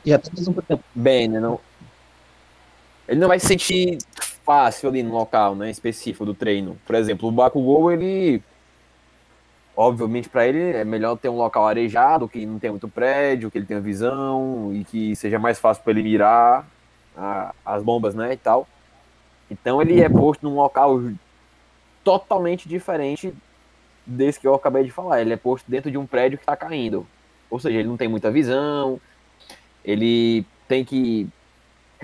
[0.04, 1.40] E até mesmo, por exemplo, Bem, né?
[1.40, 1.58] Não...
[3.08, 3.98] Ele não vai se sentir
[4.44, 5.70] fácil ali no local, né?
[5.70, 6.78] Específico do treino.
[6.86, 8.42] Por exemplo, o Bakugou, ele.
[9.76, 13.58] Obviamente, para ele é melhor ter um local arejado, que não tem muito prédio, que
[13.58, 16.64] ele tenha visão e que seja mais fácil para ele mirar
[17.16, 18.32] a- as bombas, né?
[18.32, 18.68] E tal.
[19.50, 21.00] Então, ele é posto num local
[22.04, 23.34] totalmente diferente
[24.06, 25.20] desse que eu acabei de falar.
[25.20, 27.06] Ele é posto dentro de um prédio que está caindo.
[27.50, 29.00] Ou seja, ele não tem muita visão,
[29.84, 31.28] ele tem que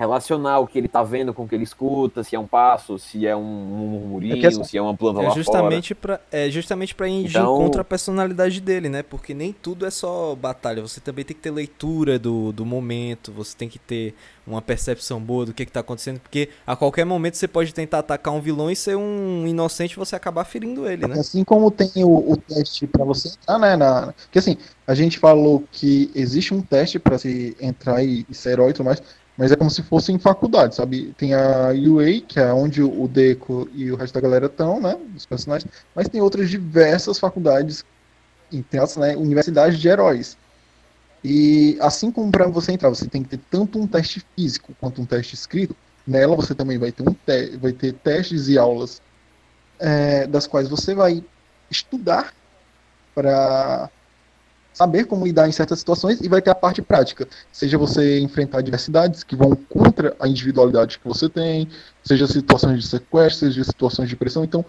[0.01, 2.97] relacionar o que ele tá vendo com o que ele escuta, se é um passo,
[2.97, 5.41] se é um, um murmurinho, É se é uma planta É lá fora.
[5.43, 9.03] justamente pra, é justamente pra ir de Então- encontro à personalidade dele, né?
[9.03, 10.81] Porque nem tudo é só batalha.
[10.81, 14.15] Você também tem que ter leitura do, do momento, você tem que ter
[14.47, 16.19] uma percepção boa do que, que tá acontecendo.
[16.19, 19.97] Porque a qualquer momento você pode tentar atacar um vilão e ser um inocente e
[19.97, 21.19] você acabar ferindo ele, né?
[21.19, 23.75] Assim como tem o, o teste para você entrar, né?
[23.75, 24.57] Na, que assim,
[24.87, 28.73] a gente falou que existe um teste para se entrar e, e ser herói e
[28.73, 29.01] tudo mais,
[29.37, 31.13] mas é como se fosse em faculdade, sabe?
[31.17, 34.97] Tem a UA, que é onde o Deco e o resto da galera estão, né?
[35.15, 37.85] Os personagens, mas tem outras diversas faculdades,
[38.51, 39.15] entre aspas, né?
[39.15, 40.37] Universidades de heróis.
[41.23, 45.01] E assim como para você entrar, você tem que ter tanto um teste físico quanto
[45.01, 45.75] um teste escrito.
[46.05, 49.01] Nela você também vai ter, um te vai ter testes e aulas
[49.79, 51.23] é, das quais você vai
[51.69, 52.33] estudar
[53.13, 53.89] para
[54.73, 57.27] saber como lidar em certas situações e vai ter a parte prática.
[57.51, 61.67] Seja você enfrentar adversidades que vão contra a individualidade que você tem,
[62.03, 64.43] seja situações de sequestro, seja situações de pressão.
[64.43, 64.65] Então,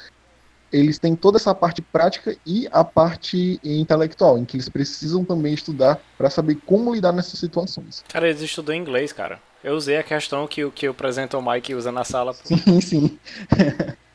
[0.73, 5.53] eles têm toda essa parte prática e a parte intelectual, em que eles precisam também
[5.53, 8.03] estudar para saber como lidar nessas situações.
[8.09, 9.39] Cara, eles estudam inglês, cara.
[9.63, 12.33] Eu usei a questão que, o- que o Presenter Mike usa na sala.
[12.33, 13.19] Sim, sim.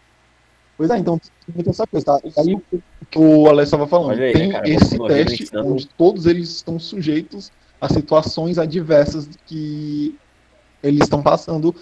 [0.77, 2.19] pois é, então tem essa coisa, tá?
[2.23, 2.61] E aí o
[3.09, 6.79] que o Alex estava falando, aí, tem né, cara, esse teste onde todos eles estão
[6.79, 10.15] sujeitos a situações adversas que
[10.81, 11.75] eles estão passando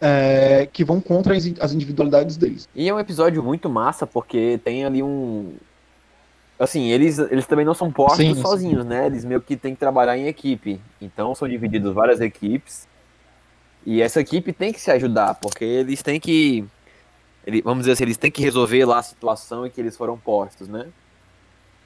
[0.00, 2.68] é, que vão contra as as individualidades deles.
[2.74, 5.54] E é um episódio muito massa, porque tem ali um.
[6.58, 8.40] Assim, eles, eles também não são postos Sim, sim.
[8.40, 9.06] sozinhos, né?
[9.06, 10.80] Eles meio que têm que trabalhar em equipe.
[11.00, 12.88] Então são divididos várias equipes.
[13.84, 16.64] E essa equipe tem que se ajudar, porque eles têm que.
[17.46, 20.18] Ele- vamos dizer assim, eles têm que resolver lá a situação em que eles foram
[20.18, 20.92] postos, né?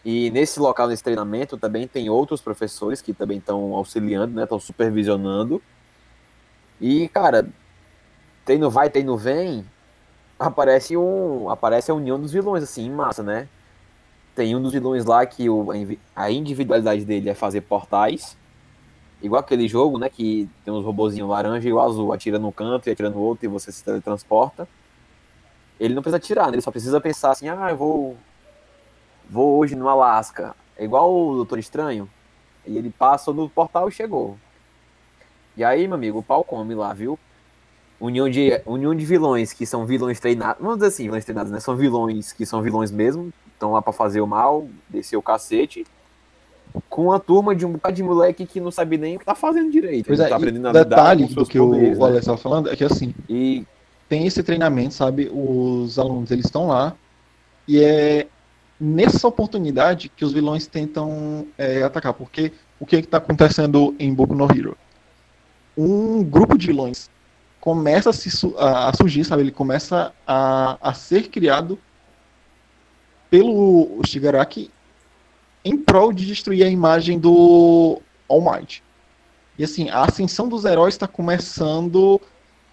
[0.05, 4.45] E nesse local, nesse treinamento, também tem outros professores que também estão auxiliando, né?
[4.45, 5.63] Estão supervisionando.
[6.81, 7.47] E, cara,
[8.45, 9.65] treino vai, treino vem,
[10.39, 11.51] aparece um.
[11.51, 13.49] Aparece a união dos vilões, assim, em massa, né?
[14.35, 15.69] Tem um dos vilões lá que o,
[16.17, 18.37] a individualidade dele é fazer portais.
[19.23, 20.09] Igual aquele jogo, né?
[20.11, 22.13] Que tem uns robozinhos laranja e o azul.
[22.13, 24.69] Atira no canto e atira no outro e você se teletransporta.
[25.81, 26.57] Ele não precisa atirar, né?
[26.57, 28.17] Ele só precisa pensar assim, ah, eu vou.
[29.29, 30.55] Vou hoje no Alasca.
[30.77, 32.09] É igual o Doutor Estranho.
[32.67, 34.37] E ele passa no portal e chegou.
[35.57, 37.19] E aí, meu amigo, o pau come lá, viu?
[37.99, 40.61] União de, união de vilões que são vilões treinados.
[40.61, 41.61] Vamos dizer assim, vilões treinados, né?
[41.61, 43.33] São vilões que são vilões mesmo.
[43.55, 45.87] Estão lá pra fazer o mal, descer o cacete.
[46.89, 49.35] Com uma turma de um bocado de moleque que não sabe nem o que tá
[49.35, 50.07] fazendo direito.
[50.07, 52.07] Pois é, tá aprendendo a detalhe do que o, poderes, o né?
[52.07, 53.67] Alex estava falando é que assim, E
[54.11, 55.31] tem esse treinamento, sabe?
[55.33, 56.95] Os alunos eles estão lá
[57.67, 58.27] e é
[58.79, 64.35] nessa oportunidade que os vilões tentam é, atacar, porque o que está acontecendo em Boku
[64.35, 64.77] no Hero?
[65.79, 67.09] Um grupo de vilões
[67.61, 68.29] começa a, se
[68.59, 69.43] a- a surgir, sabe?
[69.45, 71.79] Ele começa a, a ser criado
[73.31, 74.71] pelo Shigaraki
[75.65, 78.83] em prol de destruir a imagem do All Might.
[79.59, 82.21] E assim, a ascensão dos heróis está começando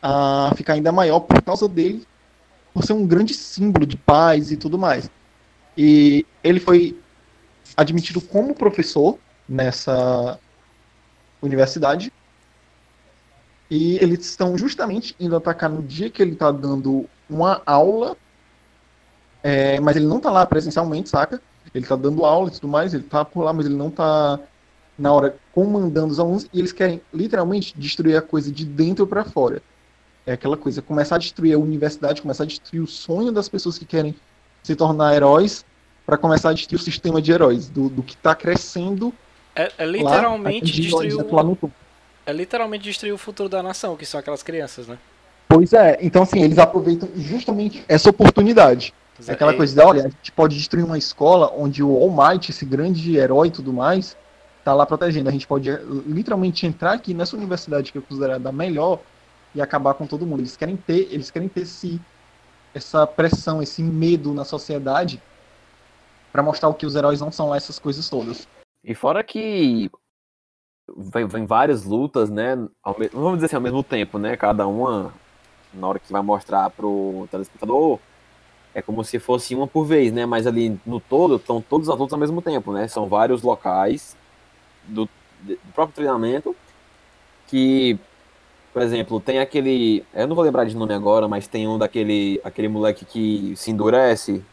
[0.02, 2.06] a ficar ainda maior por causa dele,
[2.74, 5.10] por ser um grande símbolo de paz e tudo mais.
[5.78, 6.99] E ele foi
[7.76, 9.18] admitido como professor
[9.48, 10.40] nessa
[11.41, 12.11] universidade.
[13.69, 18.15] E eles estão justamente indo atacar no dia que ele está dando uma aula,
[19.44, 21.41] é, mas ele não está lá presencialmente, saca?
[21.74, 24.40] Ele está dando aula e tudo mais, ele está por lá, mas ele não está
[24.98, 29.24] na hora comandando os alunos e eles querem literalmente destruir a coisa de dentro para
[29.24, 29.61] fora.
[30.28, 33.78] É aquela coisa, começar a destruir a universidade, começar a destruir o sonho das pessoas
[33.80, 34.14] que querem
[34.62, 35.66] se tornar heróis,
[36.06, 39.14] para começar a destruir o sistema de heróis, do, do que está crescendo
[39.56, 41.74] É, é lá, literalmente atingindo destruir lá o, no topo.
[42.26, 44.99] é literalmente destruir o futuro da nação, que são aquelas crianças, né?
[45.48, 48.94] Pois é, então assim, eles aproveitam justamente essa oportunidade.
[49.16, 51.90] Pois É aquela e- coisa de, olha, a gente pode destruir uma escola onde o
[51.95, 54.18] All Might, esse grande herói e tudo mais,
[54.64, 55.30] tá lá protegendo.
[55.30, 58.99] A gente pode eh, literalmente entrar aqui nessa universidade que é considerada a melhor
[59.57, 60.41] e acabar com todo mundo.
[60.41, 61.99] Eles querem ter, eles querem ter esse,
[62.75, 65.21] essa pressão, esse medo na sociedade
[66.31, 68.47] para mostrar o que os heróis não são lá essas coisas todas.
[68.84, 69.89] E fora que
[70.95, 72.55] vem, vem várias lutas, né?
[73.11, 74.38] vamos dizer assim, ao mesmo tempo, né?
[74.38, 75.11] Cada uma,
[75.73, 77.99] na hora que vai mostrar pro telespectador,
[78.75, 80.27] é como se fosse uma por vez, né?
[80.27, 82.88] Mas ali no todo estão todas as lutas ao mesmo tempo, né?
[82.88, 84.15] São vários locais
[84.84, 85.09] do,
[85.41, 86.55] do próprio treinamento
[87.47, 87.97] que,
[88.78, 90.06] por exemplo, tem aquele.
[90.14, 93.72] Eu não vou lembrar de nome agora, mas tem um daquele aquele moleque que se
[93.72, 94.45] endurece.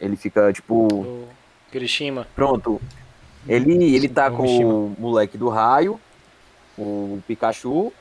[0.00, 0.88] Ele fica tipo.
[0.90, 1.28] O
[1.70, 2.26] Kirishima.
[2.34, 2.80] Pronto.
[3.46, 6.00] Ele, ele tá com o moleque do raio,
[6.78, 7.92] o Pikachu,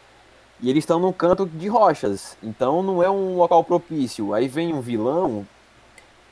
[0.62, 2.38] e eles estão num canto de rochas.
[2.42, 4.34] Então não é um local propício.
[4.34, 5.46] Aí vem um vilão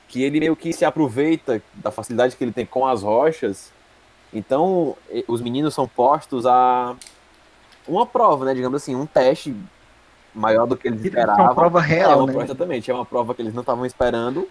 [0.08, 3.74] que ele meio que se aproveita da facilidade que ele tem com as rochas.
[4.34, 4.95] Então
[5.28, 6.95] os meninos são postos a
[7.88, 8.53] uma prova, né?
[8.53, 9.55] Digamos assim, um teste
[10.34, 11.45] maior do que eles É esperavam.
[11.45, 12.34] uma prova É, real, uma né?
[12.34, 14.47] prova- exatamente, é uma prova que eles não estavam esperando.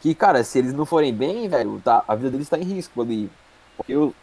[0.00, 3.02] Que, cara, se eles não forem bem, velho, tá, a vida deles tá em risco
[3.02, 3.30] ali.
[3.76, 4.14] Porque o-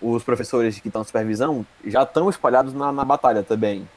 [0.00, 3.88] os professores que estão em supervisão já estão espalhados na, na batalha também.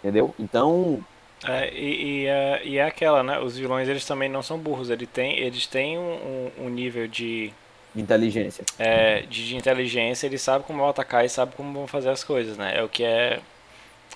[0.00, 0.34] Entendeu?
[0.38, 1.00] Então,
[1.46, 3.38] É, e, e, é, e é aquela, né?
[3.38, 4.88] Os vilões eles também não são burros.
[4.90, 6.12] Eles têm, eles têm um,
[6.58, 7.52] um- um nível de,
[7.94, 8.66] de inteligência.
[8.78, 10.26] é, de, de inteligência.
[10.26, 12.76] Eles sabem como vão atacar e sabem como vão fazer as coisas, né?
[12.78, 13.40] É o que é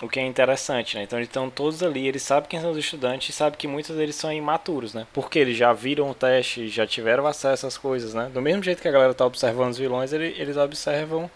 [0.03, 1.03] O que é interessante, né?
[1.03, 3.95] Então eles estão todos ali, eles sabem quem são os estudantes e sabem que muitos
[3.97, 5.07] deles são imaturos, né?
[5.13, 8.29] Porque eles já viram o teste, já tiveram acesso às coisas, né?
[8.33, 11.29] Do mesmo jeito que a galera tá observando os vilões, ele- eles observam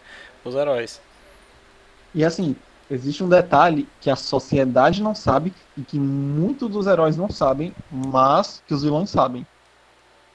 [0.45, 1.02] os heróis.
[2.14, 2.56] E assim,
[2.90, 7.76] existe um detalhe que a sociedade não sabe e que muitos dos heróis não sabem,
[7.90, 9.48] mas que os vilões sabem.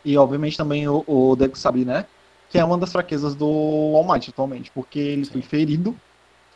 [0.04, 2.06] E obviamente também o, o Deku sabe, né?
[2.50, 5.96] Que é uma das fraquezas do All Might atualmente, porque ele foi ferido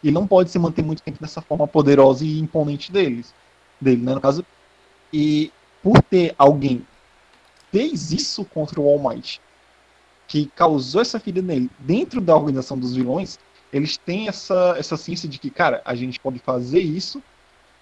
[0.03, 3.35] e não pode se manter muito tempo dessa forma poderosa e imponente deles,
[3.81, 4.45] dele, né, no caso.
[5.13, 5.53] E
[5.83, 6.87] por ter alguém
[7.71, 9.41] fez isso contra o All Might,
[10.27, 13.39] que causou essa ferida nele dentro da organização dos vilões,
[13.73, 17.23] eles têm essa, essa ciência de que, cara, a gente pode fazer isso,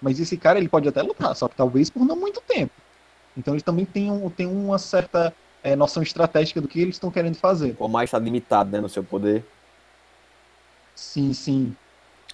[0.01, 2.73] mas esse cara ele pode até lutar, só que talvez por não muito tempo.
[3.37, 5.33] Então eles também têm, um, têm uma certa
[5.63, 7.75] é, noção estratégica do que eles estão querendo fazer.
[7.79, 9.43] O mais está limitado, né, no seu poder.
[10.95, 11.75] Sim, sim.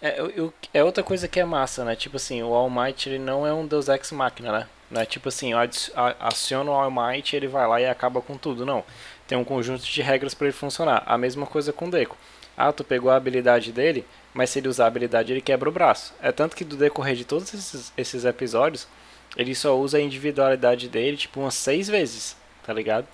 [0.02, 1.96] É, eu- eu- é outra coisa que é massa, né?
[1.96, 4.68] Tipo assim, o All Might ele não é um Deus Ex Machina, né?
[4.92, 7.86] Não é tipo assim, eu adi- a- aciono o All Might ele vai lá e
[7.88, 8.84] acaba com tudo, não.
[9.28, 11.04] Tem um conjunto de regras para ele funcionar.
[11.06, 12.16] A mesma coisa com o Deco.
[12.56, 15.72] Ah, tu pegou a habilidade dele, mas se ele usar a habilidade ele quebra o
[15.72, 16.14] braço.
[16.22, 18.88] É tanto que do decorrer de todos esses, esses episódios,
[19.36, 22.37] ele só usa a individualidade dele tipo umas seis vezes,
[22.68, 23.08] tá ligado?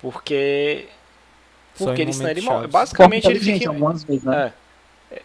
[0.00, 0.86] Porque...
[1.76, 2.68] Porque ele senão ele morre.
[2.68, 3.68] Basicamente ele fica...
[3.68, 4.52] algumas vezes, né?
[5.10, 5.22] É.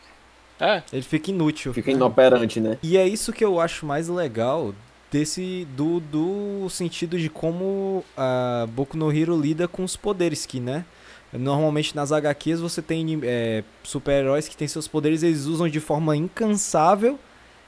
[0.59, 1.73] É, Ele fica inútil.
[1.73, 2.77] Fica inoperante, né?
[2.81, 4.73] E é isso que eu acho mais legal
[5.11, 10.59] desse do, do sentido de como a Boku no Hero lida com os poderes que,
[10.59, 10.83] né?
[11.31, 16.15] Normalmente nas HQs você tem é, super-heróis que têm seus poderes, eles usam de forma
[16.15, 17.19] incansável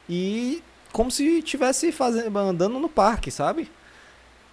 [0.09, 3.69] e como se estivesse fazendo andando no parque, sabe?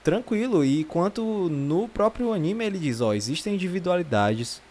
[0.09, 0.65] Tranquilo.
[0.65, 4.63] E enquanto no próprio anime ele diz, ó, existem individualidades,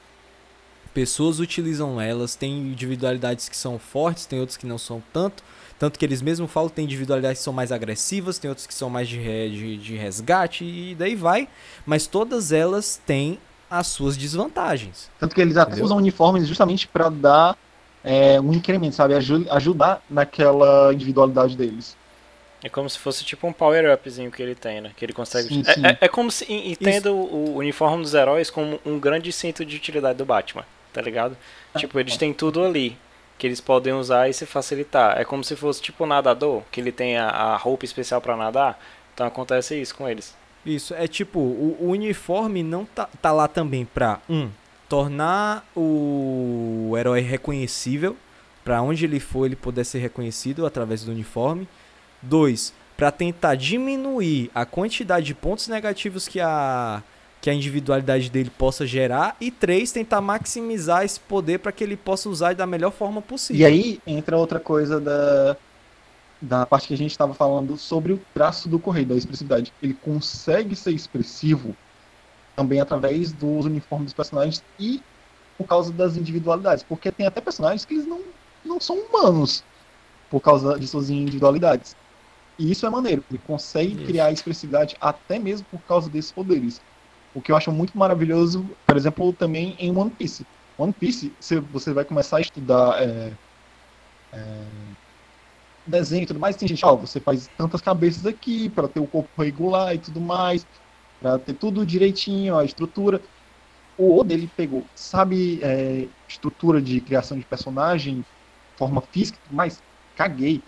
[0.96, 5.44] pessoas utilizam elas, tem individualidades que são fortes, tem outras que não são tanto.
[5.78, 8.90] Tanto que eles mesmos falam tem individualidades que são mais agressivas, tem outras que são
[8.90, 11.48] mais de, de, de resgate e daí vai.
[11.86, 13.38] Mas todas elas têm
[13.70, 15.08] as suas desvantagens.
[15.20, 15.86] Tanto que eles até Entendeu?
[15.86, 17.56] usam uniformes justamente para dar
[18.04, 19.14] é, um incremento, sabe?
[19.14, 21.96] Aju- ajudar naquela individualidade deles.
[22.64, 24.92] É como se fosse tipo um power-upzinho que ele tem, né?
[24.98, 25.48] Que ele consegue.
[25.48, 25.86] Sim, é, sim.
[25.86, 26.44] é- é como se.
[26.52, 31.02] en- Entenda o, uniforme dos heróis como um grande cinto de utilidade do Batman, tá
[31.02, 31.38] ligado?
[31.78, 32.98] Tipo, eles têm tudo ali
[33.38, 35.20] que eles podem usar e se facilitar.
[35.20, 38.36] É como se fosse tipo um nadador, que ele tem a, a roupa especial pra
[38.36, 38.80] nadar.
[39.14, 40.36] Então acontece isso com eles.
[40.66, 44.50] Isso, é tipo, o, o uniforme não tá, tá lá também pra, um,
[44.90, 48.18] tornar o herói reconhecível,
[48.64, 51.68] pra onde ele for ele poder ser reconhecido através do uniforme.
[52.22, 57.04] Dois, pra tentar diminuir a quantidade de pontos negativos que a,
[57.40, 59.38] que a individualidade dele possa gerar.
[59.40, 63.62] E três, tentar maximizar esse poder pra que ele possa usar da melhor forma possível.
[63.62, 65.56] E aí entra outra coisa da,
[66.42, 69.72] da parte que a gente estava falando sobre o traço do correio, da expressividade.
[69.82, 71.76] Ele consegue ser expressivo
[72.56, 75.02] também através dos uniformes dos personagens e
[75.58, 76.84] por causa das individualidades.
[76.84, 78.22] Porque tem até personagens que eles não,
[78.66, 79.64] não são humanos
[80.30, 81.96] por causa de suas individualidades.
[82.58, 83.24] E isso é maneiro.
[83.30, 84.06] Ele consegue Isso.
[84.06, 86.82] criar expressividade até mesmo por causa desses poderes.
[87.36, 90.46] O que eu acho muito maravilhoso, por exemplo, também em One Piece.
[90.78, 93.32] One Piece, você, você vai começar a estudar é,
[94.34, 94.66] é,
[95.86, 99.08] desenho e tudo mais, tem gente, ó, você faz tantas cabeças aqui para ter o
[99.08, 100.66] corpo regular e tudo mais,
[101.22, 103.22] para ter tudo direitinho, a estrutura.
[103.98, 108.24] O Oda, ele pegou, sabe, é, estrutura de criação de personagem,
[108.78, 109.82] forma física e tudo mais?
[110.16, 110.62] Caguei.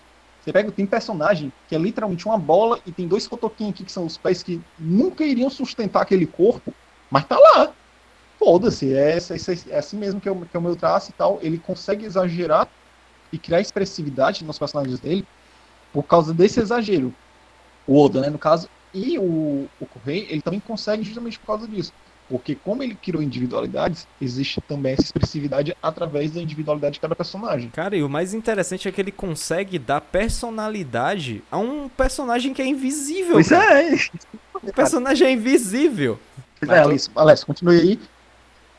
[0.49, 3.91] Você pega, tem personagem que é literalmente uma bola e tem dois cotoquinhos aqui que
[3.91, 6.73] são os pés que nunca iriam sustentar aquele corpo,
[7.11, 7.71] mas tá lá.
[8.39, 11.11] Foda-se, é, é, é, é assim mesmo que é, o, que é o meu traço
[11.11, 11.37] e tal.
[11.43, 12.67] Ele consegue exagerar
[13.31, 15.23] e criar expressividade nos personagens dele
[15.93, 17.13] por causa desse exagero.
[17.85, 18.67] O Oda, né, no caso.
[18.91, 21.93] E o, o Correio, ele também consegue justamente por causa disso.
[22.29, 27.69] Porque como ele criou individualidades, existe também essa expressividade através da individualidade de cada personagem.
[27.71, 32.61] Cara, e o mais interessante é que ele consegue dar personalidade a um personagem que
[32.61, 33.33] é invisível.
[33.33, 33.81] Pois cara.
[33.81, 33.95] é,
[34.61, 36.19] O personagem é invisível.
[36.59, 37.99] Pois é, Alex, Alex, continue aí.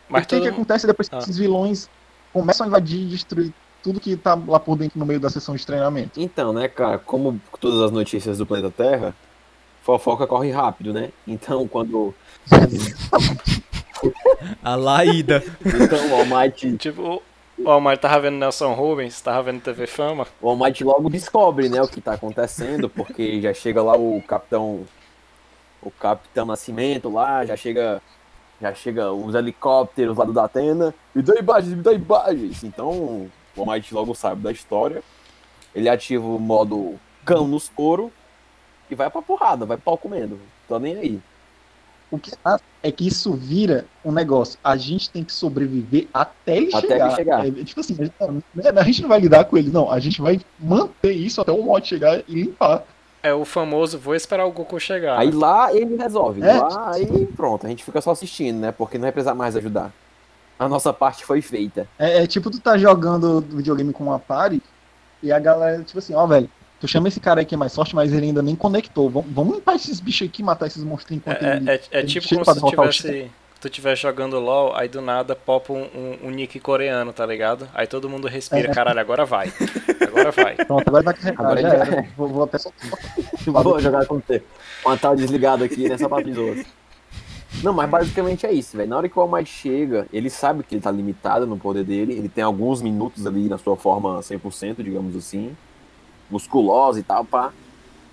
[0.09, 1.19] Mas o que, que acontece depois que Ah.
[1.19, 1.89] esses vilões
[2.33, 3.53] começam a invadir e destruir
[3.83, 6.21] tudo que tá lá por dentro no meio da sessão de treinamento?
[6.21, 9.15] Então, né, cara, como todas as notícias do planeta Terra,
[9.83, 11.11] fofoca corre rápido, né?
[11.27, 12.15] Então, quando.
[14.63, 15.43] A Laída.
[15.65, 17.23] Então, o All Might, Tipo,
[17.59, 20.27] o All Might tava vendo Nelson Rubens, tava vendo TV Fama.
[20.41, 24.23] o All Might logo descobre, né, o que tá acontecendo, porque já chega lá o
[24.27, 24.85] Capitão.
[25.83, 28.03] O Capitão Nascimento lá, já chega.
[28.61, 30.95] Já chega os helicópteros lá do Datena.
[31.15, 32.63] Me dá imagens, me dá imagens.
[32.63, 35.03] Então, o All Might logo sabe da história.
[35.75, 38.13] Ele ativa o modo cão nos couro
[38.91, 40.39] e vai pra porrada, vai pau comendo.
[40.69, 41.21] Tô nem aí.
[42.11, 44.59] O que tá é que isso vira um negócio.
[44.65, 47.07] A gente tem que sobreviver até ele Até chegar.
[47.07, 47.47] ele chegar.
[47.47, 48.43] É, tipo assim, a gente, não-
[48.81, 49.91] a gente não vai lidar com ele, não.
[49.91, 52.85] A gente vai manter isso até o mod chegar e limpar.
[53.23, 55.19] É o famoso vou esperar o Goku chegar.
[55.19, 56.43] Aí lá ele resolve.
[56.43, 58.73] É, lá aí pronto, a gente fica só assistindo, né?
[58.73, 59.93] Porque não vai precisar mais ajudar.
[60.59, 61.87] A nossa parte foi feita.
[61.99, 64.63] É, é tipo tu tá jogando videogame com uma party
[65.23, 66.49] e a galera, tipo assim, ó, velho,
[66.81, 69.11] tu chama esse cara aí que é mais forte, mas ele ainda nem conectou.
[69.11, 71.71] Vamos, vamos limpar esses bichos aqui, matar esses monstrinhos enquanto É, ele.
[71.71, 73.31] é, é ele tipo como pra se tu tivesse.
[73.61, 77.69] Tu jogando LOL, aí do nada popa um, um, um nick coreano, tá ligado?
[77.75, 78.75] Aí todo mundo respira, É.
[78.75, 79.53] caralho, agora vai.
[80.01, 80.57] Agora vai.
[80.65, 82.09] Pronto, agora vai carregar, Agora já era.
[82.17, 82.71] Vou, vou até só.
[83.45, 84.43] Vou jogar com você.
[84.85, 86.57] Uma tal desligado aqui nessa patrizoa.
[87.63, 88.89] Não, mas basicamente é isso, velho.
[88.89, 91.85] Na hora que o All Might chega, ele sabe que ele tá limitado no poder
[91.85, 92.15] dele.
[92.15, 95.55] Ele tem alguns minutos ali na sua forma 100%, digamos assim.
[96.31, 97.53] Musculosa e tal, pá.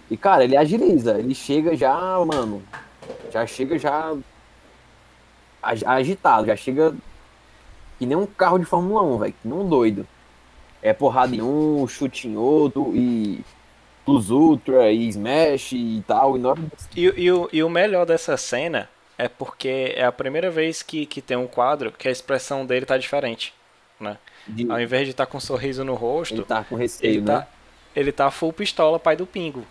[0.10, 1.18] E, cara, ele agiliza.
[1.20, 1.96] Ele chega já,
[2.26, 2.62] mano.
[3.32, 4.16] Já chega já.
[5.62, 6.48] ag- agitado.
[6.48, 6.96] Já chega
[8.00, 9.34] que nem um carro de Fórmula 1, velho.
[9.42, 10.08] Que nem um doido.
[10.82, 13.44] É porrada em um, chute em outro e.
[14.06, 16.38] Plus Ultra e Smash e tal.
[16.38, 16.60] E hora
[16.96, 18.88] E, e o, e o melhor dessa cena
[19.18, 22.86] é porque é a primeira vez que, que tem um quadro que a expressão dele
[22.86, 23.54] tá diferente.
[24.00, 24.18] Né?
[24.48, 27.22] de- Ao invés de estar com um sorriso no rosto, ele tá com receio, ele,
[27.22, 27.46] né?
[27.98, 29.66] Ele tá full pistola, pai do pingo.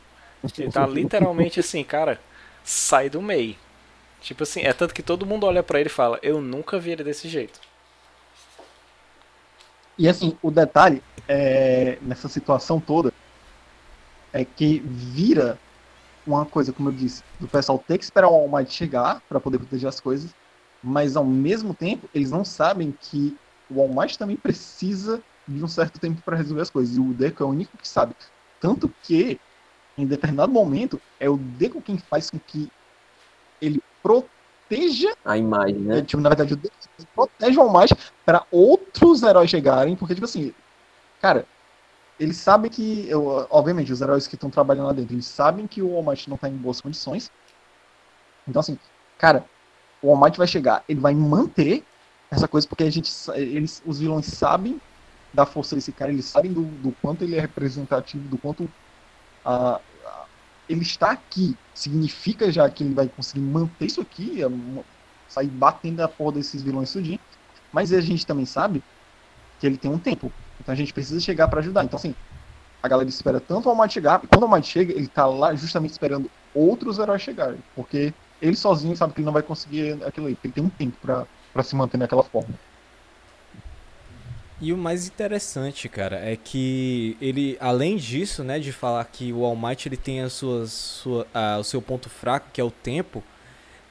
[0.59, 2.21] Ele tá literalmente assim, cara,
[2.65, 3.55] sai do meio.
[4.21, 6.91] Tipo assim, é tanto que todo mundo olha pra ele e fala, eu nunca vi
[6.91, 7.61] ele desse jeito.
[9.97, 13.13] E assim, o detalhe é, nessa situação toda
[14.33, 15.57] é que vira
[16.27, 19.39] uma coisa, como eu disse, do pessoal ter que esperar o All Might chegar para
[19.39, 20.35] poder proteger as coisas,
[20.83, 23.37] mas ao mesmo tempo eles não sabem que
[23.71, 26.97] o All Might também precisa de um certo tempo para resolver as coisas.
[26.97, 28.15] E o Deco é o único que sabe.
[28.61, 29.41] Tanto que,
[29.97, 32.71] em determinado momento, é o Deco quem faz com que
[33.61, 35.99] ele proteja A imagem, né?
[35.99, 36.73] é, tipo, na verdade, o Deus
[37.15, 37.95] protege o Might
[38.25, 40.53] para outros heróis chegarem, porque, tipo assim,
[41.21, 41.47] cara,
[42.19, 45.83] eles sabem que, eu, obviamente, os heróis que estão trabalhando lá dentro, eles sabem que
[45.83, 47.31] o All Might não tá em boas condições.
[48.49, 48.79] Então, assim,
[49.19, 49.45] cara,
[50.03, 51.85] o All Might vai chegar, ele vai manter
[52.31, 54.81] essa coisa, porque a gente, eles, os vilões sabem
[55.37, 58.69] da força desse cara, eles sabem do, do quanto ele é representativo, do quanto
[60.69, 64.49] ele está aqui, significa já que ele vai conseguir manter isso aqui, é
[65.29, 67.21] sair batendo a porra desses vilões tudinho.
[67.71, 68.83] Mas a gente também sabe
[69.61, 70.33] que ele tem um tempo.
[70.59, 71.85] Então a gente precisa chegar pra ajudar.
[71.85, 72.15] Então, assim,
[72.83, 75.07] a galera espera tanto o All Might chegar, e quando o All Might chega, ele
[75.07, 77.59] tá lá justamente esperando outros heróis chegarem.
[77.75, 80.97] Porque ele sozinho sabe que ele não vai conseguir aquilo aí, ele tem um tempo
[80.99, 82.55] pra se manter naquela forma.
[84.61, 89.45] E o mais interessante, cara, é que ele, além disso, né, de falar que o
[89.45, 92.71] All Might ele tem as suas, sua, ah, o seu ponto fraco, que é o
[92.71, 93.23] tempo,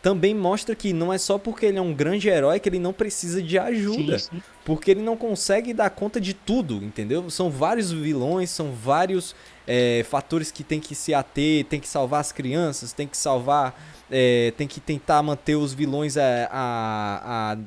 [0.01, 2.93] também mostra que não é só porque ele é um grande herói que ele não
[2.93, 4.17] precisa de ajuda.
[4.17, 4.43] Sim, sim.
[4.63, 7.29] Porque ele não consegue dar conta de tudo, entendeu?
[7.29, 9.35] São vários vilões, são vários
[9.67, 13.79] é, fatores que tem que se ater, tem que salvar as crianças, tem que salvar,
[14.09, 17.57] é, tem que tentar manter os vilões é, a, a-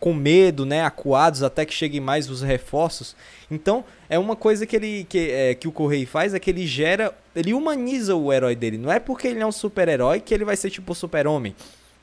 [0.00, 3.16] com medo, né, acuados até que cheguem mais os reforços.
[3.50, 6.66] Então é uma coisa que ele que, é, que o Correio faz é que ele
[6.66, 8.78] gera, ele humaniza o herói dele.
[8.78, 11.54] Não é porque ele é um super-herói que ele vai ser tipo o super-homem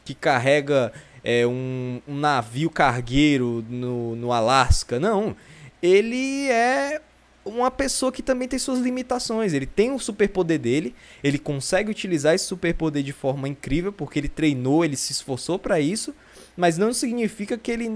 [0.03, 0.93] que carrega
[1.23, 4.99] é, um, um navio cargueiro no, no Alasca.
[4.99, 5.35] Não.
[5.81, 7.01] Ele é
[7.43, 9.53] uma pessoa que também tem suas limitações.
[9.53, 14.29] Ele tem o superpoder dele, ele consegue utilizar esse superpoder de forma incrível porque ele
[14.29, 16.13] treinou, ele se esforçou para isso,
[16.55, 17.89] mas não significa que ele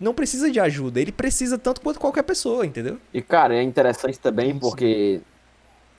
[0.00, 1.00] não precisa de ajuda.
[1.00, 2.98] Ele precisa tanto quanto qualquer pessoa, entendeu?
[3.12, 5.20] E, cara, é interessante também Sim, porque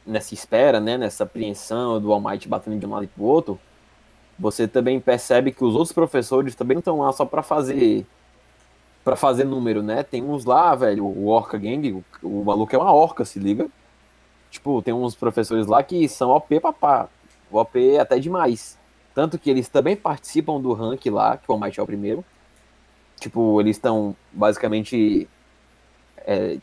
[0.05, 3.59] nessa espera, né, nessa apreensão do All Might batendo de um lado e pro outro,
[4.39, 8.05] você também percebe que os outros professores também não estão lá só pra fazer
[9.03, 10.03] para fazer número, né?
[10.03, 13.67] Tem uns lá, velho, o Orca Gang, o, o maluco é uma orca, se liga.
[14.51, 17.07] Tipo, tem uns professores lá que são OP papá,
[17.51, 18.78] OP até demais.
[19.13, 22.23] Tanto que eles também participam do rank lá, que o All Might é o primeiro.
[23.19, 25.27] Tipo, eles estão basicamente
[26.19, 26.57] é,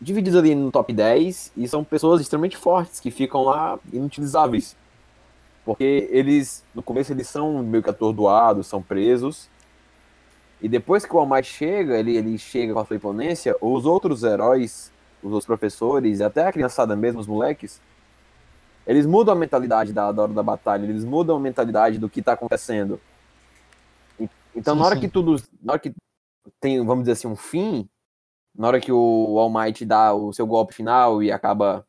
[0.00, 4.76] divididos ali no top 10 e são pessoas extremamente fortes que ficam lá inutilizáveis.
[5.64, 9.48] Porque eles, no começo, eles são meio que atordoados, são presos.
[10.60, 13.84] E depois que o All Might chega, ele, ele chega com a sua imponência, os
[13.84, 14.92] outros heróis,
[15.22, 17.80] os outros professores, até a criançada mesmo, os moleques,
[18.86, 22.22] eles mudam a mentalidade da, da hora da batalha, eles mudam a mentalidade do que
[22.22, 23.00] tá acontecendo.
[24.54, 25.00] Então, Sim, na hora sim.
[25.02, 25.36] que tudo.
[25.62, 25.92] Na hora que
[26.60, 27.88] tem, vamos dizer assim, um fim,
[28.54, 31.86] na hora que o All Might dá o seu golpe final e acaba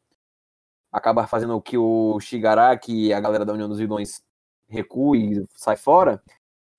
[0.92, 4.22] acaba fazendo o que o Shigaraki e a galera da União dos Vilões
[4.68, 6.22] recue e sai fora.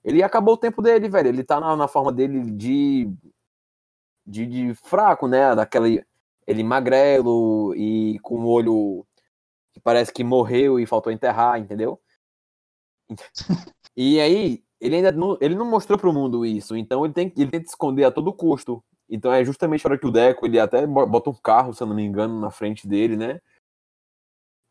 [0.05, 1.29] Ele acabou o tempo dele, velho.
[1.29, 3.11] Ele tá na, na forma dele de,
[4.27, 4.47] de.
[4.47, 5.55] de fraco, né?
[5.55, 6.05] Daquele.
[6.47, 9.07] Ele magrelo e com o olho
[9.79, 12.01] que parece que morreu e faltou enterrar, entendeu?
[13.97, 17.51] E aí, ele ainda não, ele não mostrou pro mundo isso, então ele tem ele
[17.51, 18.83] tenta esconder a todo custo.
[19.09, 21.83] Então é justamente a hora que o Deco, ele até bo- bota um carro, se
[21.83, 23.41] eu não me engano, na frente dele, né?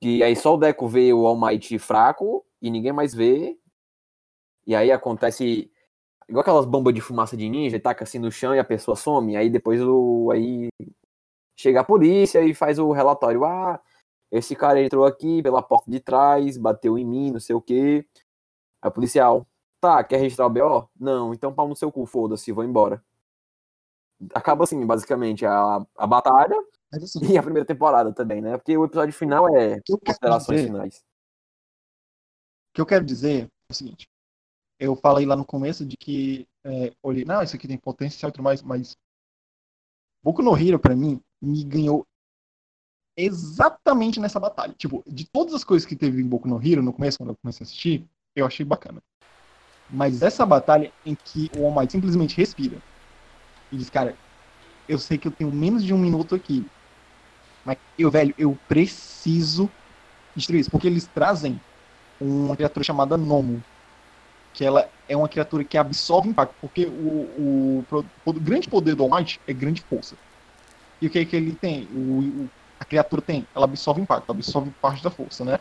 [0.01, 3.57] E aí só o Deco vê o All Might fraco e ninguém mais vê.
[4.65, 5.71] E aí acontece
[6.29, 9.37] igual aquelas bombas de fumaça de ninja, taca assim no chão e a pessoa some.
[9.37, 10.69] Aí depois o aí
[11.57, 13.45] chega a polícia e faz o relatório.
[13.45, 13.81] Ah,
[14.31, 18.05] esse cara entrou aqui pela porta de trás, bateu em mim, não sei o quê.
[18.81, 19.47] Aí o policial,
[19.79, 20.89] tá, quer registrar o BO?
[20.99, 23.03] Não, então pau no seu cu, foda-se, vou embora.
[24.33, 26.55] Acaba assim, basicamente, a, a batalha
[26.91, 28.57] assim, e a primeira temporada também, né?
[28.57, 30.97] Porque o episódio final é que considerações dizer, finais.
[32.71, 34.07] o que eu quero dizer é o seguinte.
[34.79, 38.33] Eu falei lá no começo de que é, olhei, não, isso aqui tem potencial e
[38.33, 38.97] tudo mais, mas
[40.23, 42.05] Boku no Hero, pra mim, me ganhou
[43.17, 44.73] exatamente nessa batalha.
[44.77, 47.37] Tipo, de todas as coisas que teve em Boku no Hero no começo, quando eu
[47.41, 49.01] comecei a assistir, eu achei bacana.
[49.89, 52.81] Mas essa batalha em que o All Might simplesmente respira
[53.71, 54.17] e diz, cara,
[54.87, 56.67] eu sei que eu tenho menos de um minuto aqui,
[57.65, 59.73] mas eu, velho, eu preciso
[60.35, 61.61] destruir isso, porque eles trazem
[62.19, 63.63] uma criatura chamada Nomo,
[64.53, 67.85] que ela é uma criatura que absorve impacto, porque o, o,
[68.25, 70.17] o grande poder do All Might é grande força.
[71.01, 71.89] E o que, que ele tem?
[71.91, 73.45] O, o- a criatura tem?
[73.55, 75.59] Ela absorve impacto, absorve parte da força, né?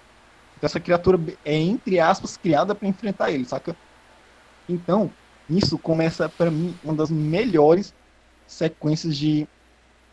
[0.56, 3.76] Então essa criatura é, entre aspas, criada para enfrentar ele, saca?
[4.68, 5.10] Então,
[5.48, 7.92] isso começa, pra mim, uma das melhores
[8.46, 9.46] sequências de,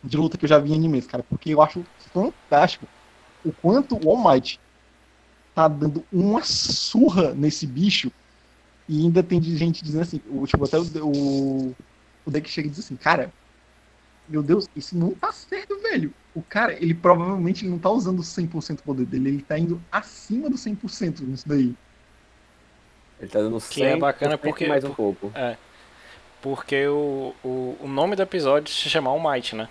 [0.03, 2.87] de luta que eu já vi em animes, cara, porque eu acho fantástico
[3.43, 4.59] o quanto o All Might
[5.53, 8.11] tá dando uma surra nesse bicho
[8.87, 11.75] e ainda tem gente dizendo assim, o, tipo, até o, o,
[12.25, 13.31] o deck chega e diz assim, cara,
[14.27, 16.13] meu Deus, isso não tá certo, velho.
[16.35, 20.49] O cara, ele provavelmente não tá usando 100% do poder dele, ele tá indo acima
[20.49, 21.73] do 100% nisso daí.
[23.19, 25.31] Ele tá dando 100% Que é bacana porque- mais um pouco.
[26.41, 29.69] Porque o, o, o nome do episódio se chama All Might, né?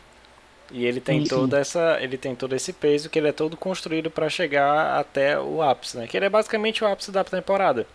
[0.70, 1.28] E ele tem Sim, sim.
[1.34, 5.38] toda essa, ele tem todo esse peso que ele é todo construído pra chegar até
[5.38, 6.06] o ápice, né?
[6.06, 7.86] Que ele é basicamente o ápice da temporada.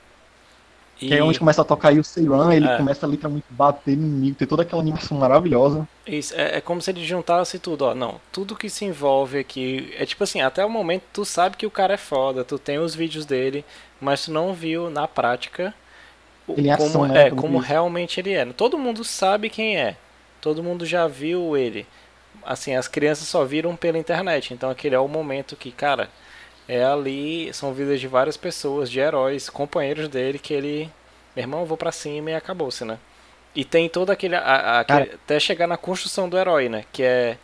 [1.02, 2.78] E Que é onde começa a tocar aí o Seiran, ele É.
[2.78, 5.88] começa a literalmente bater inimigo, tem toda aquela animação maravilhosa.
[6.06, 7.94] isso, é, é como se ele juntasse tudo, ó.
[7.96, 9.94] Não, tudo que se envolve aqui.
[9.98, 12.80] É tipo assim, até o momento tu sabe que o cara é foda, tu tem
[12.80, 13.66] os vídeos dele,
[14.00, 15.74] mas tu não viu na prática
[16.48, 17.68] Ele como, ação, né, é, como como isso.
[17.68, 18.46] realmente ele é.
[18.46, 19.98] Todo mundo sabe quem é.
[20.42, 21.86] Todo mundo já viu ele.
[22.46, 24.54] Assim, as crianças só viram pela internet.
[24.54, 26.10] Então aquele é o momento que, cara,
[26.68, 30.90] é ali, são vidas de várias pessoas, de heróis, companheiros dele, que ele,
[31.36, 32.98] meu irmão, eu vou pra cima e acabou-se, né?
[33.56, 36.84] E tem todo aquele, a- a- aquele- até chegar na construção do herói, né?
[36.92, 37.38] Que é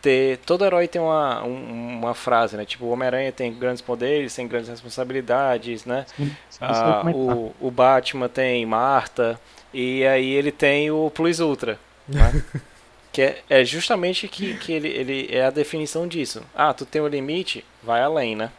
[0.00, 2.64] ter, todo herói tem uma, um- uma frase, né?
[2.64, 6.04] Tipo, o Homem-Aranha tem grandes poderes, tem grandes responsabilidades, né?
[6.16, 9.40] Sim, sim, Ah, o, o Batman tem Marta
[9.72, 11.78] e aí ele tem o Plus Ultra,
[12.08, 12.42] né?
[13.14, 16.42] que é, é justamente que, que ele, ele é a definição disso.
[16.52, 18.50] Ah, tu tem o limite, vai além, né?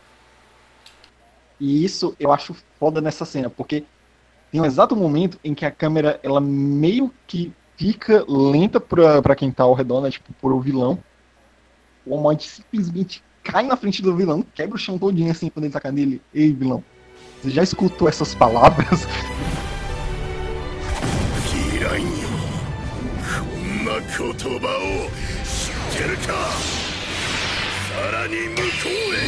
[1.59, 3.83] E isso eu acho foda nessa cena, porque
[4.49, 9.35] tem um exato momento em que a câmera ela meio que fica lenta pra, pra
[9.35, 10.09] quem tá ao redor, né?
[10.09, 10.97] Tipo, por o vilão.
[12.05, 15.65] O All Might simplesmente cai na frente do vilão, quebra o chão todinho assim quando
[15.65, 16.21] ele tacar nele.
[16.33, 16.81] Ei, vilão,
[17.41, 19.05] você já escutou essas palavras?
[24.14, 25.10] 言葉を
[25.44, 26.32] 知ってるか
[27.88, 29.18] さらに向こうへ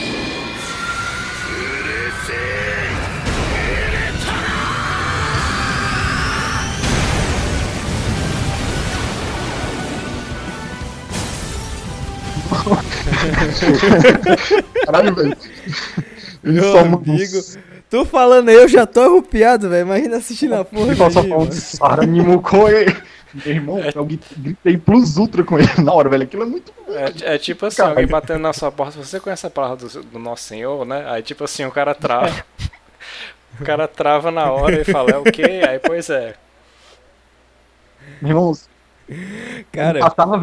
[1.49, 3.03] うるせえ
[14.85, 15.37] Caralho, velho.
[16.45, 17.39] Ele Meu só manda um amigo,
[17.89, 19.87] tu falando aí, eu já tô arrupiado, velho.
[19.87, 20.87] Imagina assistindo a porra.
[20.87, 21.53] Ele só daí, falando mano.
[21.53, 22.97] Saranimu com ele.
[23.34, 26.24] Meu irmão, eu gri- gritei plus ultra com ele na hora, velho.
[26.24, 26.74] Aquilo é muito.
[26.90, 27.90] É, é tipo assim, Cara.
[27.90, 31.04] alguém batendo na sua porta, você conhece a palavra do, do Nosso Senhor, né?
[31.10, 32.46] Aí tipo assim, o cara trava.
[33.60, 35.62] o cara trava na hora e fala, é o quê?
[35.68, 36.36] Aí pois é.
[38.22, 38.54] Meu irmão,
[39.72, 40.00] Cara,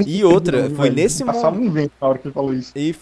[0.06, 2.72] e outra, foi nesse Passava um vento na hora que ele falou isso.
[2.74, 2.94] E,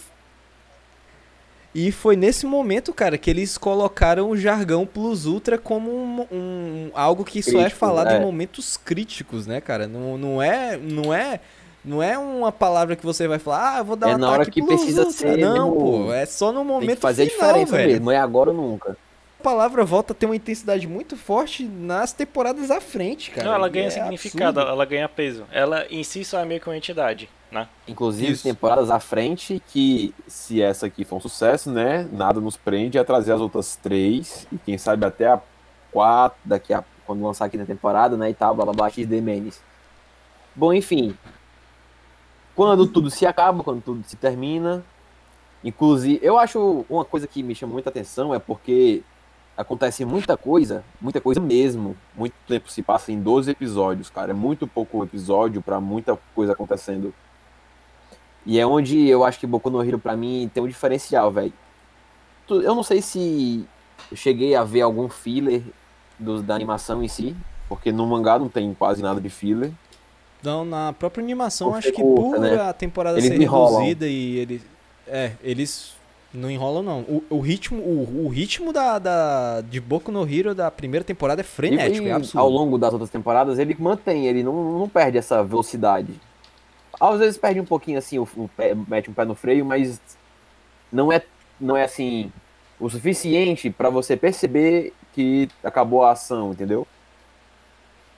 [1.75, 6.91] e foi nesse momento, cara, que eles colocaram o jargão Plus Ultra como um, um-
[6.95, 8.19] algo que só é Crítico, falado é.
[8.19, 9.87] em momentos críticos, né, cara?
[9.87, 11.41] Não, não é, não é
[11.85, 14.31] Não é uma palavra que você vai falar, ah, eu vou dar É um na
[14.31, 15.17] hora que plus precisa ultra.
[15.17, 15.81] ser Não, mesmo.
[16.07, 17.89] pô, é só no momento Tem que fazer final, a diferença velho.
[17.95, 18.97] mesmo, é agora ou nunca.
[19.41, 23.49] A palavra volta a ter uma intensidade muito forte nas temporadas à frente, cara.
[23.49, 24.71] Não, ela ganha é significado, absurdo.
[24.77, 25.45] ela ganha peso.
[25.51, 27.69] Ela em si só é meio que uma entidade, né?
[27.87, 28.43] Inclusive, Isso.
[28.43, 32.09] temporadas à frente, que se essa aqui for um sucesso, né?
[32.11, 34.47] Nada nos prende a trazer as outras três.
[34.51, 35.41] E quem sabe até a
[35.93, 38.31] quatro, daqui a quando lançar aqui na temporada, né?
[38.31, 39.63] E tal, blá blá blá, XD Manes.
[40.57, 41.15] Bom, enfim.
[42.55, 44.83] Quando tudo se acaba, quando tudo se termina.
[45.63, 49.03] Inclusive, eu acho uma coisa que me chama muita atenção é porque
[49.57, 51.97] acontece muita coisa, muita coisa mesmo.
[52.17, 54.31] Muito tempo se passa em 12 episódios, cara.
[54.31, 57.15] É muito pouco episódio pra muita coisa acontecendo.
[58.45, 61.53] E é onde eu acho que Boku no Hero pra mim tem um diferencial, velho.
[62.51, 63.65] Eu não sei se
[64.11, 65.63] eu cheguei a ver algum filler
[66.19, 67.35] do- da animação em si,
[67.69, 69.71] porque no mangá não tem quase nada de filler.
[70.43, 72.61] Não, na própria animação, Porque acho que curta, por né?
[72.61, 73.79] a temporada Eles ser enrolam.
[73.79, 74.63] reduzida e eles.
[75.07, 75.95] É, eles
[76.35, 77.01] não enrolam, não.
[77.03, 81.41] O, o ritmo, o, o ritmo da, da, de Boku no Hero da primeira temporada
[81.43, 82.49] é frenético, e, é ao absurdo.
[82.49, 86.13] longo das outras temporadas ele mantém, ele não, não perde essa velocidade.
[87.01, 90.01] Às vezes perde um pouquinho assim, o, o pé- mete um pé no freio, mas
[90.93, 91.23] não é,
[91.61, 92.31] não é assim
[92.79, 96.87] o suficiente pra você perceber que acabou a ação, entendeu?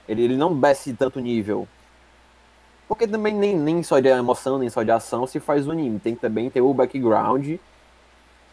[0.08, 1.66] Ele, ele não desce tanto nível.
[2.86, 5.98] Porque também nem, nem só de emoção, nem só de ação se faz o anime.
[5.98, 7.56] Tem que também ter o background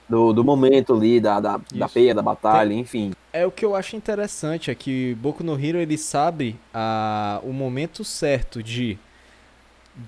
[0.08, 3.12] do, do momento ali, da, da, da peia, da batalha, enfim.
[3.34, 7.54] É o que eu acho interessante, é que Boku no Hero ele sabe a, o
[7.54, 8.98] momento certo de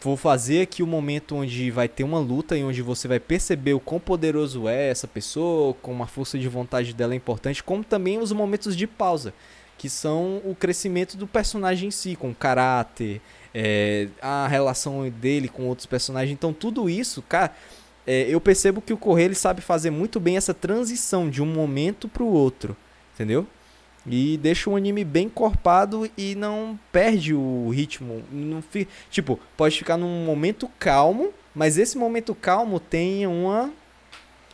[0.02, 3.74] vou fazer aqui o momento onde vai ter uma luta e onde você vai perceber
[3.74, 7.84] o quão poderoso é essa pessoa, como a força de vontade dela é importante, como
[7.84, 9.34] também os momentos de pausa,
[9.78, 13.22] que são o crescimento do personagem em si, com o caráter,
[13.54, 16.34] é, a relação dele com outros personagens.
[16.34, 17.54] Então tudo isso, cara,
[18.08, 21.46] é, eu percebo que o Correio ele sabe fazer muito bem essa transição de um
[21.46, 22.76] momento pro outro,
[23.14, 23.46] entendeu?
[24.06, 28.22] E deixa o anime bem encorpado e não perde o ritmo.
[28.32, 28.88] Não fi...
[29.10, 33.72] Tipo, pode ficar num momento calmo, mas esse momento calmo tem uma.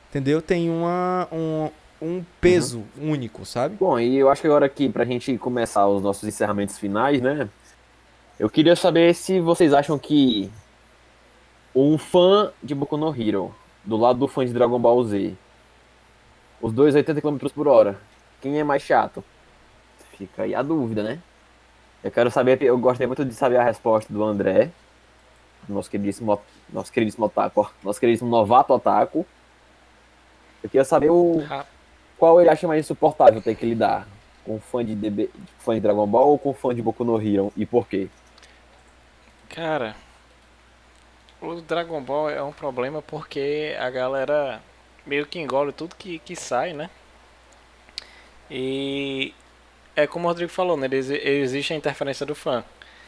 [0.09, 0.41] Entendeu?
[0.41, 1.69] Tem uma, um,
[2.01, 3.76] um peso único, sabe?
[3.76, 7.49] Bom, e eu acho que agora aqui, pra gente começar os nossos encerramentos finais, né?
[8.39, 10.49] Eu queria saber se vocês acham que
[11.76, 13.53] um fã de Boku no Hero,
[13.84, 15.35] do lado do fã de Dragon Ball Z,
[16.61, 17.99] os dois 80 km por hora,
[18.41, 19.23] quem é mais chato?
[20.20, 21.20] Fica aí a dúvida, né?
[22.04, 24.70] Eu quero saber, eu gostaria muito de saber a resposta do André,
[25.68, 26.40] nosso queridíssimo,
[26.70, 29.26] nosso queridíssimo otaku, nosso queridíssimo novato otaku.
[30.62, 31.41] Eu queria saber o,
[32.18, 34.06] qual ele acha mais insuportável ter que lidar?
[34.46, 35.30] Com fã de, DB,
[35.60, 37.54] fã de Dragon Ball ou com fã de Boku no Hero?
[37.56, 38.10] E por quê?
[39.48, 39.96] Cara,
[41.41, 44.62] o Dragon Ball é um problema porque a galera
[45.06, 46.90] meio que engole tudo que, que sai, né?
[48.52, 49.34] E
[50.03, 50.88] é como o Rodrigo falou, né?
[50.91, 52.63] Exi- Existe a interferência do fã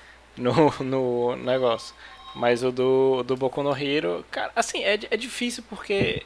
[0.38, 1.95] no, no negócio.
[2.35, 6.23] Mas o do, do Boku no Hero, cara, assim, é, é difícil porque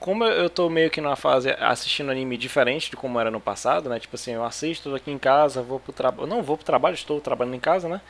[0.00, 3.88] como eu- tô meio que numa fase assistindo anime diferente de como era no passado,
[3.90, 3.98] né?
[4.00, 6.28] Tipo assim, eu assisto aqui em casa, vou pro trabalho.
[6.28, 8.00] Não vou pro trabalho, estou trabalhando em casa, né?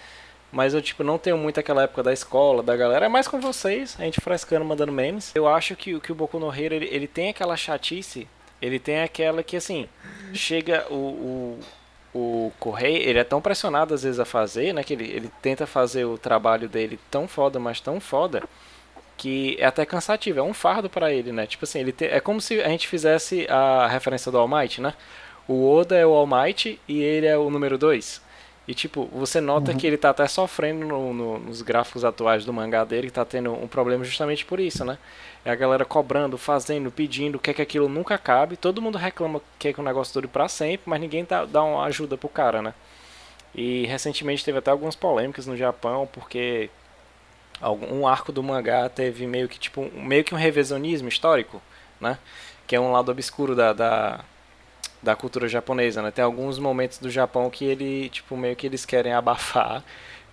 [0.53, 3.07] Mas eu, tipo, não tenho muito aquela época da escola, da galera.
[3.07, 5.33] É mais com vocês, a gente frescando, mandando memes.
[5.35, 8.29] Eu acho que, que o Boku no Hero, ele, ele tem aquela chatice.
[8.63, 9.89] Ele tem aquela que, assim,
[10.33, 11.61] chega o, o,
[12.17, 14.83] o Correio, ele é tão pressionado às vezes a fazer, né?
[14.85, 18.43] Que ele, ele tenta fazer o trabalho dele tão foda, mas tão foda,
[19.17, 20.39] que é até cansativo.
[20.39, 21.47] É um fardo pra ele, né?
[21.47, 24.81] Tipo assim, ele te- é como se a gente fizesse a referência do All Might,
[24.81, 24.95] né?
[25.49, 28.21] O Oda é o All Might e ele é o número 2.
[28.69, 32.53] E tipo, você nota que ele tá até sofrendo no- no- nos gráficos atuais do
[32.53, 34.99] mangá dele, que tá tendo um problema justamente por isso, né?
[35.45, 38.57] É a galera cobrando, fazendo, pedindo, quer que aquilo nunca acabe.
[38.57, 41.85] Todo mundo reclama que, que o negócio dure pra sempre, mas ninguém tá, dá uma
[41.85, 42.75] ajuda pro cara, né?
[43.55, 46.69] E recentemente teve até algumas polêmicas no Japão, porque
[47.61, 51.63] algum, um arco do mangá teve meio que tipo um- meio que um revisionismo histórico,
[52.01, 52.19] né?
[52.67, 54.25] Que é um lado obscuro da, da,
[55.07, 56.11] da cultura japonesa, né?
[56.11, 59.85] Tem alguns momentos do Japão que ele, tipo, meio que eles querem abafar,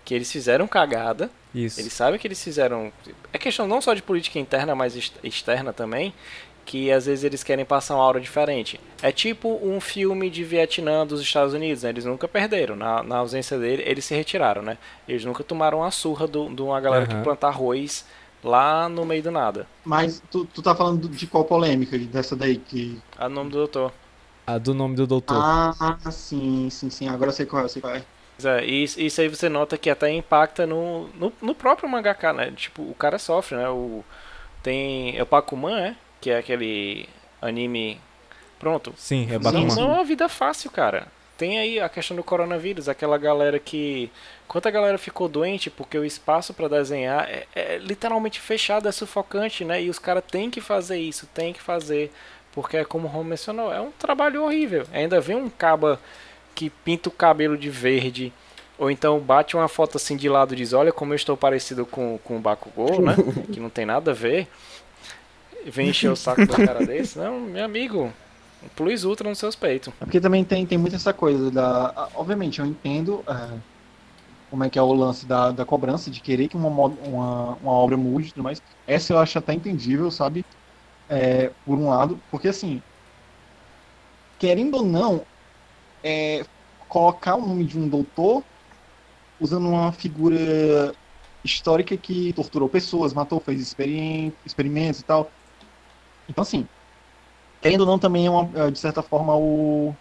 [0.04, 1.80] que eles fizeram cagada, Isso.
[1.80, 2.92] eles sabem que eles fizeram.
[3.32, 6.12] É questão não só de política interna, mas ex- externa também.
[6.66, 8.80] Que às vezes eles querem passar uma aura diferente.
[9.02, 11.90] É tipo um filme de Vietnã dos Estados Unidos, né?
[11.90, 12.74] Eles nunca perderam.
[12.78, 14.78] Na, na ausência dele, eles se retiraram, né?
[15.08, 17.24] Eles nunca tomaram a surra do- de uma galera que Aham.
[17.24, 18.06] planta arroz
[18.42, 19.68] lá no meio do nada.
[19.84, 21.98] Mas tu, tu tá falando de qual polêmica?
[22.00, 22.98] Dessa daí que.
[23.18, 23.92] A nome do doutor.
[24.46, 25.38] A do nome do doutor.
[25.42, 27.08] Ah, sim, sim, sim.
[27.08, 28.04] Agora eu sei qual é, eu sei qual é.
[28.44, 32.52] É, isso isso aí você nota que até impacta no, no, no próprio mangaka, né?
[32.52, 33.70] Tipo, o cara sofre, né?
[33.70, 34.04] O,
[34.62, 35.18] tem.
[35.18, 35.96] É o Pakuman, é?
[36.20, 37.08] Que é aquele
[37.42, 38.00] anime.
[38.60, 38.94] Pronto.
[38.98, 39.76] Sim, é Não, bacana.
[39.76, 41.08] não é uma vida fácil, cara.
[41.38, 44.12] Tem aí a questão do coronavírus, aquela galera que.
[44.48, 49.66] Quanta galera ficou doente porque o espaço pra desenhar é, é literalmente fechado, é sufocante,
[49.66, 49.82] né?
[49.84, 52.12] E os caras têm que fazer isso, têm que fazer.
[52.54, 54.86] Porque é como o Rom mencionou, é um trabalho horrível.
[54.94, 56.00] Ainda vem um caba
[56.54, 58.32] que pinta o cabelo de verde.
[58.78, 61.86] Ou então bate uma foto assim de lado e diz, olha como eu estou parecido
[61.86, 63.16] com, com o Bakugou, né?
[63.52, 64.48] que não tem nada a ver.
[65.66, 67.18] Vem encher o saco do cara desse.
[67.18, 68.12] Não, meu amigo,
[68.64, 69.94] um plus ultra nos seus peitos.
[70.02, 72.10] É porque também tem, tem muito essa coisa da.
[72.16, 73.58] Obviamente, eu entendo é,
[74.50, 77.72] como é que é o lance da, da cobrança, de querer que uma, uma, uma
[77.72, 78.62] obra mude e tudo mais.
[78.86, 80.46] Essa eu acho até entendível, sabe?
[81.16, 82.82] É, por um lado, porque assim,
[84.40, 85.22] querendo ou não,
[86.04, 86.44] é,
[86.90, 88.44] colocar o nome de um doutor
[89.40, 90.92] usando uma figura
[91.44, 95.30] histórica que torturou pessoas, matou, fez experimentos e tal.
[96.28, 96.68] Então, assim,
[97.62, 99.94] querendo ou não, também é, uma, é, de certa forma, o,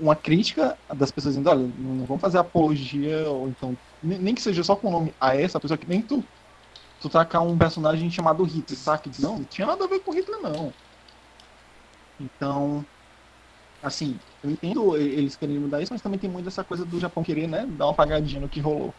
[0.00, 4.64] uma crítica das pessoas dizendo, olha, não vamos fazer apologia, ou então, nem que seja
[4.64, 6.24] só com o nome a essa pessoa, que nem tu,
[7.00, 9.10] tu tacar um personagem chamado Hitler, saca?
[9.18, 10.72] Não, não tinha nada a ver com Hitler, não.
[12.20, 12.84] Então,
[13.82, 17.22] assim, eu entendo eles querendo mudar isso, mas também tem muito essa coisa do Japão
[17.22, 18.94] querer, né, dar uma apagadinha no que rolou.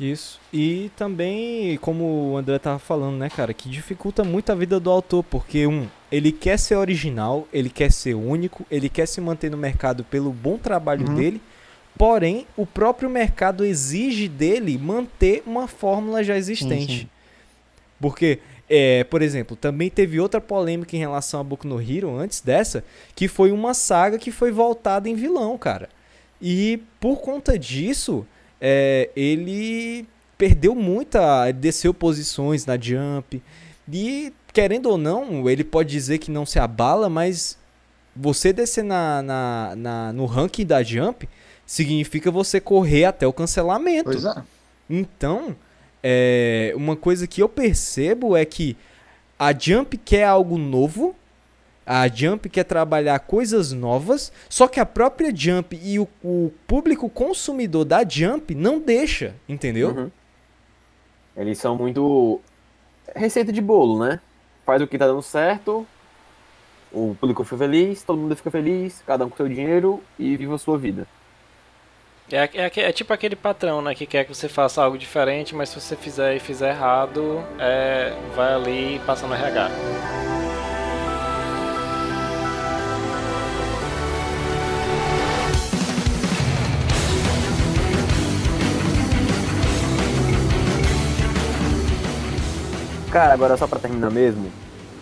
[0.00, 0.40] Isso.
[0.52, 4.90] E também, como o André tava falando, né, cara, que dificulta muito a vida do
[4.90, 9.50] autor, porque um, ele quer ser original, ele quer ser único, ele quer se manter
[9.50, 11.14] no mercado pelo bom trabalho Uhum.
[11.14, 11.42] dele,
[11.98, 17.00] porém, o próprio mercado exige dele manter uma fórmula já existente.
[17.00, 17.08] sim.
[18.00, 22.40] Porque, é, por exemplo, também teve outra polêmica em relação a Boku no Hero antes
[22.40, 25.88] dessa, que foi uma saga que foi voltada em vilão, cara.
[26.40, 28.26] E por conta disso,
[28.60, 30.04] é, ele
[30.36, 31.48] perdeu muita.
[31.48, 33.40] ele desceu posições na Jump.
[33.92, 37.56] E, querendo ou não, ele pode dizer que não se abala, mas
[38.16, 41.28] você descer na, na, na- no ranking da Jump
[41.72, 44.04] significa você correr até o cancelamento.
[44.04, 44.42] Pois é.
[44.90, 45.56] Então,
[46.02, 48.76] é, uma coisa que eu percebo é que
[49.38, 51.16] a Jump quer algo novo,
[51.86, 57.08] a Jump quer trabalhar coisas novas, só que a própria Jump e o, o público
[57.08, 59.92] consumidor da Jump não deixa, entendeu?
[59.92, 60.10] Uhum.
[61.34, 62.38] Eles são muito
[63.16, 64.20] receita de bolo, né?
[64.66, 65.86] Faz o que tá dando certo,
[66.92, 70.56] o público fica feliz, todo mundo fica feliz, cada um com seu dinheiro e viva
[70.56, 71.08] a sua vida.
[72.32, 75.68] É, é, é tipo aquele patrão, né, que quer que você faça algo diferente, mas
[75.68, 79.70] se você fizer e fizer errado, é, vai ali e passa no RH.
[93.10, 94.50] Cara, agora só pra terminar mesmo,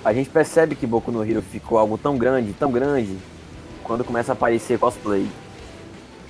[0.05, 3.17] a gente percebe que Boku no Hero ficou algo tão grande, tão grande,
[3.85, 5.29] quando começa a aparecer cosplay.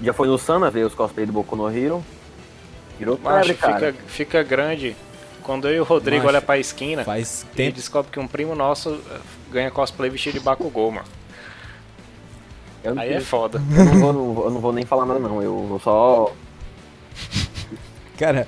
[0.02, 2.04] Já foi no Sana ver os cosplay do Boku no Hero?
[2.98, 3.92] Virou Macho, febre, cara.
[3.92, 4.96] fica, fica grande.
[5.42, 7.76] Quando eu e o Rodrigo Macho, olha pra esquina, Faz e tempo.
[7.76, 9.18] descobre que um primo nosso eh,
[9.50, 11.06] ganha cosplay vestido de Bakugou, mano.
[12.96, 13.60] Aí é foda.
[13.76, 16.32] eu não vou, não eu não vou nem falar nada não, eu vou só...
[18.18, 18.46] Cara,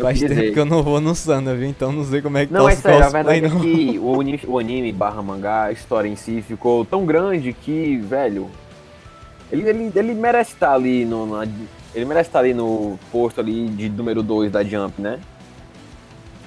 [0.00, 0.52] faz tempo dizer.
[0.52, 1.68] que eu não vou no Sana, viu?
[1.68, 3.58] Então não sei como é que Não, tá é sério, a verdade não.
[3.58, 7.52] é que o anime, o anime barra mangá, a história em si, ficou tão grande
[7.54, 8.50] que, velho,
[9.50, 11.26] ele, ele, ele merece estar ali no.
[11.26, 11.46] na-
[11.94, 15.18] ele merece estar ali no posto ali de número 2 da Jump, né?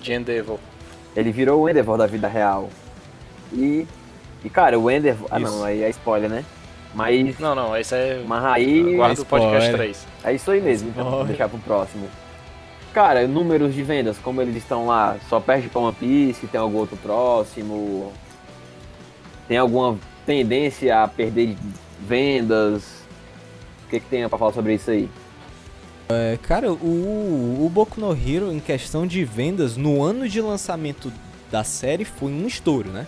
[0.02, 0.60] De Endeavor.
[1.16, 2.70] Ele virou o Endeavor da vida real.
[3.52, 3.86] E.
[4.44, 5.28] E cara, o Endeavor.
[5.32, 5.52] Ah Isso.
[5.52, 6.46] não, aí é spoiler, né?
[6.94, 7.38] Mas.
[7.40, 8.24] Não, não, esse é.
[8.28, 8.96] Mas aí.
[8.96, 9.78] Guarda o podcast spoiler.
[9.96, 10.08] 3.
[10.24, 12.08] É isso aí mesmo, então, vou deixar pro próximo.
[12.94, 16.78] Cara, números de vendas, como eles estão lá, só perde pra One Piece, tem algum
[16.80, 18.12] outro próximo?
[19.48, 21.56] Tem alguma tendência a perder
[22.08, 22.84] vendas?
[23.86, 25.10] O que, que tem pra falar sobre isso aí?
[26.10, 31.12] É, Cara, o, o Boku no Hero, em questão de vendas, no ano de lançamento
[31.52, 33.08] da série, foi um estouro, né?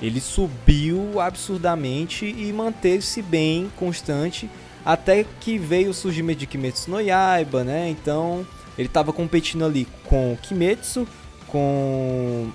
[0.00, 4.48] Ele subiu absurdamente e manteve-se bem constante
[4.84, 7.88] até que veio o surgimento de Kimetsu no Yaiba, né?
[7.88, 8.46] Então,
[8.78, 11.08] ele tava competindo ali com Kimetsu,
[11.48, 12.48] com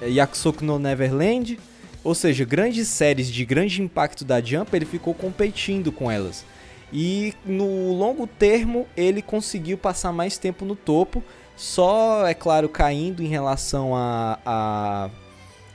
[0.00, 1.58] Yakusoku no Neverland,
[2.02, 6.44] ou seja, grandes séries de grande impacto da Jump, ele ficou competindo com elas.
[6.92, 11.22] E no longo termo ele conseguiu passar mais tempo no topo,
[11.56, 15.10] só, é claro, caindo em relação a, a,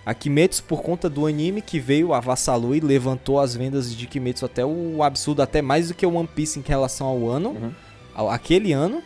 [0.06, 4.46] A Kimetsu, por conta do anime que veio, avassalou e levantou as vendas de Kimetsu
[4.46, 8.30] até o absurdo, até mais do que o One Piece em relação ao ano, Uhum.
[8.30, 9.02] aquele ano.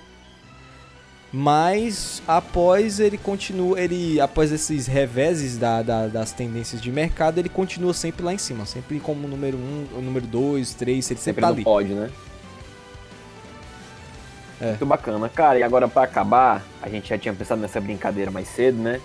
[1.31, 7.49] Mas após ele continua, ele após esses reveses da- da- das tendências de mercado, ele
[7.49, 11.19] continua sempre lá em cima, sempre como número 1, um, o número 2, 3, ele
[11.19, 11.63] sempre Sempre tá ali.
[11.63, 12.09] pode, né?
[14.59, 14.69] É.
[14.69, 15.29] Muito bacana.
[15.29, 18.99] Cara, e agora pra acabar, a gente já tinha pensado nessa brincadeira mais cedo, né?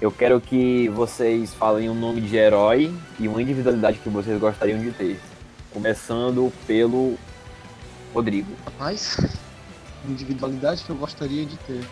[0.00, 4.78] Eu quero que vocês falem um nome de herói e uma individualidade que vocês gostariam
[4.78, 5.20] de ter.
[5.72, 7.16] Começando pelo
[8.14, 8.50] Rodrigo.
[8.64, 9.16] Rapaz,
[10.08, 11.82] individualidade que eu gostaria de ter.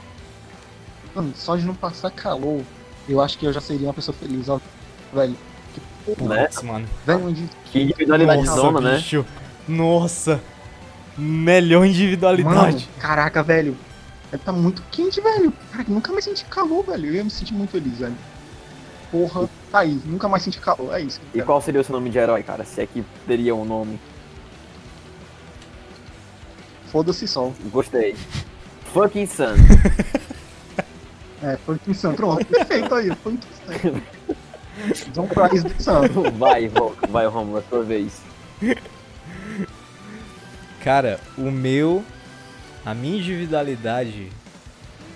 [1.14, 2.62] Mano, só de não passar calor,
[3.08, 4.60] eu acho que eu já seria uma pessoa feliz, ó.
[5.12, 5.36] Velho.
[5.74, 6.48] Que porra, Né?
[6.62, 6.88] Mano.
[7.06, 8.96] velho, onde Que individualidade zona, né?
[8.96, 9.24] bicho.
[9.68, 10.40] Nossa.
[11.18, 12.56] Melhor individualidade.
[12.56, 13.76] Mano, caraca, velho.
[14.44, 15.52] Tá muito quente, velho.
[15.72, 17.06] Cara, eu nunca mais senti calor, velho.
[17.06, 18.14] Eu ia me sentir muito feliz, velho.
[19.10, 20.00] Porra, tá aí.
[20.04, 20.94] Nunca mais senti calor.
[20.94, 21.20] É isso.
[21.34, 22.64] E qual seria o seu nome de herói, cara?
[22.64, 23.98] Se é que teria um nome.
[26.90, 27.54] Foda-se sol.
[27.70, 28.16] Gostei.
[28.92, 29.54] Fucking Sun.
[31.42, 32.14] É, foi insano.
[32.14, 33.10] Pronto, perfeito aí.
[33.22, 34.02] Foi insano.
[35.14, 36.30] John Price do Santo.
[36.32, 36.70] Vai,
[37.08, 38.20] vai, Romulo, a sua vez.
[40.84, 42.04] Cara, o meu.
[42.84, 44.30] A minha individualidade,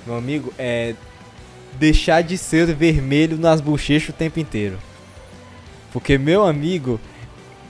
[0.07, 0.95] meu amigo, é
[1.79, 4.79] deixar de ser vermelho nas bochechas o tempo inteiro.
[5.91, 7.01] Porque, meu amigo,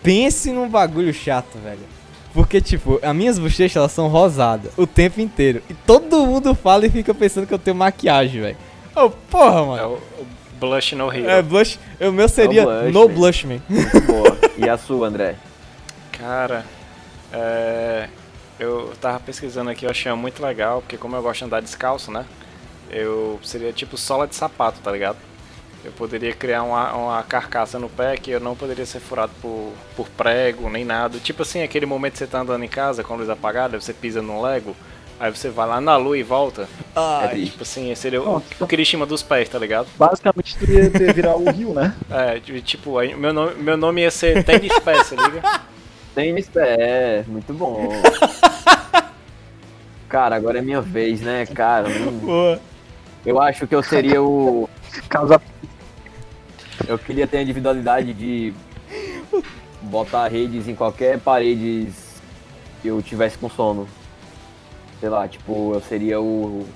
[0.03, 1.94] pense num bagulho chato, velho.
[2.35, 5.63] Porque, tipo, as minhas bochechas elas são rosadas o tempo inteiro.
[5.71, 8.57] E todo mundo fala e fica pensando que eu tenho maquiagem, velho.
[8.97, 9.89] Ô, porra, É mano.
[10.19, 10.27] o, o
[10.59, 11.31] Blush no Hero.
[11.31, 11.79] É, blush.
[12.01, 13.15] O meu seria blush, no man.
[13.15, 13.61] blush, man.
[14.07, 14.35] Boa.
[14.59, 15.35] E a sua, André?
[16.13, 16.65] Cara,
[17.33, 18.09] é,
[18.59, 22.11] eu tava pesquisando aqui, eu achei muito legal, porque como eu gosto de andar descalço,
[22.13, 22.25] né?
[22.91, 25.17] Eu seria tipo sola de sapato, tá ligado?
[25.85, 29.73] Eu poderia criar uma, uma carcaça no pé que eu não poderia ser furado por,
[29.95, 31.19] por prego, nem nada.
[31.19, 33.93] Tipo assim, aquele momento que você tá andando em casa com a luz apagada, você
[33.93, 34.75] pisa num Lego,
[35.21, 36.67] aí você vai lá na lua e volta.
[36.97, 37.51] É Aí, triste.
[37.51, 39.87] tipo assim, seria o, o Kirishima dos pés, tá ligado?
[39.99, 41.95] Basicamente, tu ia ter virar o Rio, né?
[42.11, 45.43] É, tipo, aí meu nome, meu nome ia ser Tênis Pés, se liga?
[46.15, 47.89] Tênis pé, muito bom.
[50.09, 51.89] Cara, agora é minha vez, né, cara?
[51.89, 52.59] Hum, Pô.
[53.27, 54.69] Eu acho que eu seria o.
[55.09, 55.41] Causa
[56.87, 58.53] Eu queria ter a individualidade de
[59.83, 61.89] botar redes em qualquer parede
[62.83, 63.89] que eu tivesse com sono.
[65.01, 66.67] Sei lá, tipo, eu seria o.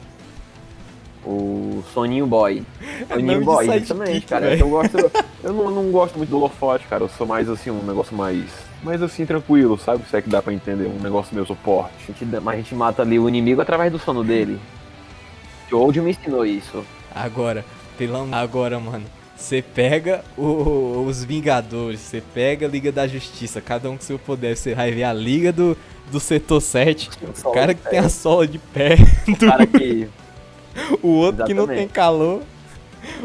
[1.24, 2.64] O Soninho Boy.
[3.08, 4.50] Soninho de Boy, justamente, cara.
[4.50, 4.60] velho.
[4.60, 4.96] Eu gosto.
[5.42, 7.04] Eu não, não gosto muito do holofote, cara.
[7.04, 8.44] Eu sou mais assim, um negócio mais.
[8.82, 10.04] Mais assim, tranquilo, sabe?
[10.08, 10.86] Se é que dá pra entender.
[10.86, 11.92] Um negócio meio suporte.
[12.04, 14.58] A gente, mas a gente mata ali o inimigo através do sono dele.
[15.68, 16.84] Jojo me ensinou isso.
[17.14, 17.64] Agora,
[17.98, 19.04] pelo agora, mano.
[19.38, 24.18] Você pega o- os Vingadores, você pega a Liga da Justiça, cada um com seu
[24.18, 24.56] poder.
[24.56, 25.76] Você vai ver a Liga do,
[26.10, 27.08] do Setor 7,
[27.44, 28.96] o cara que tem a sola de pé,
[29.28, 30.08] O cara que.
[31.02, 31.78] o outro que não Exatamente.
[31.86, 32.42] tem calor,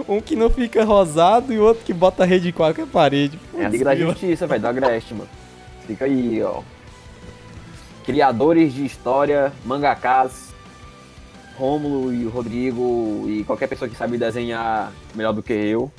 [0.08, 3.40] um que não fica rosado e o outro que bota rede em qualquer parede.
[3.58, 5.30] É a Liga da Putz, Justiça, velho, do Agreste, mano.
[5.88, 6.62] Fica aí, ó.
[8.06, 10.54] Criadores de história, mangakas,
[11.58, 15.92] Rômulo e o Rodrigo e qualquer pessoa que sabe desenhar melhor do que eu.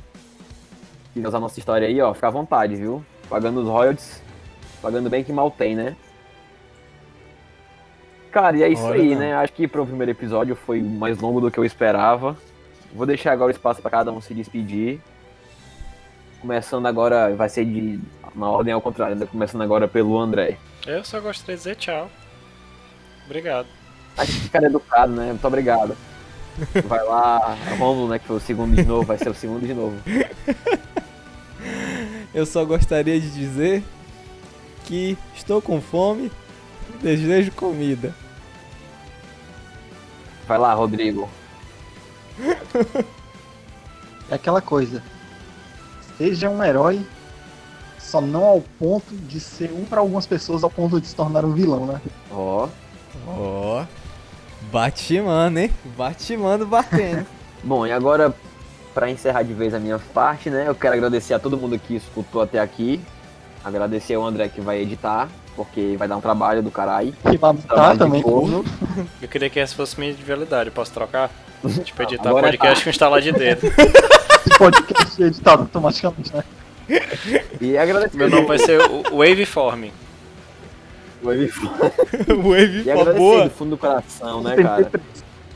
[1.14, 3.02] Que usar nossa história aí, ó, fica à vontade, viu?
[3.28, 4.20] Pagando os royalties,
[4.82, 5.96] pagando bem que mal tem, né?
[8.32, 9.20] Cara, e é isso Olha, aí, não.
[9.20, 9.34] né?
[9.36, 12.36] Acho que pro primeiro episódio foi mais longo do que eu esperava.
[12.92, 15.00] Vou deixar agora o espaço pra cada um se despedir.
[16.40, 18.00] Começando agora, vai ser de.
[18.34, 19.24] Na ordem ao contrário, né?
[19.24, 20.58] Começando agora pelo André.
[20.84, 22.10] Eu só gostaria de dizer tchau.
[23.24, 23.68] Obrigado.
[24.16, 25.26] Acho que cara educado, né?
[25.26, 25.96] Muito obrigado.
[26.86, 28.18] Vai lá, Romulo, né?
[28.18, 29.96] Que foi o segundo de novo, vai ser o segundo de novo.
[32.32, 33.82] Eu só gostaria de dizer
[34.84, 36.30] que estou com fome,
[37.00, 38.14] desejo comida.
[40.46, 41.28] Vai lá, Rodrigo.
[44.30, 45.02] É aquela coisa.
[46.16, 47.04] Seja um herói,
[47.98, 51.44] só não ao ponto de ser um para algumas pessoas, ao ponto de se tornar
[51.44, 52.00] um vilão, né?
[52.30, 52.34] Ó.
[52.64, 52.68] Ó,
[54.74, 55.70] Batman, hein?
[55.96, 57.24] Batman batendo.
[57.62, 58.34] Bom, e agora,
[58.92, 60.64] pra encerrar de vez a minha parte, né?
[60.66, 63.00] Eu quero agradecer a todo mundo que escutou até aqui.
[63.64, 67.12] Agradecer ao André que vai editar, porque vai dar um trabalho do caralho.
[67.12, 68.20] Que vai Trabalho tá também.
[68.20, 68.64] corno.
[69.22, 70.72] Eu queria que essa fosse minha individualidade.
[70.72, 71.30] Posso trocar?
[71.84, 73.62] Tipo, editar Agora podcast com instalar de dedo.
[74.58, 76.44] Podcast é editado automaticamente, né?
[77.60, 78.16] E agradecer.
[78.16, 79.90] Meu nome vai ser o Waveform.
[81.24, 81.50] Wave
[82.42, 83.44] Wave E for agradecer boa.
[83.44, 84.90] do fundo do coração, né, cara?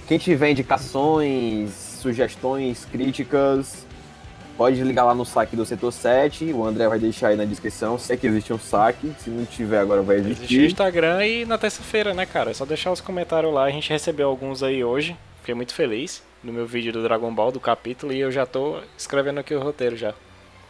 [0.07, 1.71] Quem tiver indicações,
[2.01, 3.87] sugestões, críticas,
[4.57, 7.99] pode ligar lá no saque do setor 7, o André vai deixar aí na descrição,
[7.99, 10.65] se é que existe um saque, se não tiver agora vai Existe o existir.
[10.67, 12.51] Instagram e na terça-feira, né, cara?
[12.51, 13.65] É só deixar os comentários lá.
[13.65, 15.17] A gente recebeu alguns aí hoje.
[15.41, 18.81] Fiquei muito feliz no meu vídeo do Dragon Ball, do capítulo, e eu já tô
[18.97, 20.15] escrevendo aqui o roteiro já.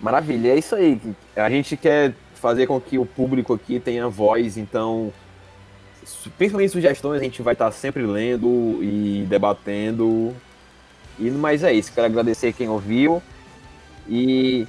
[0.00, 1.00] Maravilha, é isso aí.
[1.36, 5.12] A gente quer fazer com que o público aqui tenha voz, então,
[6.36, 10.34] principalmente sugestões, a gente vai estar sempre lendo e debatendo.
[11.18, 13.22] E mas é isso, quero agradecer quem ouviu.
[14.08, 14.66] E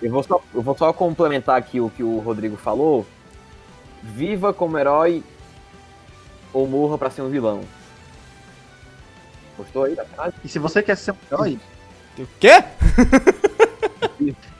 [0.00, 3.06] eu vou só, eu vou só complementar aqui o que o Rodrigo falou.
[4.02, 5.22] Viva como herói
[6.52, 7.60] ou morra pra ser um vilão.
[9.56, 10.34] Gostou aí da frase?
[10.44, 11.60] E se você quer ser um herói,
[12.18, 12.64] O quê?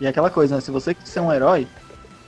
[0.01, 0.61] e aquela coisa, né?
[0.61, 1.67] Se você quer ser um herói,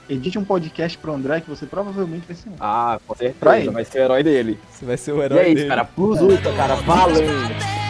[0.09, 2.53] edite um podcast pro André que você provavelmente vai ser um.
[2.61, 3.71] Ah, com Pra certeza, ele.
[3.71, 4.59] vai ser o herói dele.
[4.71, 5.69] Você vai ser o E herói é isso, dele.
[5.69, 5.85] cara.
[5.85, 6.75] Plus Ultra, cara.
[6.77, 7.84] Valeu!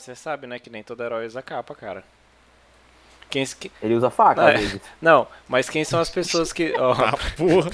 [0.00, 2.02] Você sabe, né, que nem todo herói usa capa, cara.
[3.28, 4.54] Quem, que- Ele usa faca, É.
[4.54, 4.80] às vezes.
[5.00, 6.72] Não, mas quem são as pessoas que.
[6.78, 6.94] ó,
[7.36, 7.70] Porra.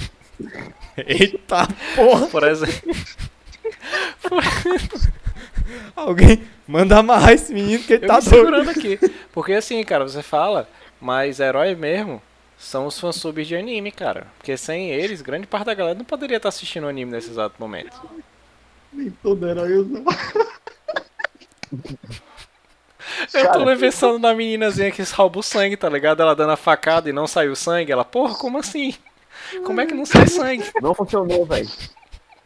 [0.97, 2.27] Eita porra.
[2.27, 2.93] por exemplo.
[5.95, 8.35] Alguém manda amarrar esse menino que ele Eu tá me doido.
[8.35, 8.99] segurando aqui.
[9.33, 10.69] Porque assim, cara, você fala,
[11.01, 12.21] mas herói mesmo
[12.57, 14.27] são os fansubs de anime, cara.
[14.37, 17.55] Porque sem eles, grande parte da galera não poderia estar assistindo o anime nesse exato
[17.59, 17.99] momento.
[18.93, 20.03] Nem todo herói usa.
[23.33, 26.21] Eu tô pensando na meninazinha que rouba o sangue, tá ligado?
[26.21, 27.91] Ela dando a facada e não saiu sangue.
[27.91, 28.95] Ela, porra, como assim?
[29.65, 30.69] Como é que não sai sangue?
[30.81, 31.69] Não funcionou, velho.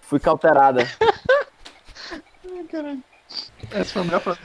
[0.01, 0.87] Fui cauterada.
[2.11, 3.03] Ai, caralho.
[3.71, 4.39] Essa foi a melhor frase.